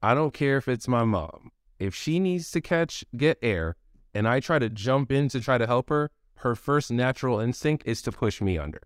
I 0.00 0.14
don't 0.14 0.32
care 0.32 0.56
if 0.56 0.68
it's 0.68 0.86
my 0.86 1.02
mom. 1.02 1.50
If 1.80 1.96
she 1.96 2.20
needs 2.20 2.52
to 2.52 2.60
catch 2.60 3.04
get 3.16 3.38
air 3.42 3.74
and 4.14 4.28
I 4.28 4.38
try 4.38 4.60
to 4.60 4.70
jump 4.70 5.10
in 5.10 5.28
to 5.30 5.40
try 5.40 5.58
to 5.58 5.66
help 5.66 5.88
her, 5.88 6.12
her 6.36 6.54
first 6.54 6.92
natural 6.92 7.40
instinct 7.40 7.82
is 7.86 8.02
to 8.02 8.12
push 8.12 8.40
me 8.40 8.56
under. 8.56 8.82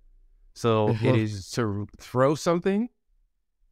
So 0.54 0.88
uh-huh. 0.88 1.08
it 1.08 1.16
is 1.16 1.50
to 1.52 1.86
throw 1.98 2.34
something 2.34 2.88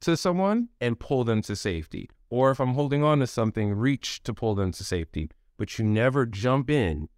to 0.00 0.14
someone 0.16 0.68
and 0.78 1.00
pull 1.00 1.24
them 1.24 1.40
to 1.42 1.56
safety. 1.56 2.10
Or 2.28 2.50
if 2.50 2.60
I'm 2.60 2.74
holding 2.74 3.02
on 3.02 3.20
to 3.20 3.26
something, 3.26 3.72
reach 3.72 4.22
to 4.24 4.34
pull 4.34 4.56
them 4.56 4.72
to 4.72 4.84
safety. 4.84 5.30
But 5.56 5.78
you 5.78 5.86
never 5.86 6.26
jump 6.26 6.68
in 6.68 7.08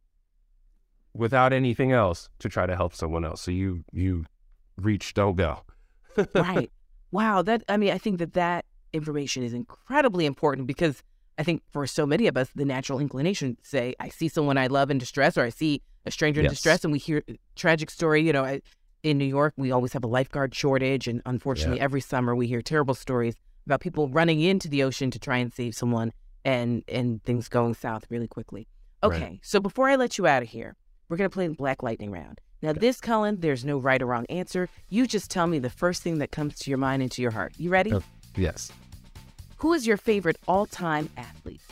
without 1.13 1.53
anything 1.53 1.91
else 1.91 2.29
to 2.39 2.49
try 2.49 2.67
to 2.67 2.77
help 2.77 2.95
someone 2.95 3.25
else. 3.25 3.43
So 3.43 3.51
you 3.51 3.85
you 3.93 4.27
reach, 4.77 5.13
don't 5.13 5.37
go. 5.37 5.65
Right. 6.35 6.71
Wow. 7.11 7.43
That 7.43 7.63
I 7.69 7.77
mean, 7.77 7.91
I 7.93 7.99
think 7.99 8.19
that 8.19 8.35
that 8.35 8.65
information 8.93 9.43
is 9.43 9.53
incredibly 9.53 10.27
important 10.27 10.67
because 10.67 11.03
I 11.39 11.43
think 11.43 11.63
for 11.71 11.87
so 11.87 12.05
many 12.07 12.27
of 12.27 12.37
us, 12.37 12.51
the 12.55 12.65
natural 12.65 12.99
inclination 12.99 13.57
to 13.57 13.65
say, 13.65 13.95
I 13.99 14.09
see 14.11 14.29
someone 14.29 14.59
I 14.59 14.67
love 14.67 14.91
in 14.91 14.99
distress, 14.99 15.39
or 15.39 15.43
I 15.43 15.49
see 15.49 15.81
a 16.05 16.11
stranger 16.11 16.41
in 16.41 16.45
Yes. 16.45 16.53
distress, 16.55 16.85
and 16.85 16.93
we 16.93 16.99
hear 16.99 17.23
a 17.29 17.39
tragic 17.57 17.91
story. 17.91 18.23
You 18.23 18.33
know, 18.33 18.45
I, 18.45 18.61
in 19.03 19.17
New 19.17 19.25
York, 19.25 19.55
we 19.57 19.71
always 19.71 19.93
have 19.95 20.05
a 20.05 20.07
lifeguard 20.07 20.55
shortage, 20.55 21.09
and 21.09 21.23
unfortunately, 21.25 21.81
every 21.81 22.01
summer 22.03 22.35
we 22.37 22.47
hear 22.47 22.61
terrible 22.61 22.95
stories 22.95 23.35
about 23.65 23.81
people 23.81 24.09
running 24.09 24.41
into 24.41 24.69
the 24.69 24.83
ocean 24.83 25.11
to 25.13 25.19
try 25.19 25.39
and 25.39 25.53
save 25.53 25.75
someone, 25.75 26.13
and 26.45 26.83
and 26.89 27.23
things 27.25 27.49
going 27.49 27.75
south 27.75 28.05
really 28.11 28.29
quickly. 28.29 28.67
Right. 29.03 29.13
Okay, 29.13 29.41
so 29.43 29.61
before 29.61 29.89
I 29.89 29.97
let 29.97 30.19
you 30.19 30.27
out 30.27 30.43
of 30.43 30.49
here, 30.51 30.77
we're 31.09 31.17
gonna 31.17 31.31
play 31.31 31.47
the 31.49 31.55
Black 31.55 31.83
Lightning 31.83 32.11
round. 32.11 32.41
Now, 32.63 32.73
this, 32.75 33.01
Cullen, 33.01 33.41
there's 33.41 33.65
no 33.65 33.79
right 33.79 34.01
or 34.03 34.07
wrong 34.07 34.27
answer. 34.29 34.69
You 34.91 35.07
just 35.07 35.31
tell 35.31 35.47
me 35.47 35.59
the 35.59 35.71
first 35.71 36.03
thing 36.03 36.19
that 36.19 36.31
comes 36.31 36.59
to 36.61 36.71
your 36.71 36.79
mind 36.79 37.01
and 37.03 37.11
to 37.13 37.23
your 37.23 37.31
heart. 37.31 37.55
You 37.57 37.71
ready? 37.71 37.93
Okay. 37.95 38.05
Yes. 38.37 38.71
Who 39.59 39.73
is 39.73 39.87
your 39.87 39.97
favorite 39.97 40.37
all-time 40.47 41.09
athlete? 41.17 41.63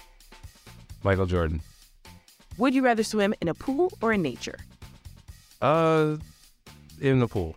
Michael 1.03 1.27
Jordan. 1.27 1.61
Would 2.57 2.74
you 2.74 2.83
rather 2.85 3.03
swim 3.03 3.35
in 3.40 3.48
a 3.48 3.55
pool 3.55 3.92
or 4.03 4.12
in 4.12 4.22
nature? 4.22 4.59
Uh 5.62 6.16
in 7.01 7.20
the 7.20 7.29
pool. 7.29 7.55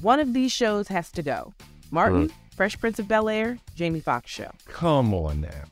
One 0.00 0.20
of 0.20 0.32
these 0.34 0.52
shows 0.52 0.88
has 0.88 1.10
to 1.12 1.22
go. 1.22 1.52
Martin, 1.90 2.28
Mm. 2.28 2.32
Fresh 2.56 2.78
Prince 2.80 2.98
of 2.98 3.08
Bel 3.08 3.28
Air, 3.28 3.58
Jamie 3.74 4.00
Foxx 4.00 4.30
show. 4.30 4.50
Come 4.66 5.12
on 5.14 5.40
now. 5.40 5.64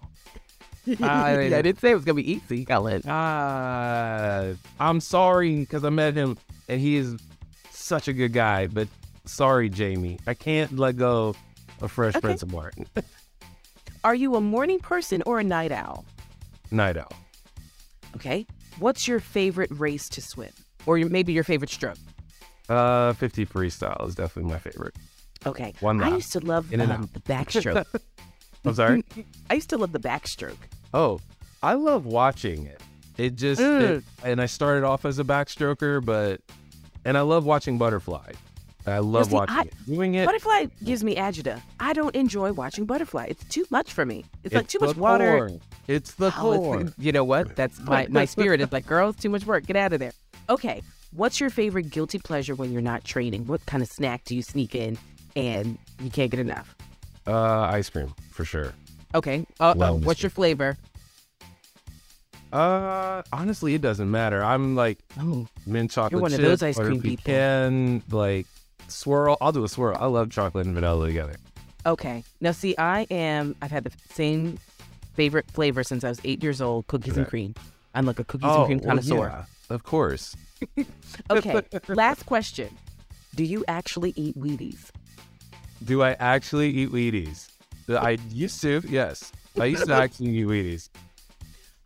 I- 1.03 1.47
I 1.55 1.63
didn't 1.63 1.81
say 1.81 1.91
it 1.91 1.95
was 1.95 2.05
gonna 2.05 2.17
be 2.17 2.33
easy, 2.33 2.65
Cullen. 2.65 3.03
Uh, 3.03 4.55
I'm 4.79 5.01
sorry 5.01 5.57
because 5.61 5.85
I 5.85 5.91
met 5.91 6.15
him 6.15 6.37
and 6.69 6.81
he 6.81 6.97
is 6.97 7.17
such 7.71 8.09
a 8.09 8.13
good 8.13 8.33
guy, 8.33 8.67
but 8.67 8.89
sorry, 9.25 9.69
Jamie. 9.69 10.19
I 10.27 10.35
can't 10.35 10.79
let 10.79 10.97
go 10.97 11.35
of 11.81 11.91
Fresh 11.93 12.15
Okay. 12.17 12.21
Prince 12.21 12.43
of 12.43 12.53
Martin. 12.53 12.87
Are 14.05 14.15
you 14.15 14.35
a 14.37 14.41
morning 14.41 14.79
person 14.79 15.23
or 15.27 15.41
a 15.41 15.45
night 15.45 15.73
owl? 15.73 16.05
Night 16.71 16.97
Owl. 16.97 17.13
Okay. 18.17 18.47
What's 18.79 19.07
your 19.09 19.21
favorite 19.21 19.71
race 19.73 20.09
to 20.11 20.23
swim, 20.23 20.53
or 20.87 20.97
your, 20.99 21.11
maybe 21.11 21.33
your 21.33 21.45
favorite 21.45 21.71
stroke? 21.71 21.99
Uh, 22.69 23.13
50 23.15 23.45
freestyle 23.47 24.07
is 24.09 24.15
definitely 24.15 24.51
my 24.53 24.59
favorite. 24.59 24.95
Okay. 25.45 25.75
One 25.81 25.99
lap. 25.99 26.13
I 26.13 26.15
used 26.15 26.33
to 26.33 26.41
love 26.41 26.73
um, 26.73 27.11
the 27.13 27.21
backstroke. 27.21 27.85
I'm 28.65 28.75
sorry. 28.75 29.05
I 29.51 29.55
used 29.55 29.71
to 29.71 29.79
love 29.79 29.93
the 29.93 29.99
backstroke. 29.99 30.57
Oh, 30.95 31.21
I 31.63 31.75
love 31.75 32.07
watching 32.07 32.67
it. 32.67 32.81
It 33.17 33.37
just, 33.37 33.61
Mm. 33.61 33.81
it- 33.83 34.05
and 34.25 34.41
I 34.41 34.47
started 34.47 34.85
off 34.85 35.05
as 35.05 35.19
a 35.19 35.25
backstroker, 35.25 36.05
but, 36.05 36.41
and 37.05 37.19
I 37.19 37.21
love 37.23 37.45
watching 37.45 37.77
butterfly. 37.79 38.33
I 38.87 38.99
love 38.99 39.27
see, 39.27 39.35
watching 39.35 39.57
I- 39.57 39.63
it. 39.63 39.75
Doing 39.87 40.15
it. 40.15 40.25
Butterfly 40.25 40.67
gives 40.83 41.05
me 41.05 41.17
agita. 41.17 41.61
I 41.79 41.93
don't 41.93 42.15
enjoy 42.17 42.53
watching 42.53 42.87
butterfly. 42.87 43.27
It's 43.29 43.45
too 43.45 43.67
much 43.71 43.93
for 43.93 44.07
me. 44.07 44.25
It's, 44.43 44.55
like 44.55 44.69
too 44.69 44.79
the 44.79 44.87
much 44.87 44.97
water. 44.97 45.51
It's 45.87 46.13
the 46.15 46.33
Oh, 46.39 46.53
it's- 46.53 46.59
core. 46.87 46.95
you 46.99 47.13
know 47.13 47.25
what? 47.25 47.55
That's 47.57 47.79
my, 47.85 48.07
my 48.09 48.25
spirit 48.25 48.61
is 48.63 48.73
like, 48.73 48.87
girls, 48.87 49.17
too 49.17 49.29
much 49.29 49.45
work. 49.45 49.67
Get 49.67 49.77
out 49.77 49.93
of 49.93 50.01
there. 50.01 50.13
Okay. 50.49 50.83
What's 51.13 51.41
your 51.41 51.51
favorite 51.51 51.91
guilty 51.91 52.19
pleasure 52.19 52.55
when 52.55 52.73
you're 52.73 52.81
not 52.83 53.05
training? 53.05 53.47
What 53.47 53.67
kind 53.67 53.83
of 53.83 53.89
snack 53.91 54.25
do 54.25 54.35
you 54.35 54.43
sneak 54.43 54.75
in 54.75 54.97
and 55.37 55.77
you 56.03 56.09
can't 56.09 56.31
get 56.31 56.41
enough? 56.41 56.75
Uh, 57.27 57.35
ice 57.63 57.91
cream 57.91 58.15
for 58.31 58.45
sure. 58.47 58.73
Okay. 59.15 59.45
Uh, 59.59 59.71
uh, 59.71 59.75
Love 59.77 60.07
what's 60.07 60.23
your 60.23 60.31
flavor? 60.31 60.77
Uh, 62.53 63.23
honestly, 63.33 63.75
it 63.75 63.83
doesn't 63.83 64.11
matter. 64.11 64.43
I'm 64.43 64.75
like 64.75 64.99
Oh, 65.19 65.47
mint 65.67 65.91
chocolate 65.91 66.21
one 66.21 66.33
of 66.33 66.39
chip, 66.39 66.47
those 66.49 66.63
ice 66.63 66.77
butter 66.77 66.89
cream 66.89 67.01
people. 67.03 67.23
pecan, 67.25 68.03
like 68.11 68.47
swirl. 68.89 69.37
I'll 69.41 69.53
do 69.53 69.63
a 69.65 69.69
swirl. 69.69 69.97
I 69.99 70.07
love 70.07 70.31
chocolate 70.31 70.67
and 70.67 70.75
vanilla 70.75 71.07
together. 71.07 71.37
okay. 71.87 72.25
Now, 72.41 72.51
see, 72.53 72.75
I 72.77 73.03
am, 73.11 73.55
I've 73.63 73.71
had 73.71 73.85
the 73.85 73.93
same 74.13 74.59
favorite 75.15 75.49
flavor 75.51 75.85
since 75.85 76.03
I 76.03 76.09
was 76.09 76.21
eight 76.25 76.43
years 76.43 76.61
old 76.61 76.87
cookies 76.89 77.17
and 77.17 77.27
cream. 77.27 77.55
I'm 77.95 78.05
like 78.07 78.19
a 78.19 78.25
cookies 78.25 78.51
and 78.51 78.67
cream 78.67 78.79
Oh, 78.83 78.87
well, 78.87 78.97
connoisseur. 78.97 79.29
yeah, 79.29 79.45
of 79.75 79.83
course. 79.85 80.37
Okay. 81.31 81.63
Last 81.89 82.27
question. 82.27 82.69
Do 83.35 83.45
you 83.45 83.65
actually 83.69 84.13
eat 84.17 84.37
Wheaties? 84.39 84.91
Do 85.85 86.03
I 86.03 86.13
actually 86.21 86.69
eat 86.71 86.91
Wheaties? 86.91 87.49
I 87.97 88.19
used 88.31 88.61
to, 88.63 88.83
yes. 88.89 89.33
I 89.59 89.67
used 89.67 89.87
to 89.87 89.95
actually 89.95 90.31
eat 90.39 90.47
Wheaties. 90.47 90.89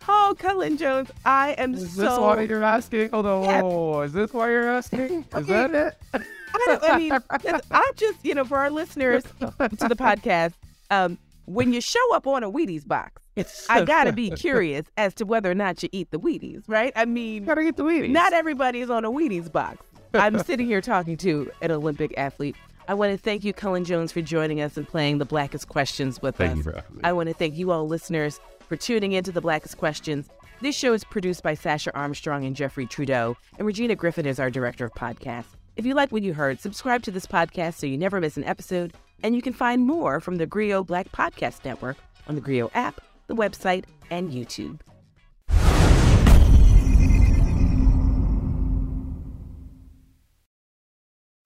Oh, 0.07 0.35
Cullen 0.39 0.77
Jones, 0.77 1.11
I 1.25 1.53
am 1.53 1.77
so. 1.79 1.85
This 2.03 2.19
why 2.19 2.43
you're 2.43 2.63
asking? 2.63 3.11
Hold 3.11 3.25
on, 3.27 3.45
Yes. 3.45 3.63
whoa, 3.63 4.01
is 4.03 4.13
this 4.13 4.33
why 4.35 4.51
you're 4.51 4.69
asking? 4.69 5.25
Is 5.37 5.47
that 5.47 5.75
it? 5.75 5.95
I, 6.13 6.19
don't, 6.67 6.85
I 6.85 6.99
mean, 6.99 7.13
I 7.71 7.93
just, 7.97 8.19
you 8.23 8.35
know, 8.35 8.45
for 8.45 8.59
our 8.59 8.71
listeners 8.71 9.23
to 9.41 9.89
the 9.89 9.97
podcast, 9.97 10.53
um, 10.91 11.17
when 11.47 11.73
you 11.73 11.81
show 11.81 12.15
up 12.15 12.27
on 12.27 12.45
a 12.45 12.51
Wheaties 12.51 12.87
box, 12.87 13.23
I 13.71 13.85
gotta 13.85 14.13
be 14.13 14.31
curious 14.31 14.85
as 14.99 15.15
to 15.15 15.25
whether 15.25 15.51
or 15.51 15.55
not 15.55 15.83
you 15.83 15.89
eat 15.93 16.11
the 16.11 16.21
Wheaties, 16.21 16.63
right? 16.69 16.93
I 16.95 17.07
mean, 17.07 17.45
Gotta 17.45 17.65
get 17.65 17.77
the 17.77 17.83
Wheaties. 17.85 18.11
not 18.11 18.33
everybody's 18.35 18.91
on 18.91 19.05
a 19.07 19.11
Wheaties 19.11 19.51
box. 19.51 19.79
I'm 20.13 20.39
sitting 20.45 20.67
here 20.67 20.81
talking 20.83 21.17
to 21.19 21.51
an 21.63 21.71
Olympic 21.71 22.13
athlete. 22.19 22.57
I 22.87 22.95
want 22.95 23.13
to 23.13 23.19
thank 23.19 23.45
you, 23.45 23.55
Cullen 23.55 23.85
Jones, 23.85 24.13
for 24.13 24.21
joining 24.21 24.61
us 24.61 24.77
and 24.77 24.87
playing 24.87 25.19
the 25.19 25.25
Blackest 25.25 25.69
Questions 25.69 26.21
with 26.21 26.37
Thank 26.37 26.53
us. 26.53 26.57
you 26.59 26.63
for 26.65 26.73
having 26.75 26.97
me. 26.97 27.01
I 27.03 27.13
want 27.13 27.29
to 27.29 27.35
thank 27.35 27.57
you 27.57 27.71
all 27.71 27.89
listeners 27.89 28.41
for 28.69 28.77
tuning 28.77 29.13
into 29.13 29.33
the 29.33 29.41
Blackest 29.41 29.79
Questions. 29.79 30.29
This 30.61 30.77
show 30.77 30.93
is 30.93 31.03
produced 31.03 31.43
by 31.43 31.55
Sasha 31.55 31.95
Armstrong 31.95 32.45
and 32.45 32.55
Jeffrey 32.55 32.87
Trudeau, 32.87 33.37
and 33.59 33.67
Regina 33.67 33.95
Griffin 33.95 34.27
is 34.27 34.39
our 34.39 34.51
director 34.51 34.85
of 34.85 34.93
podcasts. 34.93 35.47
If 35.77 35.87
you 35.87 35.95
like 35.95 36.13
what 36.13 36.23
you 36.23 36.35
heard, 36.35 36.61
subscribe 36.61 37.03
to 37.05 37.11
this 37.11 37.27
podcast 37.27 37.75
so 37.75 37.87
you 37.87 37.97
never 37.97 38.21
miss 38.21 38.37
an 38.37 38.45
episode, 38.45 38.93
and 39.23 39.35
you 39.35 39.41
can 39.41 39.55
find 39.55 39.87
more 39.87 40.21
from 40.21 40.37
the 40.37 40.47
Grio 40.47 40.85
Black 40.85 41.11
Podcast 41.11 41.65
Network 41.65 41.97
on 42.29 42.35
the 42.35 42.41
Grio 42.41 42.71
app, 42.75 43.01
the 43.29 43.35
website, 43.35 43.85
and 44.11 44.31
YouTube. 44.31 44.81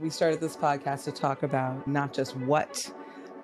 We 0.00 0.10
started 0.10 0.38
this 0.40 0.56
podcast 0.56 1.02
to 1.06 1.10
talk 1.10 1.42
about 1.42 1.88
not 1.88 2.12
just 2.12 2.36
what 2.36 2.88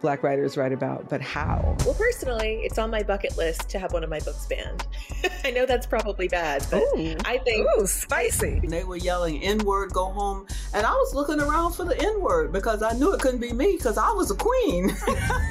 Black 0.00 0.22
writers 0.22 0.56
write 0.56 0.70
about, 0.70 1.08
but 1.08 1.20
how. 1.20 1.76
Well, 1.84 1.94
personally, 1.94 2.60
it's 2.62 2.78
on 2.78 2.92
my 2.92 3.02
bucket 3.02 3.36
list 3.36 3.68
to 3.70 3.80
have 3.80 3.92
one 3.92 4.04
of 4.04 4.08
my 4.10 4.20
books 4.20 4.46
banned. 4.46 4.86
I 5.44 5.50
know 5.50 5.66
that's 5.66 5.84
probably 5.84 6.28
bad, 6.28 6.64
but 6.70 6.84
I 7.26 7.38
think 7.38 7.66
Ooh, 7.76 7.88
spicy. 7.88 8.60
They 8.68 8.84
were 8.84 8.98
yelling 8.98 9.42
N 9.42 9.64
word, 9.64 9.92
go 9.92 10.04
home. 10.04 10.46
And 10.72 10.86
I 10.86 10.92
was 10.92 11.12
looking 11.12 11.40
around 11.40 11.72
for 11.72 11.84
the 11.84 12.00
N 12.00 12.20
word 12.20 12.52
because 12.52 12.84
I 12.84 12.92
knew 12.92 13.12
it 13.12 13.20
couldn't 13.20 13.40
be 13.40 13.52
me 13.52 13.74
because 13.76 13.98
I 13.98 14.12
was 14.12 14.30
a 14.30 14.36
queen. 14.36 14.92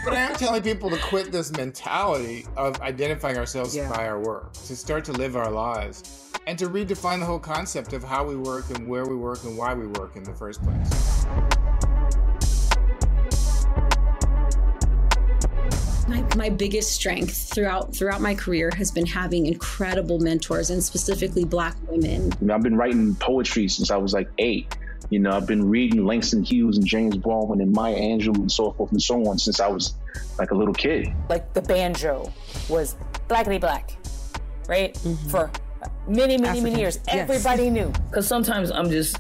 But 0.06 0.14
I'm 0.14 0.36
telling 0.36 0.62
people 0.64 0.90
to 0.90 0.98
quit 1.00 1.34
this 1.34 1.52
mentality 1.52 2.46
of 2.56 2.80
identifying 2.80 3.38
ourselves 3.38 3.76
Yeah. 3.76 3.90
by 3.90 4.08
our 4.08 4.20
work, 4.22 4.54
to 4.54 4.76
start 4.76 5.04
to 5.06 5.12
live 5.12 5.36
our 5.36 5.52
lives, 5.52 6.23
and 6.48 6.60
to 6.60 6.68
redefine 6.68 7.20
the 7.20 7.26
whole 7.26 7.40
concept 7.40 7.94
of 7.94 8.04
how 8.04 8.26
we 8.26 8.36
work 8.36 8.70
and 8.70 8.88
where 8.88 9.06
we 9.06 9.16
work 9.16 9.44
and 9.44 9.58
why 9.58 9.74
we 9.74 9.88
work 9.88 10.16
in 10.16 10.24
the 10.24 10.34
first 10.34 10.62
place. 10.64 11.26
My, 16.08 16.22
my 16.36 16.50
biggest 16.50 16.92
strength 16.92 17.54
throughout 17.54 17.96
throughout 17.96 18.20
my 18.20 18.36
career 18.36 18.72
has 18.76 18.92
been 18.92 19.06
having 19.06 19.46
incredible 19.46 20.20
mentors 20.20 20.70
and 20.70 20.84
specifically 20.84 21.46
black 21.46 21.76
women. 21.88 22.32
I've 22.52 22.62
been 22.62 22.76
writing 22.76 23.16
poetry 23.16 23.70
since 23.70 23.90
I 23.90 23.98
was 23.98 24.14
like 24.14 24.30
eight. 24.38 24.76
You 25.10 25.20
know, 25.20 25.32
I've 25.32 25.48
been 25.48 25.70
reading 25.70 26.06
Langston 26.06 26.44
Hughes 26.44 26.78
and 26.78 26.86
James 26.86 27.18
Baldwin 27.18 27.62
and 27.62 27.72
Maya 27.72 27.96
Angelou 27.96 28.36
and 28.36 28.52
so 28.52 28.72
forth 28.72 28.92
and 28.92 29.02
so 29.02 29.26
on 29.28 29.38
since 29.38 29.60
I 29.60 29.68
was 29.68 29.96
like 30.38 30.52
a 30.52 30.56
little 30.56 30.74
kid. 30.74 31.14
Like 31.30 31.54
the 31.54 31.62
banjo 31.62 32.34
was 32.68 32.96
blackity 33.30 33.60
black, 33.60 33.96
right? 34.68 34.94
Mm-hmm. 34.96 35.30
For 35.30 35.52
many, 36.08 36.38
many, 36.38 36.48
African. 36.48 36.64
many 36.64 36.80
years. 36.80 37.00
Yes. 37.08 37.30
Everybody 37.30 37.70
knew. 37.70 37.92
Because 38.10 38.28
sometimes 38.28 38.72
I'm 38.72 38.90
just 38.90 39.18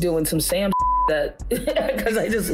doing 0.00 0.24
some 0.24 0.40
Sam 0.40 0.70
that 1.08 1.42
because 1.48 2.16
I 2.16 2.28
just 2.28 2.52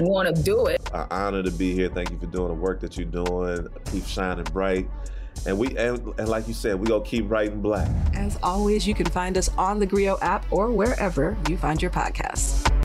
want 0.00 0.36
to 0.36 0.42
do 0.42 0.66
it. 0.66 0.80
An 0.92 1.06
honor 1.10 1.42
to 1.42 1.50
be 1.50 1.74
here. 1.74 1.88
Thank 1.88 2.10
you 2.10 2.18
for 2.18 2.26
doing 2.26 2.48
the 2.48 2.54
work 2.54 2.80
that 2.80 2.96
you're 2.96 3.06
doing. 3.06 3.68
Keep 3.90 4.06
shining 4.06 4.44
bright. 4.44 4.88
And 5.46 5.58
we 5.58 5.76
and, 5.76 6.00
and 6.18 6.28
like 6.28 6.48
you 6.48 6.54
said, 6.54 6.78
we 6.78 6.86
gonna 6.86 7.04
keep 7.04 7.28
writing 7.30 7.60
black. 7.60 7.88
As 8.14 8.38
always, 8.42 8.86
you 8.86 8.94
can 8.94 9.06
find 9.06 9.36
us 9.36 9.50
on 9.58 9.78
the 9.78 9.86
Grio 9.86 10.18
app 10.22 10.46
or 10.50 10.70
wherever 10.70 11.36
you 11.48 11.56
find 11.56 11.82
your 11.82 11.90
podcasts. 11.90 12.70